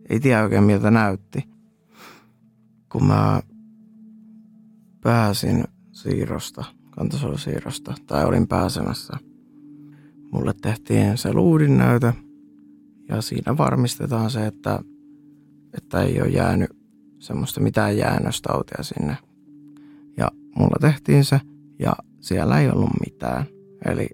ei 0.09 0.19
tiedä 0.19 0.43
oikein 0.43 0.63
miltä 0.63 0.91
näytti. 0.91 1.43
Kun 2.91 3.07
mä 3.07 3.41
pääsin 5.01 5.63
siirrosta, 5.91 6.65
siirrosta, 7.35 7.93
tai 8.07 8.25
olin 8.25 8.47
pääsemässä– 8.47 9.17
Mulle 10.35 10.53
tehtiin 10.61 11.17
se 11.17 11.33
luudinnäytö 11.33 12.13
ja 13.09 13.21
siinä 13.21 13.57
varmistetaan 13.57 14.31
se, 14.31 14.47
että, 14.47 14.79
että 15.77 16.01
ei 16.01 16.21
ole 16.21 16.29
jäänyt 16.29 16.69
semmoista 17.19 17.61
mitään 17.61 17.97
jäännöstautia 17.97 18.83
sinne. 18.83 19.17
Ja 20.17 20.31
mulla 20.55 20.77
tehtiin 20.81 21.25
se 21.25 21.41
ja 21.79 21.95
siellä 22.19 22.59
ei 22.59 22.69
ollut 22.69 22.89
mitään. 23.05 23.45
Eli 23.85 24.09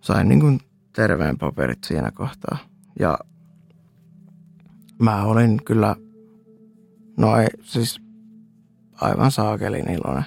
sain 0.00 0.28
niin 0.28 0.40
kuin 0.40 0.60
terveen 0.92 1.38
paperit 1.38 1.84
siinä 1.84 2.10
kohtaa. 2.10 2.58
Ja 2.98 3.18
mä 4.98 5.24
olin 5.24 5.64
kyllä, 5.64 5.96
no 7.16 7.36
ei, 7.36 7.48
siis 7.62 8.00
aivan 8.94 9.30
saakelin 9.30 9.90
iloinen. 9.90 10.24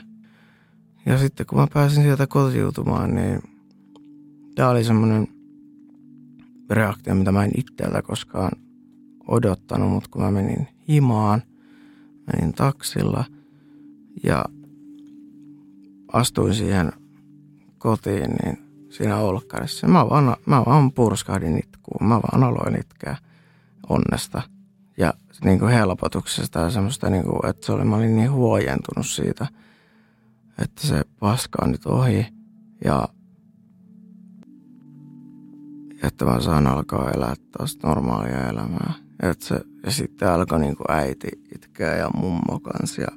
Ja 1.06 1.18
sitten 1.18 1.46
kun 1.46 1.60
mä 1.60 1.68
pääsin 1.74 2.04
sieltä 2.04 2.28
kotiutumaan, 2.28 3.16
niin 3.16 3.42
Tämä 4.58 4.70
oli 4.70 4.84
semmoinen 4.84 5.28
reaktio, 6.70 7.16
mitä 7.16 7.32
mä 7.32 7.44
en 7.44 7.52
itseltä 7.58 8.02
koskaan 8.02 8.52
odottanut, 9.28 9.92
mutta 9.92 10.10
kun 10.12 10.22
mä 10.22 10.32
menin 10.32 10.68
himaan, 10.88 11.42
menin 12.34 12.54
taksilla 12.54 13.26
ja 14.24 14.46
astuin 16.14 16.54
siihen 16.54 16.92
kotiin, 17.78 18.32
niin 18.44 18.58
siinä 18.90 19.18
olkkarissa 19.18 19.88
mä 19.88 20.10
vaan, 20.10 20.36
mä 20.46 20.64
vaan 20.66 20.92
purskahdin 20.92 21.60
itkuun. 21.60 22.08
Mä 22.08 22.16
vaan 22.16 22.44
aloin 22.44 22.80
itkeä 22.80 23.18
onnesta 23.90 24.42
ja 24.98 25.14
niin 25.44 25.60
kuin 25.60 25.72
helpotuksesta 25.72 26.60
ja 26.60 26.70
semmoista, 26.70 27.10
niin 27.10 27.24
kuin, 27.24 27.46
että 27.50 27.66
se 27.66 27.72
oli, 27.72 27.84
mä 27.84 27.96
olin 27.96 28.16
niin 28.16 28.32
huojentunut 28.32 29.08
siitä, 29.08 29.48
että 30.62 30.88
se 30.88 31.04
paska 31.20 31.60
on 31.62 31.72
nyt 31.72 31.86
ohi 31.86 32.28
ja 32.86 33.08
että 36.04 36.26
mä 36.26 36.40
saan 36.40 36.68
alkaa 36.68 37.12
elää 37.12 37.34
taas 37.52 37.78
normaalia 37.84 38.50
elämää. 38.50 38.94
Et 39.24 39.42
se, 39.42 39.62
ja 39.84 39.92
sitten 39.92 40.30
alkoi 40.30 40.60
niin 40.60 40.76
kuin 40.76 40.92
äiti 40.92 41.28
itkeä 41.56 41.96
ja 41.96 42.10
mummo 42.10 42.60
kanssa 42.60 43.02
ja 43.02 43.08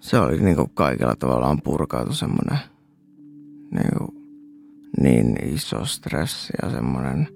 se 0.00 0.18
oli 0.18 0.38
niin 0.38 0.56
kuin 0.56 0.70
kaikella 0.74 1.16
tavallaan 1.16 1.62
purkautu 1.62 2.14
semmoinen 2.14 2.58
niin, 3.70 3.98
kuin, 3.98 4.10
niin 5.00 5.36
iso 5.54 5.84
stressi 5.84 6.52
ja 6.62 6.70
semmoinen, 6.70 7.28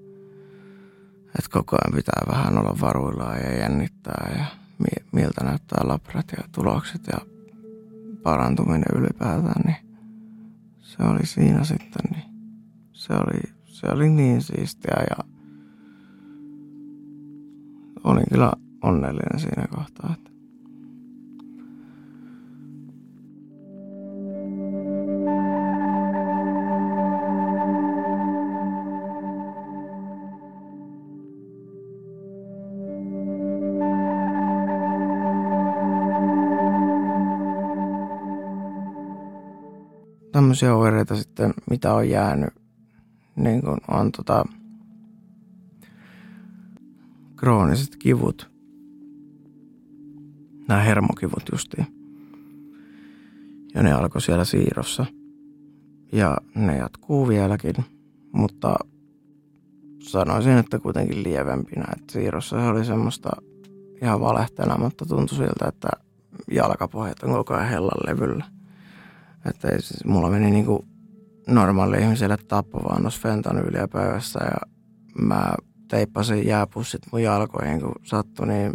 että 1.25 1.49
koko 1.51 1.75
ajan 1.75 1.95
pitää 1.95 2.21
vähän 2.27 2.57
olla 2.57 2.77
varuillaan 2.81 3.39
ja 3.39 3.57
jännittää 3.57 4.35
ja 4.37 4.45
miltä 5.11 5.43
näyttää 5.43 5.87
labrat 5.87 6.25
ja 6.37 6.43
tulokset 6.51 7.01
ja 7.11 7.17
parantuminen 8.23 8.83
ylipäätään, 8.95 9.61
niin 9.65 9.75
se 10.79 11.03
oli 11.03 11.25
siinä 11.25 11.63
sitten, 11.63 12.11
niin 12.11 12.23
se 12.93 13.13
oli, 13.13 13.60
se 13.81 13.87
oli 13.87 14.09
niin 14.09 14.41
siistiä 14.41 15.03
ja 15.09 15.23
olin 18.03 18.23
kyllä 18.29 18.51
onnellinen 18.81 19.39
siinä 19.39 19.67
kohtaa. 19.75 20.13
Että 20.13 20.31
tämmöisiä 40.31 40.75
oireita 40.75 41.15
sitten, 41.15 41.53
mitä 41.69 41.93
on 41.93 42.09
jäänyt, 42.09 42.60
niin 43.43 43.61
kuin 43.61 43.77
on 43.87 44.11
tota, 44.11 44.45
krooniset 47.35 47.95
kivut, 47.95 48.51
nämä 50.67 50.81
hermokivut 50.81 51.43
justiin. 51.51 51.87
Ja 53.73 53.83
ne 53.83 53.93
alkoi 53.93 54.21
siellä 54.21 54.45
siirrossa. 54.45 55.05
Ja 56.11 56.37
ne 56.55 56.77
jatkuu 56.77 57.27
vieläkin, 57.27 57.75
mutta 58.31 58.75
sanoisin, 59.99 60.57
että 60.57 60.79
kuitenkin 60.79 61.23
lievempinä. 61.23 61.85
Että 61.97 62.13
siirrossa 62.13 62.61
se 62.61 62.67
oli 62.67 62.85
semmoista 62.85 63.29
ihan 64.01 64.21
valehtelematta 64.21 65.05
tuntui 65.05 65.37
siltä, 65.37 65.67
että 65.67 65.89
jalkapohjat 66.51 67.23
on 67.23 67.31
koko 67.31 67.53
ajan 67.53 67.69
hellan 67.69 67.99
levyllä. 68.07 68.45
Että 69.45 69.67
ei, 69.67 69.81
siis, 69.81 70.05
mulla 70.05 70.29
meni 70.29 70.51
niin 70.51 70.65
kuin 70.65 70.85
normaali 71.51 71.97
ihmiselle 71.97 72.37
tappavaan 72.37 73.11
fentanyyliä 73.21 73.87
päivässä 73.87 74.39
ja 74.43 74.71
mä 75.21 75.53
teippasin 75.87 76.47
jääpussit 76.47 77.01
mun 77.11 77.23
jalkoihin, 77.23 77.81
kun 77.81 77.95
sattui 78.03 78.47
niin 78.47 78.73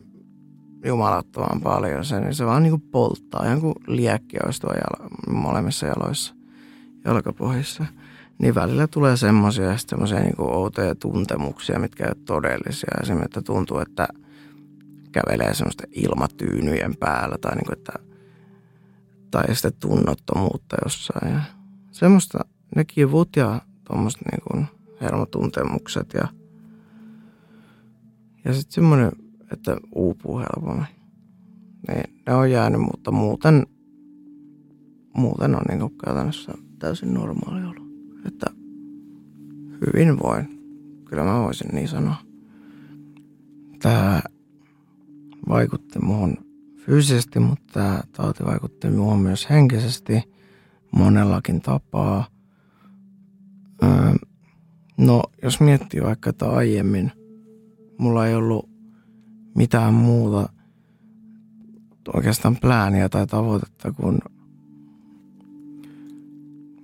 jumalattoman 0.85 1.61
paljon 1.61 2.05
se, 2.05 2.21
niin 2.21 2.35
se 2.35 2.47
vaan 2.47 2.63
niin 2.63 2.71
kuin 2.71 2.91
polttaa. 2.91 3.45
Ihan 3.45 3.61
kuin 3.61 3.75
liekki 3.87 4.37
olisi 4.45 4.61
tuo 4.61 4.71
jalo, 4.71 5.11
molemmissa 5.31 5.87
jaloissa, 5.87 6.35
jalkapohjissa. 7.05 7.87
Niin 8.39 8.55
välillä 8.55 8.87
tulee 8.87 9.17
semmoisia 9.17 9.79
semmoisia 9.79 10.21
niin 10.21 10.35
outoja 10.39 10.95
tuntemuksia, 10.95 11.79
mitkä 11.79 12.05
ei 12.05 12.11
ole 12.11 12.23
todellisia. 12.25 12.91
Esimerkiksi 13.03 13.27
että 13.27 13.43
tuntuu, 13.43 13.79
että 13.79 14.09
kävelee 15.13 15.55
semmoista 15.55 15.85
ilmatyynyjen 15.93 16.97
päällä 16.97 17.37
tai 17.41 17.55
niin 17.55 17.67
kuin, 17.67 17.79
että 17.79 17.93
tai 19.31 19.55
sitten 19.55 19.73
tunnottomuutta 19.81 20.77
jossain. 20.85 21.35
Ja 21.35 21.41
semmoista 21.91 22.45
ne 22.77 22.85
kivut 22.85 23.37
ja 23.37 23.61
tuommoiset 23.85 24.21
niin 24.31 24.67
hermotuntemukset 25.01 26.15
ja, 26.15 26.29
ja 28.45 28.53
sitten 28.53 28.75
semmoinen, 28.75 29.13
että 29.53 29.77
uupuu 29.95 30.39
helpommin. 30.39 30.87
Niin 31.89 32.23
ne 32.27 32.35
on 32.35 32.51
jäänyt, 32.51 32.81
mutta 32.81 33.11
muuten, 33.11 33.67
muuten 35.17 35.55
on 35.55 35.63
niin 35.69 35.99
käytännössä 36.05 36.53
täysin 36.79 37.15
normaali 37.15 37.65
olo. 37.65 37.87
Että 38.27 38.47
hyvin 39.87 40.19
voin. 40.23 40.47
Kyllä 41.05 41.25
mä 41.25 41.43
voisin 41.43 41.71
niin 41.73 41.89
sanoa. 41.89 42.17
Tämä 43.83 44.23
vaikutti 45.49 45.99
muun 45.99 46.37
fyysisesti, 46.77 47.41
mutta 47.41 47.73
tämä 47.73 48.01
tauti 48.13 48.45
vaikutti 48.45 48.89
minuun 48.89 49.21
myös 49.21 49.51
henkisesti 49.51 50.23
monellakin 50.93 51.61
tapaa. 51.61 52.36
Öö, 53.83 54.15
no, 54.99 55.23
jos 55.43 55.61
miettii 55.61 56.03
vaikka, 56.03 56.31
että 56.31 56.51
aiemmin 56.51 57.13
mulla 57.99 58.27
ei 58.27 58.35
ollut 58.35 58.71
mitään 59.55 59.95
muuta 59.95 60.49
oikeastaan 62.15 62.57
plääniä 62.57 63.09
tai 63.09 63.27
tavoitetta, 63.27 63.93
kun 63.93 64.19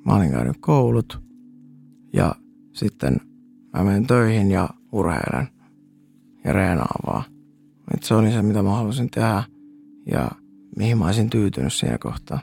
mä 0.06 0.16
olin 0.16 0.30
käynyt 0.30 0.56
koulut 0.60 1.22
ja 2.12 2.34
sitten 2.72 3.20
mä 3.72 3.84
menen 3.84 4.06
töihin 4.06 4.50
ja 4.50 4.68
urheilen 4.92 5.48
ja 6.44 6.52
reenaan 6.52 7.00
vaan. 7.06 7.24
Et 7.94 8.02
se 8.02 8.14
oli 8.14 8.32
se, 8.32 8.42
mitä 8.42 8.62
mä 8.62 8.70
halusin 8.70 9.10
tehdä 9.10 9.42
ja 10.06 10.30
mihin 10.76 10.98
mä 10.98 11.06
olisin 11.06 11.30
tyytynyt 11.30 11.72
siinä 11.72 11.98
kohtaa. 11.98 12.40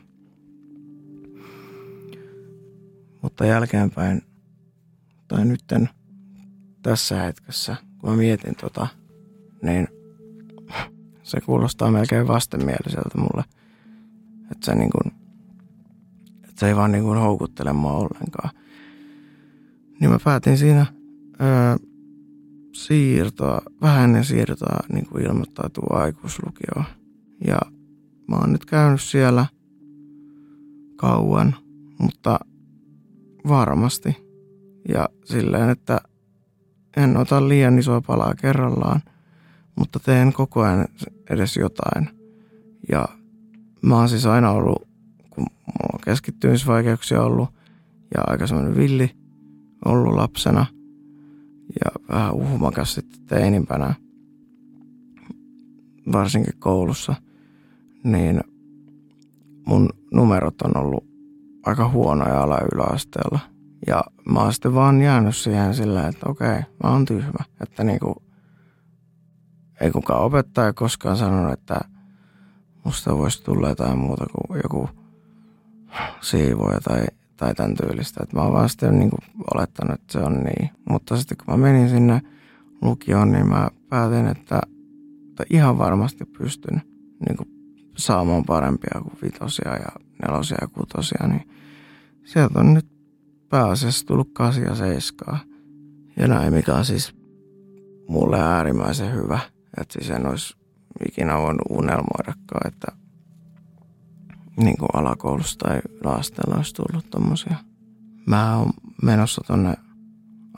Mutta 3.21 3.45
jälkeenpäin, 3.45 4.21
tai 5.29 5.45
nytten 5.45 5.89
tässä 6.81 7.21
hetkessä, 7.21 7.75
kun 7.97 8.09
mä 8.09 8.15
mietin 8.15 8.55
tota, 8.55 8.87
niin 9.63 9.87
se 11.23 11.41
kuulostaa 11.41 11.91
melkein 11.91 12.27
vastenmieliseltä 12.27 13.17
mulle. 13.17 13.43
Että 14.51 14.65
se, 14.65 14.75
niin 14.75 14.89
kuin, 14.89 15.13
että 16.35 16.59
se 16.59 16.67
ei 16.67 16.75
vaan 16.75 16.91
niin 16.91 17.03
kuin 17.03 17.19
houkuttele 17.19 17.73
mua 17.73 17.93
ollenkaan. 17.93 18.49
Niin 19.99 20.11
mä 20.11 20.17
päätin 20.23 20.57
siinä 20.57 20.85
öö, 21.41 21.87
siirtoa, 22.73 23.61
vähän 23.81 24.03
ennen 24.03 24.25
siirtoa 24.25 24.79
niin 24.93 25.05
kuin 25.05 25.25
ilmoittautua 25.25 25.97
aikuislukioon. 25.97 26.85
Ja 27.47 27.59
mä 28.27 28.35
oon 28.35 28.51
nyt 28.51 28.65
käynyt 28.65 29.01
siellä 29.01 29.45
kauan, 30.95 31.55
mutta 31.99 32.39
varmasti. 33.47 34.28
Ja 34.93 35.09
silleen, 35.25 35.69
että 35.69 36.01
en 36.97 37.17
ota 37.17 37.47
liian 37.47 37.79
isoa 37.79 38.01
palaa 38.01 38.33
kerrallaan, 38.35 39.01
mutta 39.75 39.99
teen 39.99 40.33
koko 40.33 40.61
ajan 40.61 40.87
edes 41.29 41.57
jotain. 41.57 42.09
Ja 42.89 43.07
mä 43.81 43.95
oon 43.95 44.09
siis 44.09 44.25
aina 44.25 44.51
ollut, 44.51 44.87
kun 45.29 45.45
mulla 45.65 45.89
on 45.93 45.99
keskittymisvaikeuksia 46.05 47.21
ollut 47.21 47.49
ja 48.15 48.23
aika 48.27 48.47
semmoinen 48.47 48.77
villi 48.77 49.11
ollut 49.85 50.15
lapsena 50.15 50.65
ja 51.85 51.91
vähän 52.09 52.33
uhmakas 52.33 52.93
sitten 52.93 53.25
teinimpänä, 53.25 53.93
varsinkin 56.11 56.59
koulussa– 56.59 57.15
niin 58.03 58.41
mun 59.65 59.89
numerot 60.11 60.61
on 60.61 60.77
ollut 60.77 61.03
aika 61.65 61.89
huonoja 61.89 62.43
ala 62.43 62.57
yläasteella. 62.73 63.39
Ja 63.87 64.03
mä 64.25 64.39
oon 64.39 64.53
sitten 64.53 64.75
vaan 64.75 65.01
jäänyt 65.01 65.35
siihen 65.35 65.73
silleen, 65.73 66.05
että 66.05 66.29
okei, 66.29 66.59
mä 66.83 66.89
oon 66.89 67.05
tyhmä. 67.05 67.43
Että 67.61 67.83
niinku, 67.83 68.23
ei 69.81 69.91
kukaan 69.91 70.23
opettaja 70.23 70.73
koskaan 70.73 71.17
sanonut, 71.17 71.53
että 71.53 71.79
musta 72.83 73.17
voisi 73.17 73.43
tulla 73.43 73.69
jotain 73.69 73.97
muuta 73.97 74.25
kuin 74.25 74.61
joku 74.63 74.89
siivoja 76.21 76.79
tai, 76.81 77.05
tai 77.37 77.55
tämän 77.55 77.75
tyylistä. 77.75 78.19
Että 78.23 78.35
mä 78.35 78.41
oon 78.43 78.53
vaan 78.53 78.69
sitten 78.69 78.99
niinku 78.99 79.17
olettanut, 79.55 79.93
että 79.93 80.13
se 80.13 80.19
on 80.19 80.43
niin. 80.43 80.69
Mutta 80.89 81.17
sitten 81.17 81.37
kun 81.37 81.53
mä 81.53 81.57
menin 81.57 81.89
sinne 81.89 82.21
lukioon, 82.81 83.31
niin 83.31 83.47
mä 83.47 83.69
päätin, 83.89 84.27
että, 84.27 84.61
että 85.29 85.43
ihan 85.49 85.77
varmasti 85.77 86.25
pystyn 86.25 86.81
niinku 87.27 87.43
saamaan 87.97 88.43
parempia 88.43 89.01
kuin 89.03 89.17
vitosia 89.23 89.73
ja 89.75 89.89
nelosia 90.21 90.57
ja 90.61 90.67
kutosia, 90.67 91.27
niin 91.27 91.49
sieltä 92.25 92.59
on 92.59 92.73
nyt 92.73 92.98
pääasiassa 93.49 94.05
tullut 94.05 94.29
kasia 94.33 94.63
ja 94.63 94.75
seiskaa. 94.75 95.39
Ja 96.17 96.27
näin, 96.27 96.53
mikä 96.53 96.75
on 96.75 96.85
siis 96.85 97.15
mulle 98.07 98.39
äärimmäisen 98.39 99.13
hyvä. 99.13 99.39
Että 99.77 99.93
siis 99.93 100.09
en 100.09 100.27
olisi 100.27 100.57
ikinä 101.07 101.37
voinut 101.37 101.61
unelmoidakaan, 101.69 102.67
että 102.67 102.87
niin 104.57 104.77
kuin 104.77 104.89
alakoulusta 104.93 105.67
tai 105.67 105.79
yläasteella 106.01 106.55
olisi 106.55 106.73
tullut 106.73 107.09
tommosia. 107.09 107.55
Mä 108.27 108.57
oon 108.57 108.69
menossa 109.03 109.41
tonne 109.47 109.73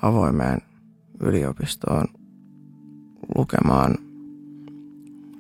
avoimeen 0.02 0.62
yliopistoon 1.20 2.06
lukemaan 3.36 3.96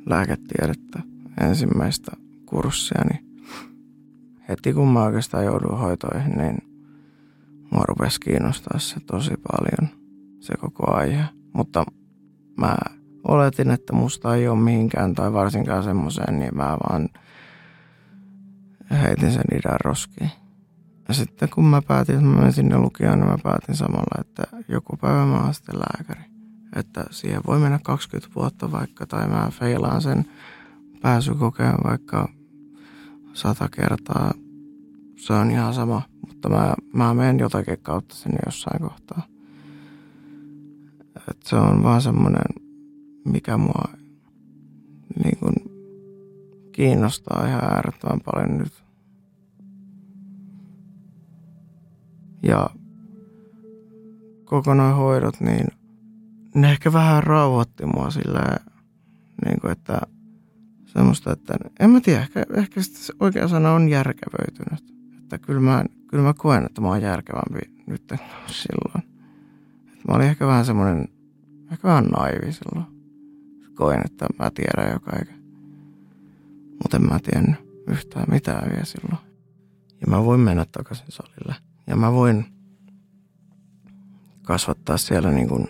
lääketiedettä 0.06 1.00
ensimmäistä 1.42 2.12
kurssia, 2.46 3.02
niin 3.10 3.44
heti 4.50 4.74
kun 4.74 4.88
mä 4.88 5.04
oikeastaan 5.04 5.46
joudun 5.46 5.80
hoitoihin, 5.80 6.32
niin 6.32 6.71
mua 7.72 7.84
rupesi 7.88 8.20
kiinnostaa 8.20 8.80
se 8.80 9.00
tosi 9.00 9.34
paljon, 9.52 10.00
se 10.40 10.58
koko 10.58 10.96
aihe. 10.96 11.24
Mutta 11.54 11.86
mä 12.58 12.76
oletin, 13.28 13.72
että 13.72 13.94
musta 13.94 14.36
ei 14.36 14.48
ole 14.48 14.60
mihinkään 14.60 15.16
tai 15.16 15.34
varsinkaan 15.34 15.84
semmoiseen, 15.84 16.40
niin 16.40 16.58
mä 16.58 16.78
vaan 16.90 17.10
heitin 18.92 19.32
sen 19.32 19.44
idän 19.54 19.80
roskiin. 19.84 20.32
Ja 21.08 21.14
sitten 21.14 21.50
kun 21.50 21.66
mä 21.66 21.82
päätin, 21.82 22.16
että 22.16 22.28
mä 22.28 22.36
menin 22.36 22.54
sinne 22.54 22.78
lukioon, 22.78 23.20
niin 23.20 23.30
mä 23.30 23.38
päätin 23.44 23.76
samalla, 23.76 24.22
että 24.22 24.44
joku 24.68 24.98
päivä 24.98 25.26
mä 25.26 25.44
oon 25.44 25.54
sitten 25.54 25.80
lääkäri. 25.80 26.32
Että 26.76 27.04
siihen 27.10 27.42
voi 27.48 27.60
mennä 27.60 27.80
20 27.84 28.36
vuotta 28.36 28.72
vaikka, 28.72 29.06
tai 29.06 29.28
mä 29.28 29.50
feilaan 29.52 30.02
sen 30.02 30.26
pääsykokeen 31.02 31.76
vaikka 31.84 32.30
sata 33.34 33.70
kertaa. 33.70 34.32
Se 35.22 35.34
on 35.34 35.52
ihan 35.52 35.74
sama, 35.74 36.02
mutta 36.28 36.50
mä, 36.50 36.74
mä 36.94 37.14
menen 37.14 37.40
jotakin 37.40 37.78
kautta 37.82 38.16
sinne 38.16 38.40
jossain 38.46 38.82
kohtaa. 38.82 39.22
Et 41.32 41.44
se 41.44 41.56
on 41.56 41.84
vaan 41.84 42.02
semmoinen, 42.02 42.66
mikä 43.26 43.58
mua 43.58 43.84
niin 45.24 45.38
kun, 45.38 45.54
kiinnostaa 46.72 47.46
ihan 47.48 47.64
äärettömän 47.64 48.20
paljon 48.26 48.58
nyt. 48.58 48.84
Ja 52.44 52.70
kokonaan 54.46 54.96
hoidot, 54.96 55.42
niin 55.42 55.68
ne 56.56 56.72
ehkä 56.72 56.94
vähän 56.94 57.24
rauhoitti 57.24 57.86
mua 57.86 58.10
sillä 58.10 58.58
niin 59.46 59.62
kuin, 59.62 59.72
että 59.72 60.02
semmoista, 60.86 61.32
että 61.32 61.54
en 61.80 61.90
mä 61.90 62.02
tiedä, 62.02 62.22
ehkä, 62.22 62.46
ehkä 62.54 62.82
se 62.82 63.14
oikea 63.20 63.48
sana 63.48 63.72
on 63.72 63.90
järkevöitynyt. 63.90 65.01
Että 65.36 65.48
kyllä 65.48 65.62
mä, 65.62 65.86
kyllä 66.08 66.24
mä 66.24 66.34
koen, 66.34 66.66
että 66.66 66.82
mä 66.82 66.88
oon 66.88 67.02
järkevämpi 67.02 67.84
nyt 67.88 68.04
silloin. 68.48 69.04
Että 69.88 70.08
mä 70.08 70.16
olin 70.16 70.28
ehkä 70.28 70.48
vähän 70.48 70.66
semmoinen, 70.66 71.08
ehkä 71.72 71.88
vähän 71.88 72.06
naivi 72.06 72.54
silloin. 72.54 72.86
Koen, 73.76 74.02
että 74.06 74.28
mä 74.40 74.52
tiedän 74.52 74.94
jo 74.94 75.00
kaiken. 75.00 75.42
Mutta 76.84 76.98
en 76.98 77.04
mä 77.04 77.20
tiennyt 77.20 77.56
yhtään 77.88 78.26
mitään 78.30 78.70
vielä 78.70 78.86
silloin. 78.86 79.22
Ja 80.02 80.08
mä 80.08 80.26
voin 80.26 80.40
mennä 80.40 80.66
takaisin 80.72 81.06
salille. 81.10 81.56
Ja 81.88 81.96
mä 81.96 82.12
voin 82.12 82.46
kasvattaa 84.42 84.98
siellä 84.98 85.32
niin 85.32 85.50
kuin 85.50 85.68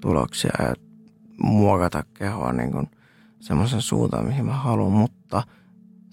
tuloksia 0.00 0.52
ja 0.58 0.74
muokata 1.42 2.04
kehoa 2.14 2.52
niin 2.52 2.72
kuin 2.72 2.86
semmoisen 3.40 3.82
suuntaan, 3.82 4.26
mihin 4.26 4.44
mä 4.44 4.52
haluan, 4.52 4.92
mutta 4.92 5.42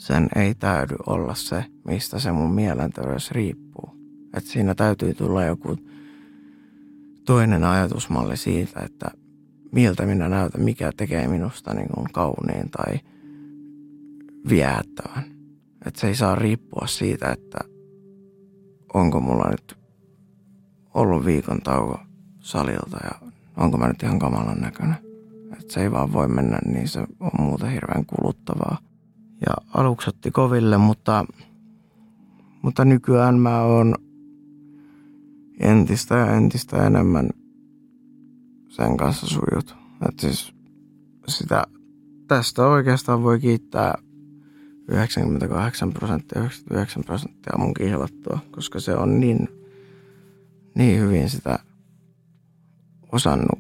sen 0.02 0.30
ei 0.36 0.56
täydy 0.56 0.96
olla 1.08 1.36
se, 1.36 1.66
mistä 1.86 2.20
se 2.20 2.32
mun 2.32 2.54
mielenterveys 2.54 3.32
riippuu. 3.32 3.90
Et 4.34 4.46
siinä 4.46 4.76
täytyy 4.76 5.14
tulla 5.14 5.44
joku 5.44 5.78
toinen 7.26 7.64
ajatusmalli 7.64 8.38
siitä, 8.38 8.80
että 8.80 9.12
miltä 9.72 10.06
minä 10.06 10.30
näytän, 10.30 10.62
mikä 10.62 10.92
tekee 10.98 11.28
minusta 11.28 11.74
niin 11.74 11.90
kuin 11.94 12.08
kauniin 12.14 12.70
tai 12.70 13.00
viehättävän. 14.50 15.24
Että 15.86 16.00
se 16.02 16.08
ei 16.08 16.16
saa 16.16 16.36
riippua 16.36 16.88
siitä, 16.88 17.32
että 17.32 17.60
onko 18.94 19.20
mulla 19.20 19.50
nyt 19.50 19.78
ollut 20.94 21.26
viikon 21.26 21.62
tauko 21.62 22.00
salilta 22.40 22.98
ja 23.04 23.30
onko 23.58 23.78
mä 23.78 23.88
nyt 23.88 24.04
ihan 24.04 24.20
kamalan 24.20 24.62
näköinen. 24.62 24.98
Että 25.54 25.74
se 25.74 25.82
ei 25.82 25.92
vaan 25.92 26.14
voi 26.14 26.28
mennä, 26.28 26.60
niin 26.66 26.88
se 26.88 27.00
on 27.00 27.32
muuten 27.40 27.72
hirveän 27.72 28.06
kuluttavaa. 28.06 28.91
Ja 29.48 29.54
aluksi 29.74 30.10
otti 30.10 30.32
koville, 30.32 30.78
mutta, 30.78 31.26
mutta 32.62 32.86
nykyään 32.86 33.40
mä 33.40 33.62
oon 33.62 33.96
entistä 35.60 36.16
ja 36.16 36.36
entistä 36.36 36.88
enemmän 36.88 37.30
sen 38.70 38.98
kanssa 38.98 39.28
sujut. 39.28 39.76
Että 40.10 40.22
siis 40.22 40.54
sitä, 41.28 41.64
tästä 42.28 42.68
oikeastaan 42.68 43.24
voi 43.24 43.40
kiittää 43.40 43.98
98 44.88 45.94
prosenttia, 45.94 46.42
99 46.42 47.04
prosenttia 47.04 47.58
mun 47.58 47.74
kihlattua, 47.74 48.40
koska 48.52 48.80
se 48.80 48.96
on 48.96 49.20
niin, 49.20 49.48
niin 50.76 51.00
hyvin 51.00 51.30
sitä 51.30 51.60
osannut 53.12 53.60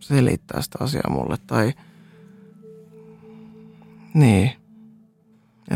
selittää 0.00 0.62
sitä 0.62 0.78
asiaa 0.80 1.10
mulle. 1.10 1.36
Tai 1.46 1.72
niin, 4.14 4.50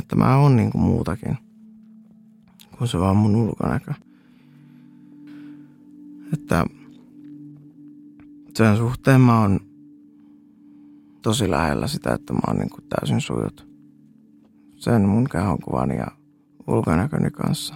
että 0.07 0.17
mä 0.17 0.37
oon 0.37 0.57
niinku 0.57 0.79
muutakin 0.79 1.39
kuin 2.79 2.89
se 2.89 3.01
vaan 3.01 3.17
mun 3.17 3.37
ulkonäkö. 3.37 3.95
Että 6.33 6.67
sen 8.55 8.77
suhteen 8.77 9.21
mä 9.21 9.41
oon 9.41 9.61
tosi 11.23 11.51
lähellä 11.51 11.87
sitä, 11.87 12.15
että 12.15 12.33
mä 12.33 12.41
oon 12.47 12.57
niinku 12.57 12.79
täysin 12.81 13.21
sujut 13.21 13.69
sen 14.77 15.09
mun 15.09 15.29
kehonkuvani 15.33 15.97
ja 15.97 16.07
ulkonäköni 16.67 17.31
kanssa. 17.31 17.75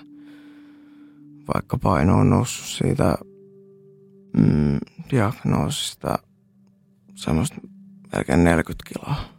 Vaikka 1.55 1.79
paino 1.79 2.19
on 2.19 2.31
noussut 2.31 2.67
siitä 2.67 3.15
mm, 4.37 4.79
diagnoosista 5.11 6.19
semmoista 7.15 7.57
melkein 8.13 8.45
40 8.45 8.85
kiloa. 8.89 9.30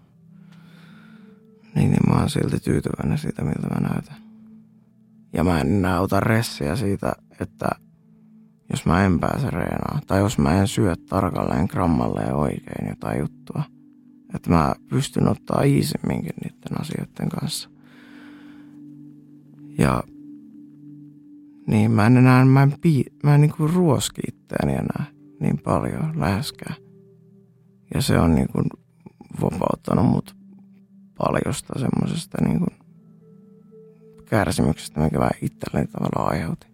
Niin, 1.76 1.90
niin 1.92 2.10
mä 2.10 2.20
oon 2.20 2.30
silti 2.30 2.60
tyytyväinen 2.60 3.18
siitä, 3.18 3.44
miltä 3.44 3.68
mä 3.68 3.88
näytän. 3.90 4.16
Ja 5.34 5.44
mä 5.44 5.62
en 5.62 5.68
enää 5.68 6.00
ota 6.00 6.20
ressiä 6.20 6.76
siitä, 6.76 7.14
että 7.40 7.70
jos 8.72 8.86
mä 8.86 9.06
en 9.06 9.20
pääse 9.20 9.50
reenaan, 9.50 10.02
tai 10.08 10.20
jos 10.20 10.38
mä 10.38 10.62
en 10.62 10.68
syö 10.68 10.96
tarkalleen 11.10 11.68
grammalleen 11.70 12.36
oikein 12.36 12.90
jotain 12.90 13.20
juttua, 13.20 13.64
että 14.36 14.50
mä 14.50 14.76
pystyn 14.90 15.28
ottaa 15.28 15.62
iisimminkin 15.62 16.34
niiden 16.44 16.82
asioiden 16.82 17.30
kanssa. 17.30 17.70
Ja 19.78 20.04
niin 21.68 21.92
mä 21.92 22.06
en 22.06 22.18
enää, 22.18 22.46
mä 22.46 22.64
en, 22.64 22.74
pii, 22.82 23.06
mä 23.24 23.36
en 23.36 23.42
niinku 23.42 23.68
ruoski 23.68 24.22
itseäni 24.28 24.74
enää 24.74 25.06
niin 25.40 25.60
paljon 25.64 26.20
läheskään. 26.20 26.76
Ja 27.94 28.02
se 28.02 28.20
on 28.20 28.36
niinku 28.36 28.64
vapauttanut 29.42 30.06
mut 30.06 30.41
paljosta 31.26 31.80
semmoisesta 31.80 32.38
niinku 32.46 32.66
kärsimyksestä, 34.26 35.00
mikä 35.02 35.20
mä 35.20 35.30
itselleni 35.42 35.88
tavallaan 35.88 36.32
aiheutin. 36.32 36.72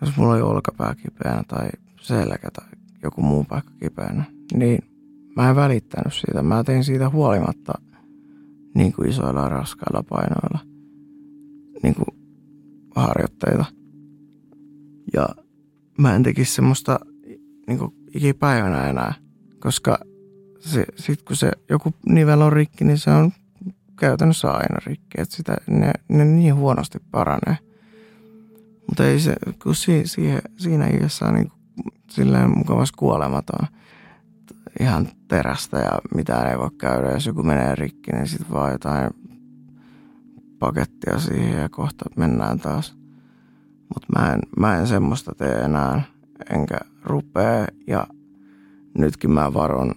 Jos 0.00 0.16
mulla 0.16 0.32
oli 0.32 0.42
olkapää 0.42 0.94
kipeänä 0.94 1.42
tai 1.48 1.68
selkä 2.00 2.48
tai 2.50 2.68
joku 3.02 3.22
muu 3.22 3.44
paikka 3.44 3.72
kipeänä, 3.80 4.24
niin 4.54 4.78
mä 5.36 5.50
en 5.50 5.56
välittänyt 5.56 6.14
siitä. 6.14 6.42
Mä 6.42 6.64
tein 6.64 6.84
siitä 6.84 7.10
huolimatta 7.10 7.72
niin 8.74 8.92
kuin 8.92 9.08
isoilla 9.08 9.48
raskailla 9.48 10.02
painoilla 10.08 10.58
niin 11.82 11.94
kuin 11.94 12.20
harjoitteita. 12.96 13.64
Ja 15.12 15.28
mä 15.98 16.16
en 16.16 16.22
tekisi 16.22 16.54
semmoista 16.54 17.00
niin 17.66 17.78
kuin 17.78 17.92
ikipäivänä 18.14 18.88
enää, 18.90 19.14
koska 19.60 19.98
se, 20.60 20.86
sit 20.96 21.22
kun 21.22 21.36
se 21.36 21.50
joku 21.68 21.94
nivel 22.06 22.40
on 22.40 22.52
rikki, 22.52 22.84
niin 22.84 22.98
se 22.98 23.10
on 23.10 23.32
käytännössä 23.96 24.50
aina 24.50 24.78
rikki. 24.86 25.20
Että 25.20 25.36
sitä, 25.36 25.56
ne, 25.66 25.92
ne 26.08 26.24
niin 26.24 26.54
huonosti 26.54 26.98
paranee. 27.10 27.58
Mutta 28.88 29.06
ei 29.06 29.20
se, 29.20 29.36
kun 29.62 29.74
si, 29.74 30.02
siihen, 30.04 30.40
siinä 30.56 30.86
iässä 30.86 31.26
on 31.26 31.34
niin 31.34 31.52
silleen 32.10 32.58
mukavasti 32.58 32.96
kuolematon 32.98 33.66
ihan 34.80 35.08
terästä 35.28 35.78
ja 35.78 35.98
mitään 36.14 36.50
ei 36.50 36.58
voi 36.58 36.70
käydä. 36.78 37.10
Jos 37.10 37.26
joku 37.26 37.42
menee 37.42 37.74
rikki, 37.74 38.12
niin 38.12 38.28
sitten 38.28 38.50
vaan 38.50 38.72
jotain 38.72 39.10
pakettia 40.58 41.18
siihen 41.18 41.62
ja 41.62 41.68
kohta 41.68 42.04
mennään 42.16 42.60
taas. 42.60 42.96
Mutta 43.94 44.06
mä 44.18 44.32
en, 44.32 44.40
mä 44.58 44.76
en 44.76 44.86
semmoista 44.86 45.32
tee 45.38 45.60
enää, 45.60 46.02
enkä 46.50 46.78
rupee. 47.04 47.66
Ja 47.86 48.06
nytkin 48.98 49.30
mä 49.30 49.54
varon 49.54 49.92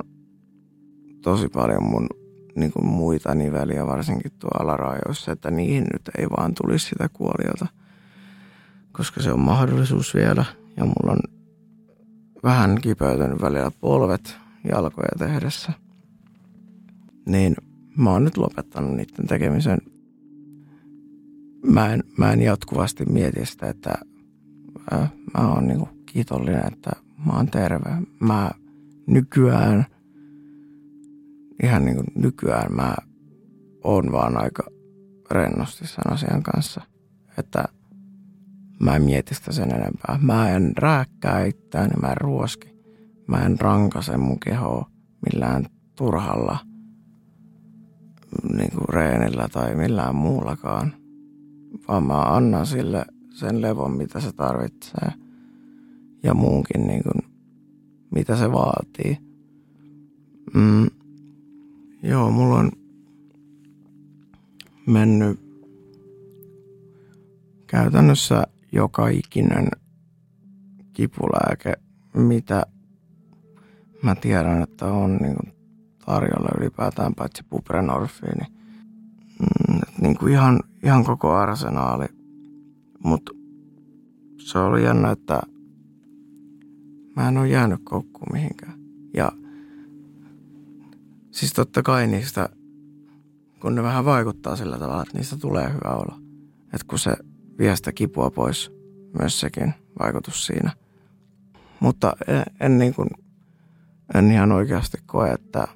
tosi 1.23 1.49
paljon 1.49 1.83
mun 1.83 2.07
niin 2.55 2.71
kuin 2.71 2.85
muita 2.85 3.35
niveliä, 3.35 3.87
varsinkin 3.87 4.31
tuolla 4.39 4.73
alarajoissa, 4.73 5.31
että 5.31 5.51
niihin 5.51 5.85
nyt 5.93 6.09
ei 6.17 6.29
vaan 6.29 6.53
tulisi 6.61 6.85
sitä 6.85 7.09
kuoliota. 7.13 7.67
Koska 8.91 9.21
se 9.21 9.31
on 9.31 9.39
mahdollisuus 9.39 10.13
vielä 10.13 10.45
ja 10.77 10.85
mulla 10.85 11.11
on 11.11 11.19
vähän 12.43 12.77
kipeytynyt 12.81 13.41
välillä 13.41 13.71
polvet 13.81 14.35
jalkoja 14.71 15.17
tehdessä. 15.19 15.73
Niin 17.25 17.55
mä 17.97 18.11
oon 18.11 18.23
nyt 18.23 18.37
lopettanut 18.37 18.95
niiden 18.95 19.27
tekemisen. 19.27 19.77
Mä 21.65 21.93
en, 21.93 22.03
mä 22.17 22.33
en 22.33 22.41
jatkuvasti 22.41 23.05
mieti 23.05 23.45
sitä, 23.45 23.69
että 23.69 23.93
mä, 24.91 25.07
mä 25.37 25.47
oon 25.53 25.67
niinku 25.67 25.89
kiitollinen, 26.05 26.67
että 26.73 26.91
mä 27.25 27.33
oon 27.33 27.47
terve. 27.47 27.89
Mä 28.19 28.51
nykyään, 29.07 29.85
ihan 31.63 31.85
niin 31.85 31.95
kuin 31.95 32.07
nykyään 32.15 32.75
mä 32.75 32.95
oon 33.83 34.11
vaan 34.11 34.37
aika 34.37 34.63
rennosti 35.31 35.87
sen 35.87 36.13
asian 36.13 36.43
kanssa, 36.43 36.81
että 37.37 37.63
mä 38.79 38.95
en 38.95 39.03
mieti 39.03 39.35
sitä 39.35 39.51
sen 39.51 39.71
enempää. 39.75 40.19
Mä 40.21 40.49
en 40.49 40.71
rääkkää 40.77 41.45
itseäni, 41.45 41.93
mä 42.01 42.07
en 42.07 42.17
ruoski. 42.17 42.73
Mä 43.27 43.37
en 43.37 43.59
rankase 43.59 44.17
mun 44.17 44.39
kehoa 44.39 44.89
millään 45.25 45.65
turhalla 45.95 46.57
niin 48.57 48.71
kuin 48.71 48.89
reenillä 48.89 49.47
tai 49.51 49.75
millään 49.75 50.15
muullakaan, 50.15 50.93
vaan 51.87 52.03
mä 52.03 52.21
annan 52.21 52.65
sille 52.65 53.05
sen 53.29 53.61
levon, 53.61 53.91
mitä 53.97 54.19
se 54.19 54.31
tarvitsee 54.31 55.11
ja 56.23 56.33
muunkin, 56.33 56.87
niin 56.87 57.03
kuin, 57.03 57.31
mitä 58.11 58.35
se 58.35 58.51
vaatii. 58.51 59.17
Mm, 60.53 60.87
joo, 62.03 62.31
mulla 62.31 62.55
on 62.55 62.71
mennyt 64.87 65.39
käytännössä 67.67 68.43
joka 68.71 69.07
ikinen 69.07 69.67
kipulääke, 70.93 71.73
mitä 72.13 72.65
mä 74.03 74.15
tiedän, 74.15 74.61
että 74.61 74.85
on 74.85 75.17
niin 75.17 75.35
kuin 75.35 75.53
tarjolla 76.05 76.49
ylipäätään 76.59 77.15
paitsi 77.15 77.43
buprenorfiini. 77.49 78.47
Mm, 79.39 79.79
niin 80.01 80.17
kuin 80.17 80.33
ihan, 80.33 80.59
ihan 80.83 81.03
koko 81.03 81.33
arsenaali. 81.33 82.05
Mutta 83.03 83.31
se 84.37 84.59
oli 84.59 84.83
jännä, 84.83 85.11
että 85.11 85.41
mä 87.15 87.27
en 87.27 87.37
ole 87.37 87.47
jäänyt 87.47 87.79
koukkuun 87.83 88.27
mihinkään. 88.33 88.79
Ja 89.13 89.31
siis 91.33 91.53
totta 91.53 91.83
kai 91.83 92.07
niistä, 92.07 92.49
kun 93.59 93.75
ne 93.75 93.83
vähän 93.83 94.05
vaikuttaa 94.05 94.55
sillä 94.55 94.77
tavalla, 94.77 95.01
että 95.01 95.17
niistä 95.17 95.37
tulee 95.37 95.73
hyvä 95.73 95.95
olo. 95.95 96.17
Että 96.63 96.85
kun 96.87 96.99
se 96.99 97.15
vie 97.57 97.75
sitä 97.75 97.91
kipua 97.91 98.31
pois, 98.31 98.71
myös 99.19 99.39
sekin 99.39 99.73
vaikutus 99.99 100.45
siinä. 100.45 100.71
Mutta 101.79 102.13
en, 102.27 102.43
en, 102.59 102.77
niin 102.77 102.93
kuin, 102.93 103.09
en 104.15 104.31
ihan 104.31 104.51
oikeasti 104.51 104.97
koe, 105.05 105.31
että 105.31 105.67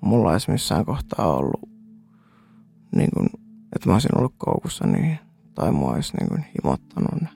mulla 0.00 0.32
olisi 0.32 0.50
missään 0.50 0.84
kohtaa 0.84 1.36
ollut, 1.36 1.70
niin 2.96 3.10
kuin, 3.14 3.26
että 3.74 3.88
mä 3.88 3.92
olisin 3.92 4.18
ollut 4.18 4.34
koukussa 4.38 4.86
niin, 4.86 5.18
tai 5.54 5.72
mua 5.72 5.92
olisi 5.92 6.16
niin 6.16 6.28
kuin 6.28 6.44
himottanut 6.44 7.20
ne. 7.20 7.28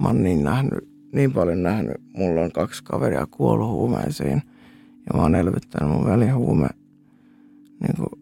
Mä 0.00 0.08
oon 0.08 0.22
niin 0.22 0.44
nähnyt, 0.44 0.88
niin 1.12 1.32
paljon 1.32 1.62
nähnyt, 1.62 1.96
mulla 2.16 2.40
on 2.40 2.52
kaksi 2.52 2.84
kaveria 2.84 3.26
kuollut 3.30 3.68
huumeisiin 3.68 4.42
ja 5.12 5.16
mä 5.16 5.22
oon 5.22 5.34
elvyttänyt 5.34 5.92
mun 5.92 6.06
veli 6.06 6.28
huume 6.28 6.68
niin 7.80 7.96
kuin, 7.96 8.20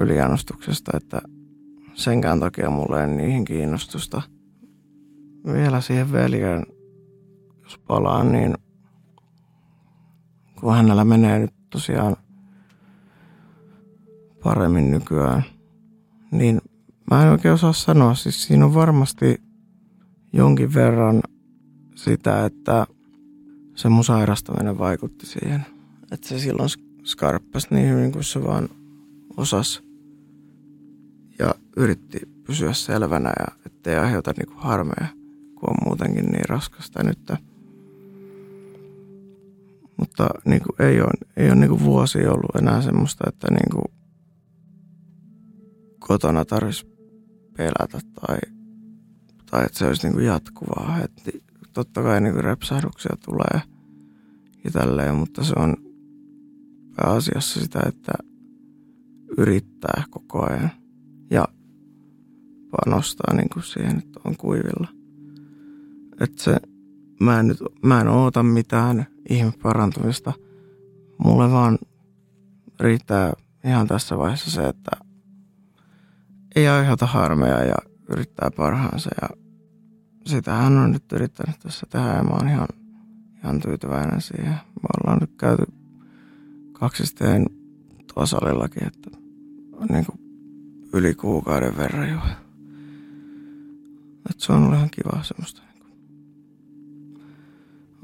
yliannostuksesta, 0.00 0.92
että 0.96 1.22
senkään 1.94 2.40
takia 2.40 2.70
mulla 2.70 3.02
ei 3.02 3.08
niihin 3.08 3.44
kiinnostusta. 3.44 4.22
Vielä 5.52 5.80
siihen 5.80 6.12
veljeen, 6.12 6.66
jos 7.62 7.78
palaan, 7.78 8.32
niin 8.32 8.54
kun 10.60 10.74
hänellä 10.74 11.04
menee 11.04 11.38
nyt 11.38 11.54
tosiaan 11.70 12.16
paremmin 14.42 14.90
nykyään, 14.90 15.42
niin 16.30 16.60
mä 17.10 17.22
en 17.22 17.30
oikein 17.30 17.54
osaa 17.54 17.72
sanoa. 17.72 18.14
Siis 18.14 18.42
siinä 18.42 18.64
on 18.64 18.74
varmasti 18.74 19.42
jonkin 20.32 20.74
verran 20.74 21.20
sitä, 21.94 22.44
että 22.44 22.86
se 23.74 23.88
mun 23.88 24.04
sairastaminen 24.04 24.78
vaikutti 24.78 25.26
siihen. 25.26 25.75
Että 26.12 26.28
se 26.28 26.38
silloin 26.38 26.68
skarppasi 27.04 27.66
niin 27.70 27.88
hyvin 27.88 28.12
kuin 28.12 28.24
se 28.24 28.42
vaan 28.44 28.68
osas 29.36 29.82
ja 31.38 31.54
yritti 31.76 32.18
pysyä 32.44 32.72
selvänä 32.72 33.32
ja 33.38 33.46
ettei 33.66 33.96
aiheuta 33.96 34.32
niinku 34.36 34.54
harmeja, 34.56 35.06
kun 35.54 35.70
on 35.70 35.76
muutenkin 35.84 36.26
niin 36.26 36.48
raskasta 36.48 37.02
nyt. 37.02 37.32
Mutta 39.96 40.28
niinku 40.44 40.68
ei 40.78 41.00
ole, 41.00 41.10
ei 41.36 41.46
ole 41.46 41.54
niinku 41.54 41.80
vuosi 41.80 42.26
ollut 42.26 42.56
enää 42.58 42.82
semmoista, 42.82 43.24
että 43.28 43.46
niinku 43.50 43.82
kotona 45.98 46.44
tarvitsisi 46.44 46.86
pelätä 47.56 48.00
tai, 48.20 48.38
tai 49.50 49.64
että 49.64 49.78
se 49.78 49.86
olisi 49.86 50.06
niin 50.06 50.14
kuin 50.14 50.26
jatkuvaa. 50.26 50.98
Että 51.04 51.30
totta 51.72 52.02
kai 52.02 52.20
niin 52.20 52.32
kuin 52.32 52.44
repsahduksia 52.44 53.16
tulee 53.24 53.60
ja 54.64 54.70
tälleen, 54.70 55.14
mutta 55.14 55.44
se 55.44 55.52
on 55.56 55.85
pääasiassa 56.96 57.60
sitä, 57.60 57.80
että 57.86 58.12
yrittää 59.38 60.04
koko 60.10 60.46
ajan 60.46 60.70
ja 61.30 61.48
panostaa 62.70 63.34
niin 63.34 63.48
kuin 63.48 63.62
siihen, 63.62 63.98
että 63.98 64.20
on 64.24 64.36
kuivilla. 64.36 64.88
Että 66.20 66.42
se, 66.42 66.56
mä 67.20 67.40
en, 67.40 67.46
nyt, 67.46 67.58
mä 67.82 68.00
en 68.00 68.08
oota 68.08 68.42
mitään 68.42 69.06
ihme 69.28 69.52
parantumista. 69.62 70.32
Mulle 71.24 71.50
vaan 71.50 71.78
riittää 72.80 73.32
ihan 73.64 73.86
tässä 73.86 74.18
vaiheessa 74.18 74.50
se, 74.50 74.68
että 74.68 74.90
ei 76.56 76.68
aiheuta 76.68 77.06
harmeja 77.06 77.64
ja 77.64 77.74
yrittää 78.08 78.50
parhaansa. 78.56 79.10
Ja 79.22 79.28
sitä 80.26 80.54
hän 80.54 80.78
on 80.78 80.92
nyt 80.92 81.12
yrittänyt 81.12 81.58
tässä 81.58 81.86
tehdä 81.90 82.06
ja 82.06 82.22
mä 82.22 82.30
oon 82.30 82.48
ihan, 82.48 82.68
ihan 83.38 83.60
tyytyväinen 83.60 84.20
siihen. 84.20 84.52
Me 84.52 84.88
ollaan 85.00 85.18
nyt 85.20 85.36
käyty 85.38 85.64
kaksisteen 86.78 87.46
tuossa 88.14 88.38
salillakin, 88.40 88.86
että 88.86 89.10
niin 89.90 90.06
kuin 90.06 90.18
yli 90.92 91.14
kuukauden 91.14 91.76
verran 91.76 92.10
jo. 92.10 92.18
Että 94.30 94.44
se 94.46 94.52
on 94.52 94.62
ollut 94.62 94.74
ihan 94.74 94.90
kiva 94.90 95.22
semmoista 95.22 95.62
niin 95.62 95.82
kuin, 95.82 95.92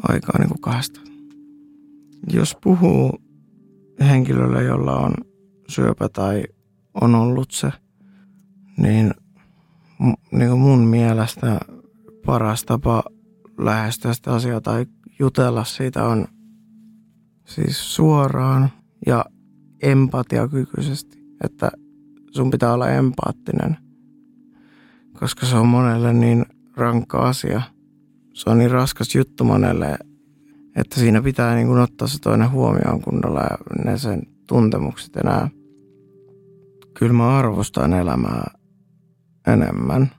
aikaa 0.09 0.39
niin 0.39 0.49
kuin 0.49 0.61
kahdesta. 0.61 1.01
Jos 2.33 2.57
puhuu 2.63 3.23
henkilölle, 4.01 4.65
jolla 4.65 4.97
on 4.97 5.15
syöpä 5.69 6.09
tai 6.09 6.45
on 7.01 7.15
ollut 7.15 7.51
se– 7.51 7.73
niin, 8.77 9.15
niin 10.33 10.49
kuin 10.49 10.61
mun 10.61 10.87
mielestä 10.87 11.61
paras 12.27 12.65
tapa 12.65 13.03
lähestyä 13.59 14.15
sitä 14.15 14.35
asiaa 14.35 14.61
tai 14.61 14.87
jutella 15.19 15.65
siitä 15.65 16.05
on 16.05 16.27
siis 17.55 17.95
suoraan 17.95 18.71
ja 19.07 19.25
empatiakykyisesti, 19.83 21.19
että 21.45 21.71
sun 22.31 22.51
pitää 22.51 22.73
olla 22.73 22.91
empaattinen, 22.91 23.77
koska 25.13 25.47
se 25.47 25.57
on 25.57 25.69
monelle 25.69 26.13
niin 26.13 26.45
rankka 26.77 27.19
asia. 27.19 27.63
Se 28.35 28.51
on 28.51 28.59
niin 28.59 28.71
raskas 28.71 29.15
juttu 29.15 29.45
monelle, 29.45 29.99
että 30.77 31.01
siinä 31.01 31.23
pitää 31.23 31.55
niin 31.55 31.67
kuin 31.67 31.81
ottaa 31.81 32.09
se 32.09 32.19
toinen 32.19 32.51
huomioon 32.51 33.01
kunnolla 33.01 33.41
ja 33.41 33.59
ne 33.85 33.99
sen 33.99 34.23
tuntemukset 34.49 35.17
enää. 35.17 35.51
Kyllä 36.99 37.13
mä 37.13 37.39
arvostan 37.39 37.93
elämää 37.93 38.51
enemmän 39.47 40.11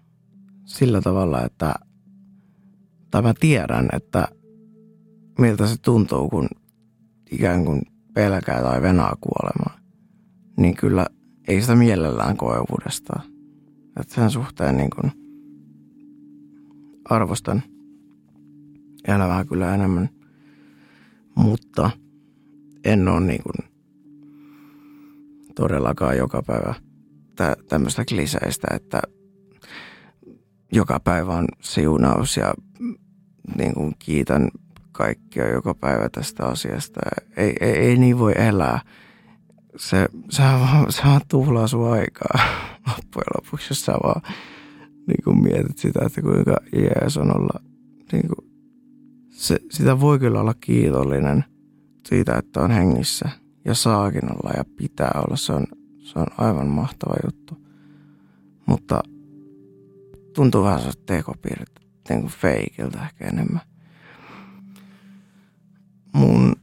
sillä 0.66 1.02
tavalla, 1.02 1.46
että 1.46 1.74
tai 3.12 3.22
mä 3.22 3.34
tiedän, 3.40 3.90
että 3.94 4.28
miltä 5.40 5.68
se 5.68 5.76
tuntuu, 5.82 6.30
kun 6.30 6.48
ikään 7.34 7.66
kuin 7.66 7.82
pelkää 8.14 8.62
tai 8.62 8.82
venaa 8.82 9.18
kuolemaa, 9.22 9.80
niin 10.58 10.76
kyllä 10.76 11.06
ei 11.48 11.62
sitä 11.62 11.76
mielellään 11.76 12.38
koe 12.38 12.58
uudestaan. 12.72 13.24
Että 14.00 14.16
sen 14.16 14.30
suhteen 14.30 14.78
niin 14.78 14.90
kuin 14.90 15.12
arvostan 17.06 17.64
elämää 19.08 19.46
kyllä 19.46 19.76
enemmän, 19.76 20.10
mutta 21.36 21.90
en 22.84 23.08
ole 23.08 23.20
niin 23.20 23.44
kuin 23.44 23.70
todellakaan 25.56 26.18
joka 26.18 26.44
päivä– 26.44 26.76
tä, 27.36 27.56
tämmöistä 27.70 28.06
kliseistä, 28.06 28.68
että 28.74 29.02
joka 30.72 31.00
päivä 31.00 31.34
on 31.34 31.48
siunaus 31.62 32.38
ja 32.38 32.54
niin 33.58 33.74
kuin 33.74 33.94
kiitän 34.00 34.50
kaikkia 34.94 35.54
joka 35.54 35.74
päivä 35.74 36.10
tästä 36.10 36.46
asiasta. 36.46 37.00
Ei, 37.38 37.56
ei, 37.62 37.72
ei 37.72 37.98
niin 37.98 38.20
voi 38.20 38.34
elää. 38.36 38.80
Se, 39.76 40.08
se, 40.30 40.44
vaan, 40.44 40.92
se 40.92 41.02
vaan 41.06 41.22
tuhlaa 41.28 41.68
sun 41.68 41.94
aikaa 41.94 42.40
loppujen 42.88 43.26
lopuksi, 43.36 43.68
jos 43.70 43.86
sä 43.86 43.92
vaan 43.92 44.22
niin 45.08 45.24
kuin 45.24 45.44
mietit 45.44 45.78
sitä, 45.78 46.00
että 46.06 46.22
kuinka 46.22 46.58
jees 46.76 47.18
on 47.18 47.38
olla. 47.38 47.60
Niin 48.12 48.28
kuin, 48.28 48.52
se, 49.30 49.60
sitä 49.72 50.00
voi 50.00 50.20
kyllä 50.20 50.42
olla 50.42 50.54
kiitollinen 50.54 51.46
siitä, 52.06 52.36
että 52.38 52.62
on 52.62 52.72
hengissä 52.72 53.30
ja 53.66 53.74
saakin 53.76 54.32
olla 54.32 54.54
ja 54.58 54.64
pitää 54.78 55.12
olla. 55.16 55.36
Se 55.36 55.54
on 55.54 55.66
se 56.04 56.20
on 56.20 56.28
aivan 56.38 56.68
mahtava 56.68 57.16
juttu. 57.26 57.58
Mutta 58.66 59.04
tuntuu 60.36 60.64
vähän 60.64 60.82
se 60.82 60.92
tekopiirret 61.06 61.80
niin 62.10 62.22
kuin 62.22 62.32
feikiltä 62.32 63.04
ehkä 63.06 63.28
enemmän. 63.28 63.62
Mun 66.14 66.56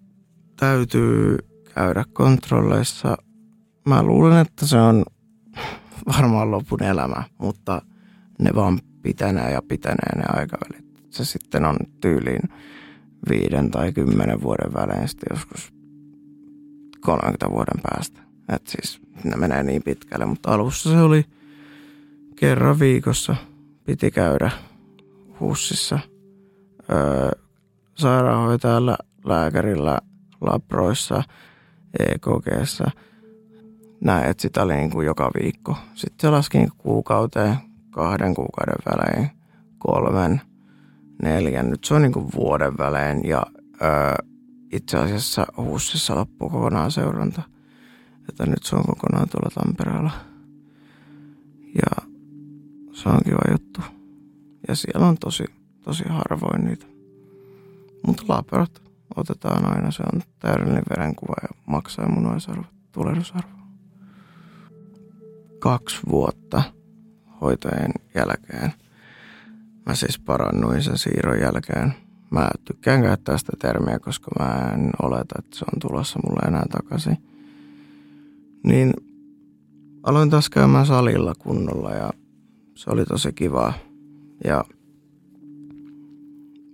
täytyy 0.56 1.38
käydä 1.74 2.04
kontrolleissa. 2.12 3.16
Mä 3.86 4.02
luulen, 4.02 4.38
että 4.38 4.66
se 4.66 4.78
on 4.80 5.04
varmaan 6.06 6.50
lopun 6.50 6.82
elämä, 6.82 7.24
mutta 7.38 7.82
ne 8.38 8.50
vaan 8.54 8.78
pitänee 9.02 9.52
ja 9.52 9.62
pitänee 9.62 10.16
ne 10.16 10.24
aikavälit. 10.28 11.10
Se 11.10 11.24
sitten 11.24 11.64
on 11.64 11.76
tyyliin 12.00 12.42
viiden 13.30 13.70
tai 13.70 13.92
kymmenen 13.92 14.42
vuoden 14.42 14.72
välein 14.72 15.08
sitten 15.08 15.36
joskus 15.36 15.72
30 17.00 17.50
vuoden 17.50 17.80
päästä. 17.82 18.20
Et 18.48 18.66
siis 18.66 19.00
ne 19.24 19.36
menee 19.36 19.62
niin 19.62 19.82
pitkälle, 19.82 20.26
mutta 20.26 20.54
alussa 20.54 20.90
se 20.90 21.00
oli 21.00 21.24
kerran 22.36 22.78
viikossa 22.78 23.36
piti 23.84 24.10
käydä 24.10 24.50
hussissa 25.40 25.98
öö, 26.92 27.30
sairaanhoitajalla, 27.94 28.98
lääkärillä, 29.24 29.98
labroissa, 30.40 31.22
EKGssä. 31.98 32.84
Näin, 34.00 34.30
että 34.30 34.42
sitä 34.42 34.62
oli 34.62 34.76
niin 34.76 34.90
kuin 34.90 35.06
joka 35.06 35.30
viikko. 35.42 35.76
Sitten 35.94 36.20
se 36.20 36.30
laski 36.30 36.58
niin 36.58 36.70
kuukauteen, 36.78 37.56
kahden 37.90 38.34
kuukauden 38.34 38.78
välein, 38.86 39.30
kolmen, 39.78 40.40
neljän. 41.22 41.70
Nyt 41.70 41.84
se 41.84 41.94
on 41.94 42.02
niin 42.02 42.12
kuin 42.12 42.28
vuoden 42.34 42.78
välein 42.78 43.20
ja 43.24 43.42
öö, 43.82 44.14
itse 44.72 44.98
asiassa 44.98 45.46
hussissa 45.56 46.14
loppuu 46.14 46.50
kokonaan 46.50 46.90
seuranta. 46.90 47.42
Että 48.28 48.46
nyt 48.46 48.62
se 48.62 48.76
on 48.76 48.84
kokonaan 48.86 49.28
tuolla 49.28 49.50
Tampereella. 49.54 50.10
Ja 51.74 52.06
se 52.92 53.08
on 53.08 53.20
kiva 53.24 53.52
juttu. 53.52 53.80
Ja 54.68 54.74
siellä 54.74 55.06
on 55.06 55.16
tosi, 55.18 55.44
tosi 55.82 56.04
harvoin 56.08 56.64
niitä. 56.64 56.86
Mutta 58.06 58.24
laperot 58.28 58.89
otetaan 59.16 59.74
aina. 59.74 59.90
Se 59.90 60.02
on 60.12 60.22
täydellinen 60.38 60.82
verenkuva 60.90 61.34
ja 61.42 61.48
maksaa 61.66 62.08
munuaisarvo, 62.08 62.64
tulehdusarvo. 62.92 63.60
Kaksi 65.58 66.00
vuotta 66.08 66.62
hoitojen 67.40 67.92
jälkeen. 68.14 68.72
Mä 69.86 69.94
siis 69.94 70.18
parannuin 70.18 70.82
sen 70.82 70.98
siirron 70.98 71.40
jälkeen. 71.40 71.94
Mä 72.30 72.50
tykkään 72.64 73.02
käyttää 73.02 73.38
sitä 73.38 73.52
termiä, 73.58 73.98
koska 73.98 74.30
mä 74.38 74.70
en 74.74 74.90
oleta, 75.02 75.34
että 75.38 75.58
se 75.58 75.64
on 75.74 75.80
tulossa 75.80 76.18
mulle 76.24 76.48
enää 76.48 76.64
takaisin. 76.70 77.16
Niin 78.64 78.92
aloin 80.02 80.30
taas 80.30 80.50
käymään 80.50 80.86
salilla 80.86 81.34
kunnolla 81.38 81.90
ja 81.90 82.10
se 82.74 82.90
oli 82.90 83.04
tosi 83.04 83.32
kivaa. 83.32 83.72
Ja 84.44 84.64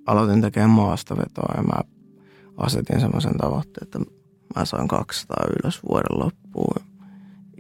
aloitin 0.07 0.41
tekemään 0.41 0.71
maastavetoa 0.71 1.55
ja 1.57 1.63
mä 1.63 1.96
asetin 2.57 3.01
semmoisen 3.01 3.37
tavoitteen, 3.39 3.85
että 3.85 3.99
mä 4.57 4.65
saan 4.65 4.89
200 4.89 5.45
ylös 5.63 5.81
vuoden 5.89 6.19
loppuun 6.19 6.85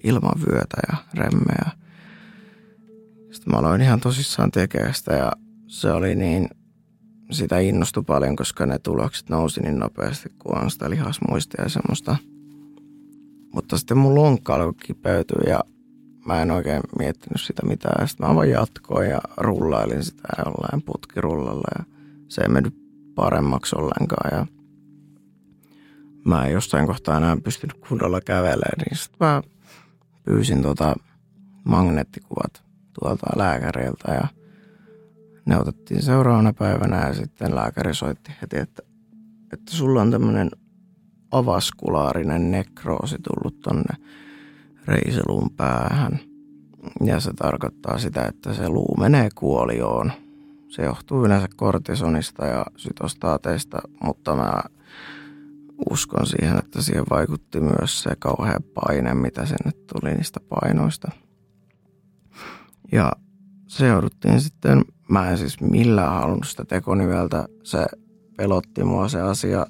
ilman 0.04 0.40
vyötä 0.46 0.76
ja 0.92 0.96
remmejä. 1.14 1.70
Sitten 3.32 3.52
mä 3.52 3.58
aloin 3.58 3.80
ihan 3.80 4.00
tosissaan 4.00 4.50
tekemään 4.50 4.94
sitä 4.94 5.14
ja 5.14 5.32
se 5.66 5.92
oli 5.92 6.14
niin, 6.14 6.48
sitä 7.30 7.58
innostui 7.58 8.02
paljon, 8.02 8.36
koska 8.36 8.66
ne 8.66 8.78
tulokset 8.78 9.28
nousi 9.28 9.60
niin 9.60 9.78
nopeasti, 9.78 10.28
kun 10.38 10.58
on 10.58 10.70
sitä 10.70 10.90
lihasmuistia 10.90 11.64
ja 11.64 11.68
semmoista. 11.68 12.16
Mutta 13.54 13.78
sitten 13.78 13.98
mun 13.98 14.14
lonkka 14.14 14.54
alkoi 14.54 14.74
kipeytyä 14.86 15.42
ja 15.46 15.60
mä 16.26 16.42
en 16.42 16.50
oikein 16.50 16.82
miettinyt 16.98 17.40
sitä 17.40 17.66
mitään. 17.66 18.08
Sitten 18.08 18.28
mä 18.28 18.34
vaan 18.34 18.50
jatkoin 18.50 19.10
ja 19.10 19.20
rullailin 19.36 20.04
sitä 20.04 20.28
jollain 20.38 20.82
putkirullalla 20.82 21.68
ja 21.78 21.84
se 22.28 22.42
ei 22.42 22.48
mennyt 22.48 22.74
paremmaksi 23.14 23.76
ollenkaan. 23.78 24.38
Ja 24.38 24.46
mä 26.26 26.46
en 26.46 26.52
jossain 26.52 26.86
kohtaa 26.86 27.16
enää 27.16 27.36
pystynyt 27.44 27.76
kunnolla 27.88 28.20
kävelemään, 28.20 28.78
niin 28.78 28.98
sitten 28.98 29.26
mä 29.26 29.42
pyysin 30.24 30.62
tota 30.62 30.94
magneettikuvat 31.64 32.62
tuolta 33.00 33.26
lääkäriltä 33.36 34.12
ja 34.12 34.28
ne 35.46 35.58
otettiin 35.58 36.02
seuraavana 36.02 36.52
päivänä 36.52 37.06
ja 37.06 37.14
sitten 37.14 37.54
lääkäri 37.54 37.94
soitti 37.94 38.32
heti, 38.42 38.58
että, 38.58 38.82
että 39.52 39.72
sulla 39.72 40.02
on 40.02 40.10
tämmöinen 40.10 40.50
avaskulaarinen 41.30 42.50
nekroosi 42.50 43.16
tullut 43.18 43.60
tonne 43.60 43.94
reiselun 44.86 45.50
päähän. 45.56 46.20
Ja 47.04 47.20
se 47.20 47.32
tarkoittaa 47.32 47.98
sitä, 47.98 48.26
että 48.26 48.54
se 48.54 48.68
luu 48.68 48.96
menee 48.98 49.28
kuolioon. 49.34 50.12
Se 50.68 50.82
johtuu 50.82 51.24
yleensä 51.24 51.48
kortisonista 51.56 52.46
ja 52.46 52.66
sytostaateista, 52.76 53.78
mutta 54.02 54.36
mä 54.36 54.62
uskon 55.90 56.26
siihen, 56.26 56.58
että 56.58 56.82
siihen 56.82 57.04
vaikutti 57.10 57.60
myös 57.60 58.02
se 58.02 58.10
kauhea 58.18 58.58
paine, 58.74 59.14
mitä 59.14 59.46
sinne 59.46 59.70
tuli 59.72 60.14
niistä 60.14 60.40
painoista. 60.48 61.10
Ja 62.92 63.12
se 63.66 63.86
jouduttiin 63.86 64.40
sitten, 64.40 64.84
mä 65.10 65.30
en 65.30 65.38
siis 65.38 65.60
millään 65.60 66.14
halunnut 66.14 66.46
sitä 66.46 66.64
tekoniveltä, 66.64 67.46
se 67.62 67.86
pelotti 68.36 68.84
mua 68.84 69.08
se 69.08 69.20
asia 69.20 69.66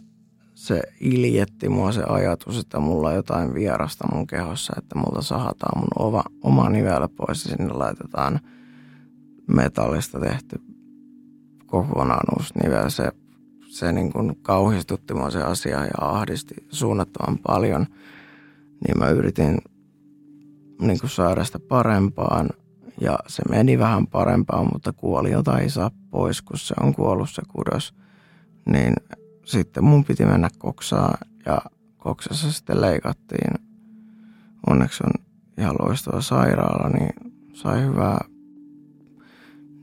se 0.57 0.83
iljetti 1.01 1.69
mua 1.69 1.93
se 1.93 2.03
ajatus, 2.09 2.59
että 2.59 2.81
mulla 2.81 3.09
on 3.09 3.15
jotain 3.15 3.55
vierasta 3.55 4.05
mun 4.13 4.27
kehossa, 4.27 4.73
että 4.79 4.99
multa 4.99 5.23
sahataan 5.23 5.79
mun 5.79 6.07
oma, 6.07 6.23
oma 6.43 6.71
nivelä 6.71 7.09
pois 7.17 7.45
ja 7.45 7.57
sinne 7.57 7.73
laitetaan 7.73 8.41
metallista 9.47 10.21
tehty 10.21 10.61
kokonaan 11.67 12.27
uusi 12.39 12.55
nivel. 12.63 12.89
Se, 12.89 13.13
se 13.77 13.93
niin 13.93 14.13
kuin 14.13 14.39
kauhistutti 14.43 15.15
mua 15.15 15.31
se 15.31 15.43
asia 15.43 15.85
ja 15.85 15.93
ahdisti 15.99 16.55
suunnattoman 16.69 17.39
paljon. 17.39 17.87
Niin 18.87 18.99
mä 18.99 19.09
yritin 19.09 19.59
niin 20.81 21.01
kuin 21.01 21.11
saada 21.11 21.45
sitä 21.45 21.59
parempaan 21.59 22.49
ja 23.01 23.19
se 23.27 23.43
meni 23.51 23.79
vähän 23.79 24.07
parempaan, 24.07 24.69
mutta 24.73 24.93
kuoli 24.93 25.31
jotain 25.31 25.63
ei 25.63 25.71
saa 25.71 25.91
pois, 26.11 26.43
kun 26.43 26.59
se 26.59 26.75
on 26.83 26.95
kuollut 26.95 27.31
se 27.31 27.43
kudos. 27.49 27.95
Niin 28.69 28.95
sitten 29.45 29.85
mun 29.85 30.05
piti 30.05 30.25
mennä 30.25 30.49
koksaan 30.59 31.19
ja 31.47 31.59
koksassa 31.97 32.53
sitten 32.53 32.81
leikattiin. 32.81 33.55
Onneksi 34.67 35.05
on 35.07 35.25
ihan 35.59 35.77
loistava 35.81 36.21
sairaala, 36.21 36.89
niin 36.89 37.33
sai 37.53 37.83
hyvää 37.83 38.25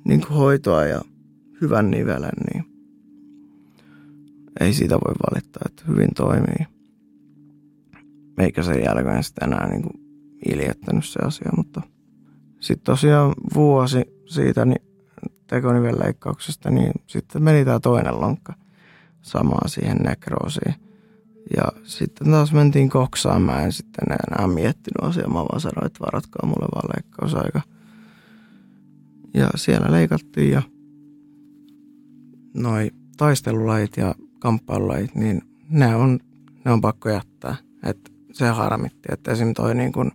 niin 0.06 0.22
kuin 0.22 0.38
hoitoa 0.38 0.86
ja 0.86 1.02
hyvän 1.62 1.92
nivelen, 1.92 2.32
niin 2.54 2.73
ei 4.60 4.74
siitä 4.74 4.96
voi 4.96 5.14
valittaa, 5.32 5.62
että 5.66 5.84
hyvin 5.88 6.10
toimii. 6.16 6.68
Eikä 8.40 8.64
sen 8.64 8.84
jälkeen 8.84 9.24
sitten 9.24 9.50
enää 9.50 9.70
niin 9.70 9.82
kuin 9.82 10.04
iljettänyt 10.54 11.06
se 11.06 11.20
asia, 11.26 11.52
mutta 11.58 11.82
sitten 12.60 12.86
tosiaan 12.86 13.34
vuosi 13.56 14.04
siitä 14.26 14.66
niin 14.66 14.82
tekonivelleikkauksesta, 15.48 16.70
niin 16.70 16.92
sitten 17.08 17.44
meni 17.44 17.66
tämä 17.66 17.80
toinen 17.80 18.22
lonkka 18.22 18.54
samaan 19.22 19.70
siihen 19.70 19.98
nekroosiin. 19.98 20.76
Ja 21.58 21.64
sitten 21.84 22.32
taas 22.32 22.54
mentiin 22.54 22.90
koksaan. 22.90 23.42
Mä 23.42 23.64
en 23.64 23.72
sitten 23.72 24.06
enää 24.10 24.48
miettinyt 24.48 25.02
asiaa. 25.02 25.28
Mä 25.28 25.34
vaan 25.34 25.60
sanoin, 25.60 25.86
että 25.86 26.00
varatkaa 26.00 26.46
mulle 26.46 26.68
vaan 26.76 26.90
leikkausaika. 26.96 27.62
Ja 29.34 29.50
siellä 29.56 29.92
leikattiin 29.92 30.52
ja 30.52 30.62
noi 32.54 32.92
taistelulajit 33.18 33.98
ja 33.98 34.16
kamppailulajit, 34.44 35.16
niin 35.16 35.42
ne 35.70 35.96
on, 35.96 36.20
ne 36.66 36.72
on 36.72 36.82
pakko 36.82 37.10
jättää. 37.10 37.56
Et 37.84 38.12
se 38.34 38.48
harmitti, 38.48 39.10
että 39.12 39.32
esim. 39.32 39.54
toi 39.54 39.76
niin 39.76 39.92
kun, 39.92 40.12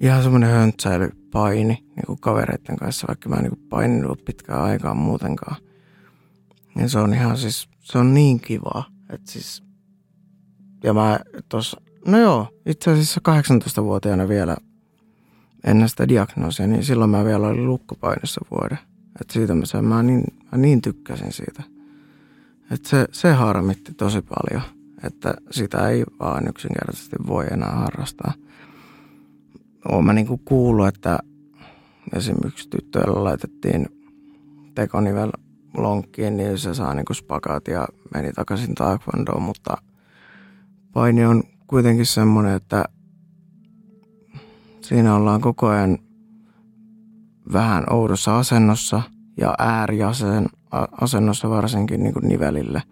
ihan 0.00 0.22
semmoinen 0.22 0.50
höntsäilypaini 0.50 1.64
niin 1.64 2.06
kuin 2.06 2.20
kavereiden 2.20 2.76
kanssa, 2.76 3.06
vaikka 3.08 3.28
mä 3.28 3.36
en 3.36 3.42
niin 3.42 3.68
paininut 3.68 4.24
pitkään 4.24 4.62
aikaa 4.62 4.94
muutenkaan. 4.94 5.56
Niin 6.74 6.90
se 6.90 6.98
on 6.98 7.14
ihan 7.14 7.38
siis 7.38 7.68
se 7.82 7.98
on 7.98 8.14
niin 8.14 8.40
kiva, 8.40 8.84
että 9.10 9.32
siis, 9.32 9.62
ja 10.82 10.94
mä 10.94 11.20
tuossa, 11.48 11.80
no 12.06 12.18
joo, 12.18 12.48
itse 12.66 12.90
asiassa 12.90 13.20
18-vuotiaana 13.28 14.28
vielä 14.28 14.56
ennen 15.64 15.88
sitä 15.88 16.08
diagnoosia, 16.08 16.66
niin 16.66 16.84
silloin 16.84 17.10
mä 17.10 17.24
vielä 17.24 17.46
olin 17.46 17.66
lukkopainissa 17.66 18.40
vuoden. 18.50 18.78
Että 19.20 19.32
siitä 19.32 19.54
mä, 19.54 19.66
sen, 19.66 19.84
mä, 19.84 20.02
niin, 20.02 20.24
mä 20.52 20.58
niin 20.58 20.82
tykkäsin 20.82 21.32
siitä. 21.32 21.75
Että 22.70 22.88
se, 22.88 23.06
se 23.12 23.32
harmitti 23.32 23.94
tosi 23.94 24.22
paljon, 24.22 24.62
että 25.04 25.34
sitä 25.50 25.88
ei 25.88 26.04
vaan 26.20 26.48
yksinkertaisesti 26.48 27.16
voi 27.26 27.46
enää 27.50 27.70
harrastaa. 27.70 28.32
Oon 29.92 30.04
mä 30.04 30.12
niinku 30.12 30.38
kuullut, 30.44 30.86
että 30.86 31.18
esimerkiksi 32.12 32.70
tyttöillä 32.70 33.24
laitettiin 33.24 33.86
tekonivel 34.74 35.30
lonkkiin, 35.76 36.36
niin 36.36 36.58
se 36.58 36.74
saa 36.74 36.94
niin 36.94 37.04
spagat 37.14 37.68
ja 37.68 37.88
meni 38.14 38.32
takaisin 38.32 38.74
taekwondoon, 38.74 39.42
mutta 39.42 39.76
paini 40.92 41.24
on 41.24 41.42
kuitenkin 41.66 42.06
semmoinen, 42.06 42.54
että 42.54 42.84
siinä 44.80 45.14
ollaan 45.14 45.40
koko 45.40 45.66
ajan 45.66 45.98
vähän 47.52 47.84
oudossa 47.90 48.38
asennossa 48.38 49.02
ja 49.36 49.54
ääriasennossa 50.72 51.50
varsinkin 51.50 52.02
niin 52.02 52.12
kuin 52.12 52.28
nivelille. 52.28 52.82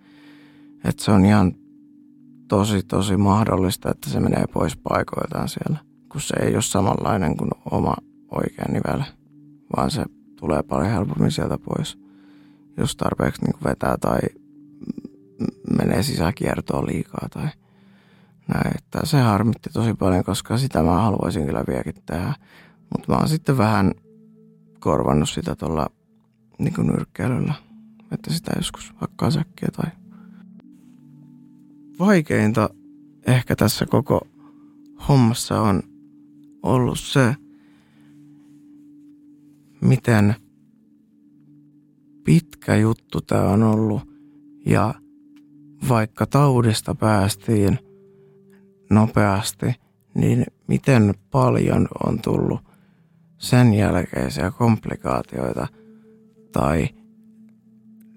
Että 0.85 1.05
se 1.05 1.11
on 1.11 1.25
ihan 1.25 1.53
tosi, 2.49 2.83
tosi 2.83 3.16
mahdollista, 3.16 3.91
että 3.91 4.11
se 4.11 4.20
menee 4.20 4.45
pois 4.53 4.77
paikoiltaan 4.77 5.49
siellä, 5.49 5.79
kun 6.12 6.20
se 6.20 6.35
ei 6.43 6.55
ole 6.55 6.62
samanlainen 6.62 7.37
kuin 7.37 7.51
oma 7.70 7.97
oikea 8.31 8.66
nivel, 8.68 9.03
vaan 9.77 9.91
se 9.91 10.05
tulee 10.37 10.62
paljon 10.62 10.91
helpommin 10.91 11.31
sieltä 11.31 11.59
pois, 11.59 11.99
jos 12.77 12.97
tarpeeksi 12.97 13.45
niin 13.45 13.64
vetää 13.64 13.97
tai 14.01 14.20
menee 15.79 16.03
sisäkiertoon 16.03 16.87
liikaa 16.87 17.29
tai 17.31 17.49
näin. 18.49 18.77
Että 18.79 19.01
se 19.05 19.20
harmitti 19.20 19.70
tosi 19.72 19.95
paljon, 19.95 20.25
koska 20.25 20.59
sitä 20.59 20.83
mä 20.83 21.01
haluaisin 21.01 21.47
kyllä 21.47 21.64
vieläkin 21.68 21.95
tehdä. 22.07 22.35
Mutta 22.93 23.12
mä 23.12 23.18
oon 23.18 23.29
sitten 23.29 23.59
vähän 23.59 23.93
korvannut 24.81 25.29
sitä 25.29 25.57
tuolla 25.57 25.87
niin 26.59 26.74
nyrkkeilyllä, 26.78 27.55
että 28.12 28.32
sitä 28.32 28.52
joskus 28.57 28.92
hakkaa 28.96 29.30
säkkiä 29.30 29.68
tai 29.76 29.90
vaikeinta 31.98 32.70
ehkä 33.26 33.57
tässä 33.57 33.86
koko 33.86 34.28
hommassa 35.09 35.61
on 35.61 35.82
ollut 36.62 36.98
se, 36.98 37.34
miten 39.80 40.34
pitkä 42.24 42.76
juttu 42.76 43.20
tämä 43.20 43.48
on 43.48 43.62
ollut. 43.62 44.02
Ja 44.66 44.94
vaikka 45.88 46.26
taudista 46.26 46.94
päästiin 46.94 47.78
nopeasti, 48.90 49.74
niin 50.14 50.44
miten 50.66 51.14
paljon 51.30 51.88
on 52.07 52.20
tullut 52.22 52.61
sen 53.38 53.74
jälkeisiä 53.74 54.50
komplikaatioita 54.50 55.66
tai 56.55 56.88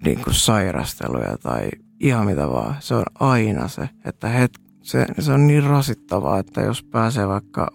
niin 0.04 0.20
kuin 0.24 0.34
sairasteluja 0.34 1.38
tai 1.38 1.70
ihan 2.00 2.26
mitä 2.26 2.48
vaan. 2.48 2.76
Se 2.80 2.94
on 2.94 3.04
aina 3.20 3.68
se, 3.68 3.88
että 4.04 4.28
het, 4.28 4.50
se, 4.82 5.06
se 5.18 5.32
on 5.32 5.46
niin 5.46 5.64
rasittavaa, 5.64 6.38
että 6.38 6.60
jos 6.60 6.82
pääsee 6.82 7.28
vaikka 7.28 7.70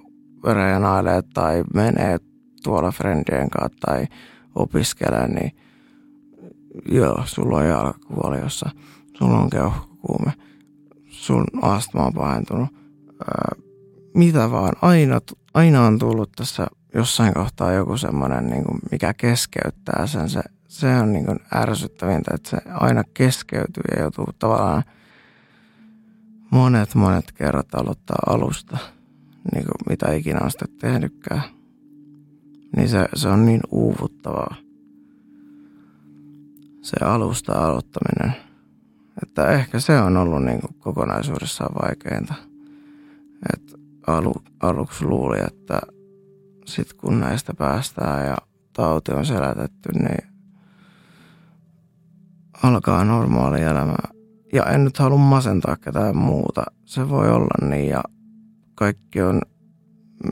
reenailemaan 0.54 1.24
tai 1.34 1.64
menee 1.74 2.18
tuolla 2.64 2.92
friendien 2.92 3.50
kanssa 3.50 3.78
tai 3.86 4.08
opiskelee, 4.56 5.28
niin 5.28 5.52
joo, 6.86 7.22
sulla 7.26 7.58
on 7.58 7.68
jalkakuoliossa, 7.68 8.70
sulla 9.18 9.40
on 9.40 9.50
keuhkokuume, 9.50 10.34
sun 11.10 11.44
astma 11.62 12.06
on 12.06 12.14
pahentunut, 12.14 12.70
ää, 13.20 13.56
mitä 14.16 14.52
vaan. 14.52 14.74
Aina, 14.82 15.22
aina 15.54 15.86
on 15.86 16.00
tullut 16.00 16.32
tässä 16.36 16.68
jossain 16.94 17.34
kohtaa 17.34 17.72
joku 17.72 17.98
semmoinen, 17.98 18.48
niin 18.48 18.64
kuin, 18.64 18.80
mikä 18.92 19.14
keskeyttää 19.14 20.08
sen. 20.08 20.30
Se, 20.30 20.42
se 20.68 20.96
on 20.96 21.14
niin 21.14 21.26
kuin 21.26 21.40
ärsyttävintä, 21.56 22.32
että 22.34 22.50
se 22.50 22.58
aina 22.70 23.04
keskeytyy 23.14 23.84
ja 23.96 24.02
joutuu 24.02 24.28
tavallaan 24.40 24.84
monet, 26.52 26.96
monet 26.96 27.32
kerrat 27.32 27.76
aloittaa 27.76 28.18
alusta, 28.28 28.78
niin 29.54 29.66
kuin 29.66 29.76
mitä 29.90 30.12
ikinä 30.12 30.40
on 30.44 30.52
sitten 30.52 30.70
tehnytkään. 30.82 31.44
Niin 32.76 32.90
se, 32.90 33.08
se 33.16 33.28
on 33.28 33.46
niin 33.46 33.62
uuvuttavaa, 33.72 34.56
se 36.82 37.06
alusta 37.06 37.54
aloittaminen. 37.54 38.34
Että 39.24 39.50
ehkä 39.50 39.80
se 39.80 40.00
on 40.00 40.18
ollut 40.18 40.44
niin 40.44 40.62
kuin 40.62 40.76
kokonaisuudessaan 40.80 41.76
vaikeinta. 41.82 42.34
Et 43.54 43.74
alu, 44.08 44.34
aluksi 44.60 45.06
luuli, 45.06 45.38
että 45.48 45.82
sitten 46.66 46.98
kun 46.98 47.20
näistä 47.20 47.54
päästään 47.54 48.26
ja 48.28 48.38
tauti 48.74 49.12
on 49.12 49.26
selätetty, 49.26 49.90
niin 49.92 50.34
alkaa 52.64 53.06
normaali 53.06 53.62
elämä. 53.62 53.96
Ja 54.54 54.66
en 54.66 54.84
nyt 54.84 54.98
halua 54.98 55.18
masentaa 55.18 55.76
ketään 55.76 56.18
muuta. 56.18 56.64
Se 56.86 57.10
voi 57.10 57.32
olla 57.32 57.68
niin 57.70 57.90
ja 57.90 58.04
kaikki 58.76 59.22
on 59.22 59.42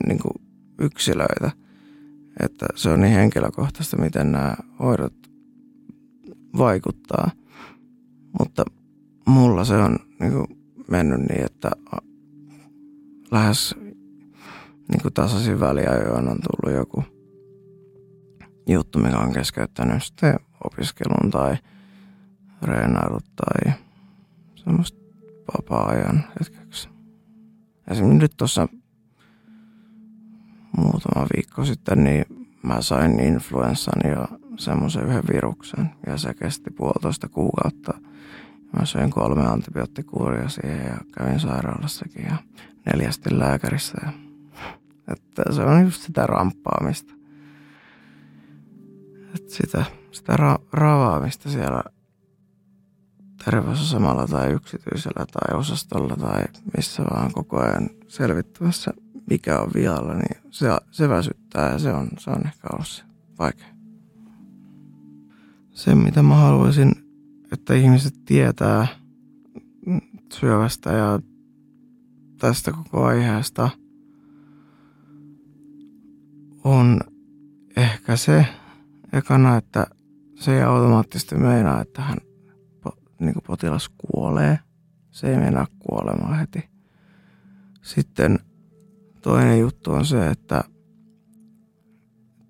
niin 0.07 0.19
kuin 0.19 0.33
yksilöitä. 0.79 1.51
Että 2.39 2.65
se 2.75 2.89
on 2.89 3.01
niin 3.01 3.13
henkilökohtaista, 3.13 3.97
miten 3.97 4.31
nämä 4.31 4.55
hoidot 4.79 5.13
vaikuttaa. 6.57 7.31
Mutta 8.39 8.65
mulla 9.27 9.63
se 9.63 9.77
on 9.77 9.95
niin 10.19 10.31
kuin 10.31 10.47
mennyt 10.87 11.19
niin, 11.19 11.45
että 11.45 11.71
lähes 13.31 13.75
niin 14.91 15.01
kuin 15.01 15.13
tasaisin 15.13 15.59
väliajoin 15.59 16.27
on 16.27 16.39
tullut 16.41 16.77
joku 16.77 17.03
juttu, 18.67 18.99
mikä 18.99 19.17
on 19.17 19.33
keskeyttänyt 19.33 20.03
sitten 20.03 20.39
opiskelun 20.63 21.31
tai 21.31 21.57
reenailut 22.61 23.25
tai 23.35 23.73
semmoista 24.55 24.99
vapaa-ajan 25.53 26.23
hetkeksi. 26.39 26.89
Esimerkiksi 27.87 28.19
nyt 28.19 28.33
tuossa 28.37 28.67
muutama 30.77 31.27
viikko 31.35 31.65
sitten, 31.65 32.03
niin 32.03 32.25
mä 32.63 32.81
sain 32.81 33.19
influenssan 33.19 34.11
ja 34.11 34.27
semmoisen 34.57 35.03
yhden 35.03 35.23
viruksen 35.33 35.89
ja 36.07 36.17
se 36.17 36.33
kesti 36.33 36.71
puolitoista 36.71 37.29
kuukautta. 37.29 37.93
Mä 38.79 38.85
söin 38.85 39.11
kolme 39.11 39.47
antibioottikuuria 39.47 40.49
siihen 40.49 40.87
ja 40.87 40.97
kävin 41.17 41.39
sairaalassakin 41.39 42.25
ja 42.25 42.35
neljästi 42.85 43.39
lääkärissä. 43.39 43.97
Ja, 44.05 44.11
että 45.11 45.53
se 45.53 45.61
on 45.61 45.83
just 45.83 46.01
sitä 46.01 46.27
ramppaamista. 46.27 47.13
Että 49.35 49.55
sitä, 49.55 49.85
sitä 50.11 50.33
ra- 50.33 50.67
ravaamista 50.73 51.49
siellä 51.49 51.83
terveysasemalla 53.45 54.27
tai 54.27 54.51
yksityisellä 54.51 55.25
tai 55.25 55.59
osastolla 55.59 56.15
tai 56.15 56.43
missä 56.77 57.03
vaan 57.03 57.31
koko 57.31 57.59
ajan 57.59 57.89
selvittämässä, 58.07 58.91
mikä 59.29 59.59
on 59.59 59.71
vialla, 59.75 60.13
niin 60.13 60.37
se, 60.49 60.67
se 60.91 61.09
väsyttää 61.09 61.71
ja 61.71 61.79
se 61.79 61.93
on, 61.93 62.07
se 62.17 62.29
on 62.29 62.47
ehkä 62.47 62.67
ollut 62.73 62.87
se 62.87 63.03
vaikea. 63.39 63.67
Se, 65.71 65.95
mitä 65.95 66.23
mä 66.23 66.35
haluaisin, 66.35 66.91
että 67.51 67.73
ihmiset 67.73 68.13
tietää 68.25 68.87
syövästä 70.33 70.91
ja 70.91 71.19
tästä 72.37 72.71
koko 72.71 73.05
aiheesta, 73.05 73.69
on 76.63 76.99
ehkä 77.77 78.15
se 78.15 78.45
ekana, 79.13 79.57
että 79.57 79.87
se 80.35 80.55
ei 80.55 80.61
automaattisesti 80.61 81.35
meinaa, 81.35 81.81
että 81.81 82.01
hän 82.01 82.17
niin 83.19 83.33
kuin 83.33 83.43
potilas 83.47 83.89
kuolee. 83.89 84.59
Se 85.11 85.29
ei 85.29 85.37
mennä 85.37 85.65
kuolemaan 85.79 86.39
heti. 86.39 86.69
Sitten 87.81 88.39
toinen 89.21 89.59
juttu 89.59 89.91
on 89.91 90.05
se, 90.05 90.27
että 90.27 90.63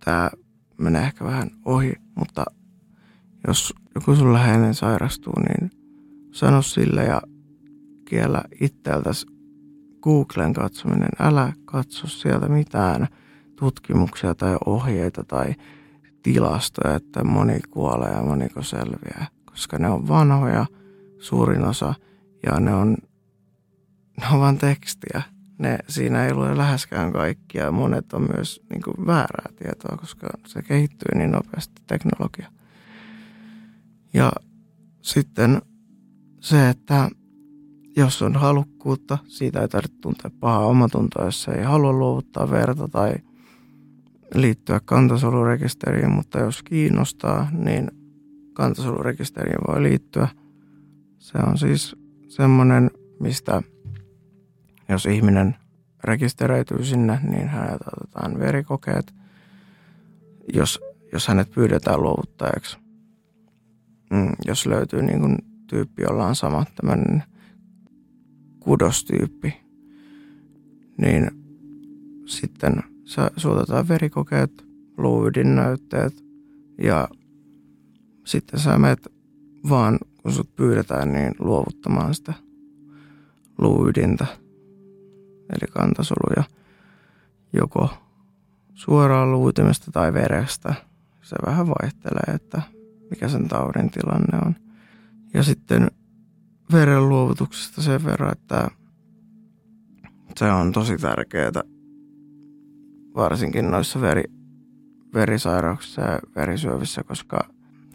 tämä 0.05 0.29
menee 0.77 1.03
ehkä 1.03 1.25
vähän 1.25 1.49
ohi, 1.65 1.93
mutta 2.15 2.45
jos 3.47 3.73
joku 3.95 4.15
sun 4.15 4.33
läheinen 4.33 4.73
sairastuu, 4.73 5.33
niin 5.39 5.71
sano 6.31 6.61
sille 6.61 7.03
ja 7.03 7.21
kiellä 8.05 8.43
itseltäsi 8.61 9.25
Googlen 10.01 10.53
katsominen. 10.53 11.09
Älä 11.19 11.53
katso 11.65 12.07
sieltä 12.07 12.47
mitään 12.47 13.07
tutkimuksia 13.61 14.35
tai 14.35 14.57
ohjeita 14.65 15.23
tai 15.23 15.55
tilastoja, 16.23 16.95
että 16.95 17.23
moni 17.23 17.59
kuolee 17.69 18.11
ja 18.11 18.23
moniko 18.23 18.63
selviää 18.63 19.27
koska 19.51 19.77
ne 19.77 19.89
on 19.89 20.07
vanhoja 20.07 20.65
suurin 21.19 21.63
osa 21.63 21.93
ja 22.45 22.59
ne 22.59 22.73
on, 22.73 22.97
ne 24.21 24.27
on 24.33 24.39
vain 24.39 24.57
tekstiä. 24.57 25.21
Ne, 25.57 25.79
siinä 25.87 26.25
ei 26.25 26.33
lue 26.33 26.57
läheskään 26.57 27.13
kaikkia. 27.13 27.71
Monet 27.71 28.13
on 28.13 28.27
myös 28.35 28.61
niin 28.69 28.81
kuin, 28.81 29.07
väärää 29.07 29.49
tietoa, 29.55 29.97
koska 29.97 30.27
se 30.47 30.61
kehittyy 30.61 31.15
niin 31.15 31.31
nopeasti 31.31 31.81
teknologia. 31.87 32.51
Ja 34.13 34.31
sitten 35.01 35.61
se, 36.39 36.69
että 36.69 37.09
jos 37.97 38.21
on 38.21 38.35
halukkuutta, 38.35 39.17
siitä 39.27 39.61
ei 39.61 39.67
tarvitse 39.67 39.97
tuntea 40.01 40.31
pahaa 40.39 40.65
omatuntoa, 40.65 41.25
jos 41.25 41.47
ei 41.47 41.63
halua 41.63 41.93
luovuttaa 41.93 42.49
verta 42.49 42.87
tai 42.87 43.13
liittyä 44.35 44.79
kantasolurekisteriin, 44.85 46.11
mutta 46.11 46.39
jos 46.39 46.63
kiinnostaa, 46.63 47.49
niin 47.51 47.91
kantasolurekisteriin 48.53 49.59
voi 49.67 49.83
liittyä. 49.83 50.27
Se 51.19 51.37
on 51.47 51.57
siis 51.57 51.95
semmoinen, 52.27 52.91
mistä 53.19 53.61
jos 54.89 55.05
ihminen 55.05 55.55
rekisteröityy 56.03 56.83
sinne, 56.83 57.19
niin 57.23 57.47
häneltä 57.47 57.85
otetaan 57.97 58.39
verikokeet, 58.39 59.13
jos, 60.53 60.79
jos 61.13 61.27
hänet 61.27 61.51
pyydetään 61.51 62.01
luovuttajaksi. 62.01 62.77
Mm, 64.11 64.31
jos 64.45 64.65
löytyy 64.65 65.01
niin 65.01 65.19
kuin 65.19 65.37
tyyppi, 65.67 66.01
jolla 66.01 66.27
on 66.27 66.35
sama 66.35 66.65
tämmöinen 66.75 67.23
kudostyyppi, 68.59 69.53
niin 70.97 71.31
sitten 72.25 72.90
suotetaan 73.37 73.87
verikokeet, 73.87 74.65
luuvidinnäytteet 74.97 76.23
ja 76.83 77.07
sitten 78.25 78.59
sä 78.59 78.77
menet 78.77 79.07
vaan, 79.69 79.99
kun 80.23 80.31
sut 80.31 80.55
pyydetään, 80.55 81.13
niin 81.13 81.35
luovuttamaan 81.39 82.13
sitä 82.13 82.33
luuydintä, 83.57 84.25
eli 85.49 85.71
kantasoluja, 85.71 86.43
joko 87.53 87.89
suoraan 88.73 89.31
luutimesta 89.31 89.91
tai 89.91 90.13
verestä. 90.13 90.73
Se 91.21 91.35
vähän 91.45 91.67
vaihtelee, 91.67 92.35
että 92.35 92.61
mikä 93.09 93.29
sen 93.29 93.47
taudin 93.47 93.91
tilanne 93.91 94.37
on. 94.45 94.55
Ja 95.33 95.43
sitten 95.43 95.91
veren 96.71 97.09
luovutuksesta 97.09 97.81
sen 97.81 98.03
verran, 98.05 98.31
että 98.31 98.67
se 100.37 100.51
on 100.51 100.71
tosi 100.71 100.97
tärkeää, 100.97 101.51
varsinkin 103.15 103.71
noissa 103.71 104.01
veri, 104.01 104.23
verisairauksissa 105.13 106.01
ja 106.01 106.19
verisyövissä, 106.35 107.03
koska 107.03 107.47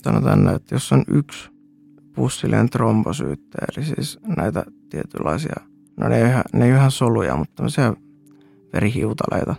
sanotaan 0.03 0.49
että 0.49 0.75
jos 0.75 0.93
on 0.93 1.05
yksi 1.09 1.51
pussillinen 2.15 2.71
trombosyytte, 2.71 3.59
eli 3.59 3.85
siis 3.87 4.19
näitä 4.37 4.65
tietynlaisia, 4.91 5.57
no 5.97 6.09
ne 6.09 6.17
ei, 6.17 6.29
ihan, 6.29 6.45
ne 6.53 6.65
ei 6.65 6.71
ihan 6.71 6.91
soluja, 6.91 7.37
mutta 7.37 7.55
tämmöisiä 7.55 7.95
verihiutaleita, 8.73 9.55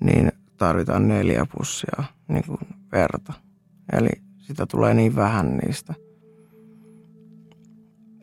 niin 0.00 0.32
tarvitaan 0.56 1.08
neljä 1.08 1.46
pussia 1.56 2.04
niin 2.28 2.44
kuin 2.46 2.58
verta. 2.92 3.32
Eli 3.92 4.08
sitä 4.38 4.66
tulee 4.66 4.94
niin 4.94 5.16
vähän 5.16 5.56
niistä. 5.56 5.94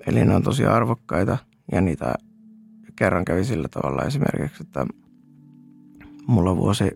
Eli 0.07 0.26
ne 0.26 0.36
on 0.36 0.43
tosi 0.43 0.66
arvokkaita 0.66 1.38
ja 1.72 1.82
niitä 1.82 2.14
kerran 2.95 3.26
kävi 3.26 3.43
sillä 3.43 3.68
tavalla 3.68 4.03
esimerkiksi, 4.03 4.64
että 4.64 4.86
mulla 6.30 6.57
vuosi 6.57 6.91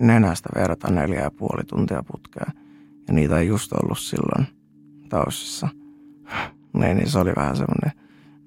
nenästä 0.00 0.48
verta 0.54 0.90
neljä 0.90 1.20
ja 1.20 1.30
puoli 1.30 1.64
tuntia 1.64 2.02
putkea. 2.02 2.46
Ja 3.08 3.14
niitä 3.14 3.38
ei 3.38 3.46
just 3.46 3.72
ollut 3.72 3.98
silloin 3.98 4.46
tausissa. 5.08 5.68
Niin, 6.72 6.96
niin 6.96 7.10
se 7.10 7.18
oli 7.18 7.32
vähän 7.36 7.56
semmoinen, 7.56 7.92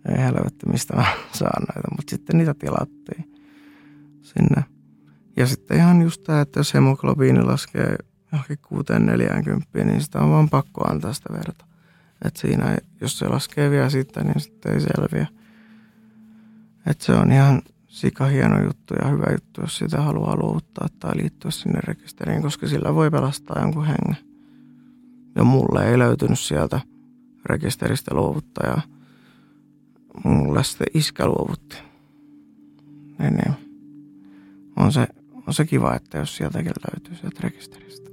ei 0.09 0.23
helvetti, 0.23 0.69
mistä 0.69 0.95
mä 0.95 1.05
saan 1.39 1.63
näitä. 1.63 1.87
Mutta 1.91 2.09
sitten 2.09 2.37
niitä 2.37 2.53
tilattiin 2.53 3.33
sinne. 4.21 4.63
Ja 5.37 5.47
sitten 5.47 5.77
ihan 5.77 6.01
just 6.01 6.23
tämä, 6.23 6.41
että 6.41 6.59
jos 6.59 6.73
hemoglobiini 6.73 7.41
laskee 7.41 7.95
johonkin 8.31 8.57
640, 8.67 9.83
niin 9.83 10.01
sitä 10.01 10.19
on 10.19 10.29
vaan 10.29 10.49
pakko 10.49 10.91
antaa 10.91 11.13
sitä 11.13 11.33
verta. 11.33 11.65
Että 12.25 12.39
siinä, 12.39 12.77
jos 13.01 13.19
se 13.19 13.27
laskee 13.27 13.69
vielä 13.71 13.89
sitten, 13.89 14.25
niin 14.25 14.39
sitten 14.39 14.73
ei 14.73 14.79
selviä. 14.79 15.27
Että 16.87 17.05
se 17.05 17.13
on 17.13 17.31
ihan 17.31 17.61
sika 17.95 18.25
hieno 18.25 18.63
juttu 18.63 18.93
ja 19.01 19.09
hyvä 19.09 19.31
juttu, 19.31 19.61
jos 19.61 19.77
sitä 19.77 20.01
haluaa 20.01 20.35
luovuttaa 20.35 20.87
tai 20.99 21.17
liittyä 21.17 21.51
sinne 21.51 21.79
rekisteriin, 21.83 22.41
koska 22.41 22.67
sillä 22.67 22.95
voi 22.95 23.11
pelastaa 23.11 23.61
jonkun 23.61 23.85
hengen. 23.85 24.17
Ja 25.35 25.43
mulle 25.43 25.89
ei 25.89 25.99
löytynyt 25.99 26.39
sieltä 26.39 26.79
rekisteristä 27.45 28.15
luovuttajaa. 28.15 28.81
Mulle 30.23 30.63
sitten 30.63 30.87
iskä 30.93 31.27
luovutti. 31.27 31.77
Niin, 33.19 33.33
niin. 33.33 33.53
On 34.75 34.91
se, 34.91 35.07
on 35.47 35.53
se 35.53 35.65
kiva, 35.65 35.95
että 35.95 36.17
jos 36.17 36.37
sieltäkin 36.37 36.73
löytyy 36.91 37.15
sieltä 37.15 37.39
rekisteristä. 37.43 38.09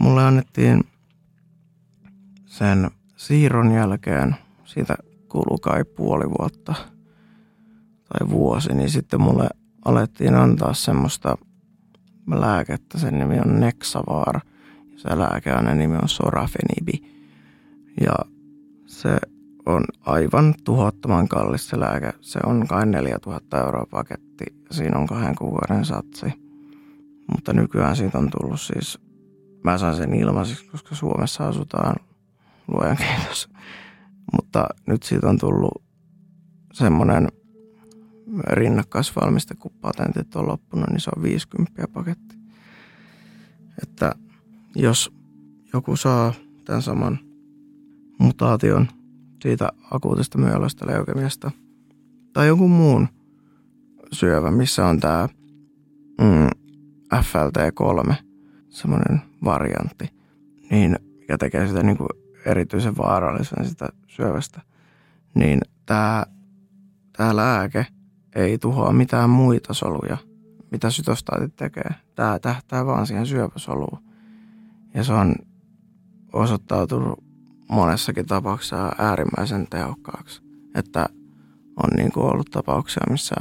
Mulle 0.00 0.24
annettiin 0.24 0.84
sen 2.46 2.90
siirron 3.16 3.72
jälkeen, 3.72 4.36
siitä 4.64 4.96
kuluu 5.28 5.58
kai 5.58 5.84
puoli 5.84 6.30
vuotta– 6.30 6.74
tai 8.12 8.28
vuosi, 8.28 8.74
niin 8.74 8.90
sitten 8.90 9.20
mulle 9.20 9.48
alettiin 9.84 10.34
antaa 10.34 10.74
semmoista 10.74 11.38
lääkettä. 12.30 12.98
Sen 12.98 13.18
nimi 13.18 13.38
on 13.38 13.60
Nexavaar. 13.60 14.40
Se 14.96 15.18
lääkeaineen 15.18 15.78
nimi 15.78 15.96
on 15.96 16.08
Sorafenibi. 16.08 17.12
Ja 18.00 18.14
se 18.86 19.18
on 19.66 19.84
aivan 20.00 20.54
tuhottoman 20.64 21.28
kallis 21.28 21.68
se 21.68 21.80
lääke. 21.80 22.12
Se 22.20 22.40
on 22.46 22.66
kai 22.66 22.86
4000 22.86 23.60
euroa 23.60 23.86
paketti 23.90 24.44
ja 24.48 24.74
siinä 24.74 24.98
on 24.98 25.06
kahden 25.06 25.34
kuukauden 25.34 25.84
satsi. 25.84 26.26
Mutta 27.32 27.52
nykyään 27.52 27.96
siitä 27.96 28.18
on 28.18 28.28
tullut 28.38 28.60
siis, 28.60 28.98
mä 29.64 29.78
saan 29.78 29.96
sen 29.96 30.14
ilmaiseksi, 30.14 30.66
koska 30.66 30.94
Suomessa 30.94 31.48
asutaan, 31.48 31.96
luojan 32.68 32.96
kiitos. 32.96 33.48
Mutta 34.32 34.66
nyt 34.86 35.02
siitä 35.02 35.28
on 35.28 35.38
tullut 35.38 35.82
semmoinen 36.72 37.28
rinnakkaisvalmiste, 38.40 39.54
kun 39.54 39.72
patentit 39.80 40.36
on 40.36 40.48
loppunut, 40.48 40.90
niin 40.90 41.00
se 41.00 41.10
on 41.16 41.22
50 41.22 41.88
paketti. 41.92 42.36
Että 43.82 44.14
jos 44.74 45.12
joku 45.72 45.96
saa 45.96 46.32
tämän 46.64 46.82
saman 46.82 47.18
mutaation 48.18 48.88
siitä 49.42 49.68
akuutista 49.90 50.38
myölöstä 50.38 50.86
leukemiasta 50.86 51.50
tai 52.32 52.46
jonkun 52.46 52.70
muun 52.70 53.08
syövä, 54.12 54.50
missä 54.50 54.86
on 54.86 55.00
tämä 55.00 55.28
mm, 56.20 56.48
FLT3, 57.14 58.14
semmoinen 58.68 59.22
variantti, 59.44 60.08
niin 60.70 60.96
mikä 61.18 61.38
tekee 61.38 61.68
sitä 61.68 61.82
niin 61.82 61.96
kuin 61.96 62.08
erityisen 62.46 62.96
vaarallisen 62.96 63.68
sitä 63.68 63.88
syövästä, 64.06 64.60
niin 65.34 65.60
tämä, 65.86 66.24
tämä 67.16 67.36
lääke– 67.36 67.86
ei 68.34 68.58
tuhoa 68.58 68.92
mitään 68.92 69.30
muita 69.30 69.74
soluja, 69.74 70.16
mitä 70.70 70.90
sytostaatit 70.90 71.56
tekee. 71.56 71.90
Tämä 72.14 72.38
tähtää 72.38 72.86
vaan 72.86 73.06
siihen 73.06 73.26
syöpäsoluun. 73.26 73.98
Ja 74.94 75.04
se 75.04 75.12
on 75.12 75.34
osoittautunut 76.32 77.24
monessakin 77.68 78.26
tapauksessa 78.26 78.92
äärimmäisen 78.98 79.66
tehokkaaksi. 79.70 80.42
Että 80.74 81.06
on 81.82 81.90
niin 81.96 82.12
kuin 82.12 82.26
ollut 82.26 82.50
tapauksia, 82.50 83.02
missä 83.10 83.34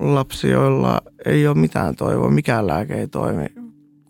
lapsi, 0.00 0.48
joilla 0.48 1.00
ei 1.26 1.46
ole 1.46 1.56
mitään 1.56 1.96
toivoa, 1.96 2.30
mikään 2.30 2.66
lääke 2.66 2.94
ei 2.94 3.08
toimi, 3.08 3.46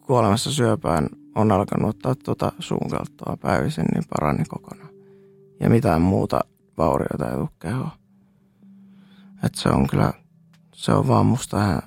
kuolemassa 0.00 0.52
syöpään 0.52 1.08
on 1.34 1.52
alkanut 1.52 1.90
ottaa 1.90 2.14
tuota 2.14 2.52
suunkalttoa 2.58 3.36
päivisin, 3.36 3.84
niin 3.94 4.04
parani 4.10 4.44
kokonaan. 4.48 4.88
Ja 5.60 5.70
mitään 5.70 6.02
muuta 6.02 6.40
vaurioita 6.78 7.30
ei 7.30 7.36
tule 7.36 7.48
kehoa. 7.58 8.03
Että 9.42 9.60
se 9.60 9.68
on 9.68 9.86
kyllä, 9.86 10.12
se 10.74 10.92
on 10.92 11.08
vaan 11.08 11.26
musta 11.26 11.64
ihan 11.64 11.82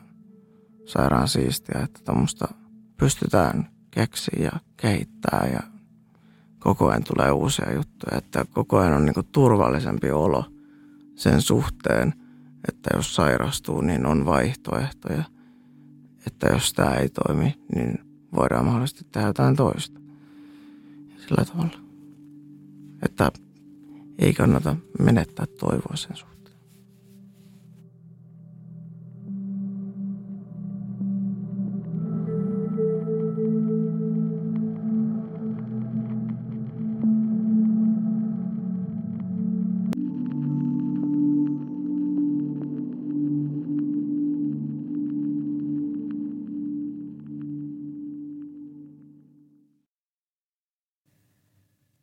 sairaan 0.85 1.27
siistiä, 1.27 1.81
että 1.83 1.99
tuommoista 2.05 2.47
pystytään 2.97 3.69
keksiä 3.91 4.39
ja 4.43 4.51
kehittää 4.77 5.49
ja 5.53 5.59
koko 6.59 6.89
ajan 6.89 7.03
tulee 7.03 7.31
uusia 7.31 7.73
juttuja, 7.73 8.17
että 8.17 8.45
koko 8.53 8.77
ajan 8.77 8.93
on 8.93 9.05
niinku 9.05 9.23
turvallisempi 9.23 10.11
olo 10.11 10.45
sen 11.15 11.41
suhteen, 11.41 12.13
että 12.69 12.89
jos 12.95 13.15
sairastuu, 13.15 13.81
niin 13.81 14.05
on 14.05 14.25
vaihtoehtoja. 14.25 15.23
Että 16.27 16.47
jos 16.47 16.73
tämä 16.73 16.93
ei 16.95 17.09
toimi, 17.09 17.55
niin 17.75 17.99
voidaan 18.35 18.65
mahdollisesti 18.65 19.07
tehdä 19.11 19.27
jotain 19.27 19.55
toista. 19.55 19.99
Sillä 21.17 21.45
tavalla. 21.45 21.79
Että 23.05 23.31
ei 24.19 24.33
kannata 24.33 24.75
menettää 24.99 25.45
toivoa 25.59 25.95
sen 25.95 26.15
suhteen. 26.15 26.36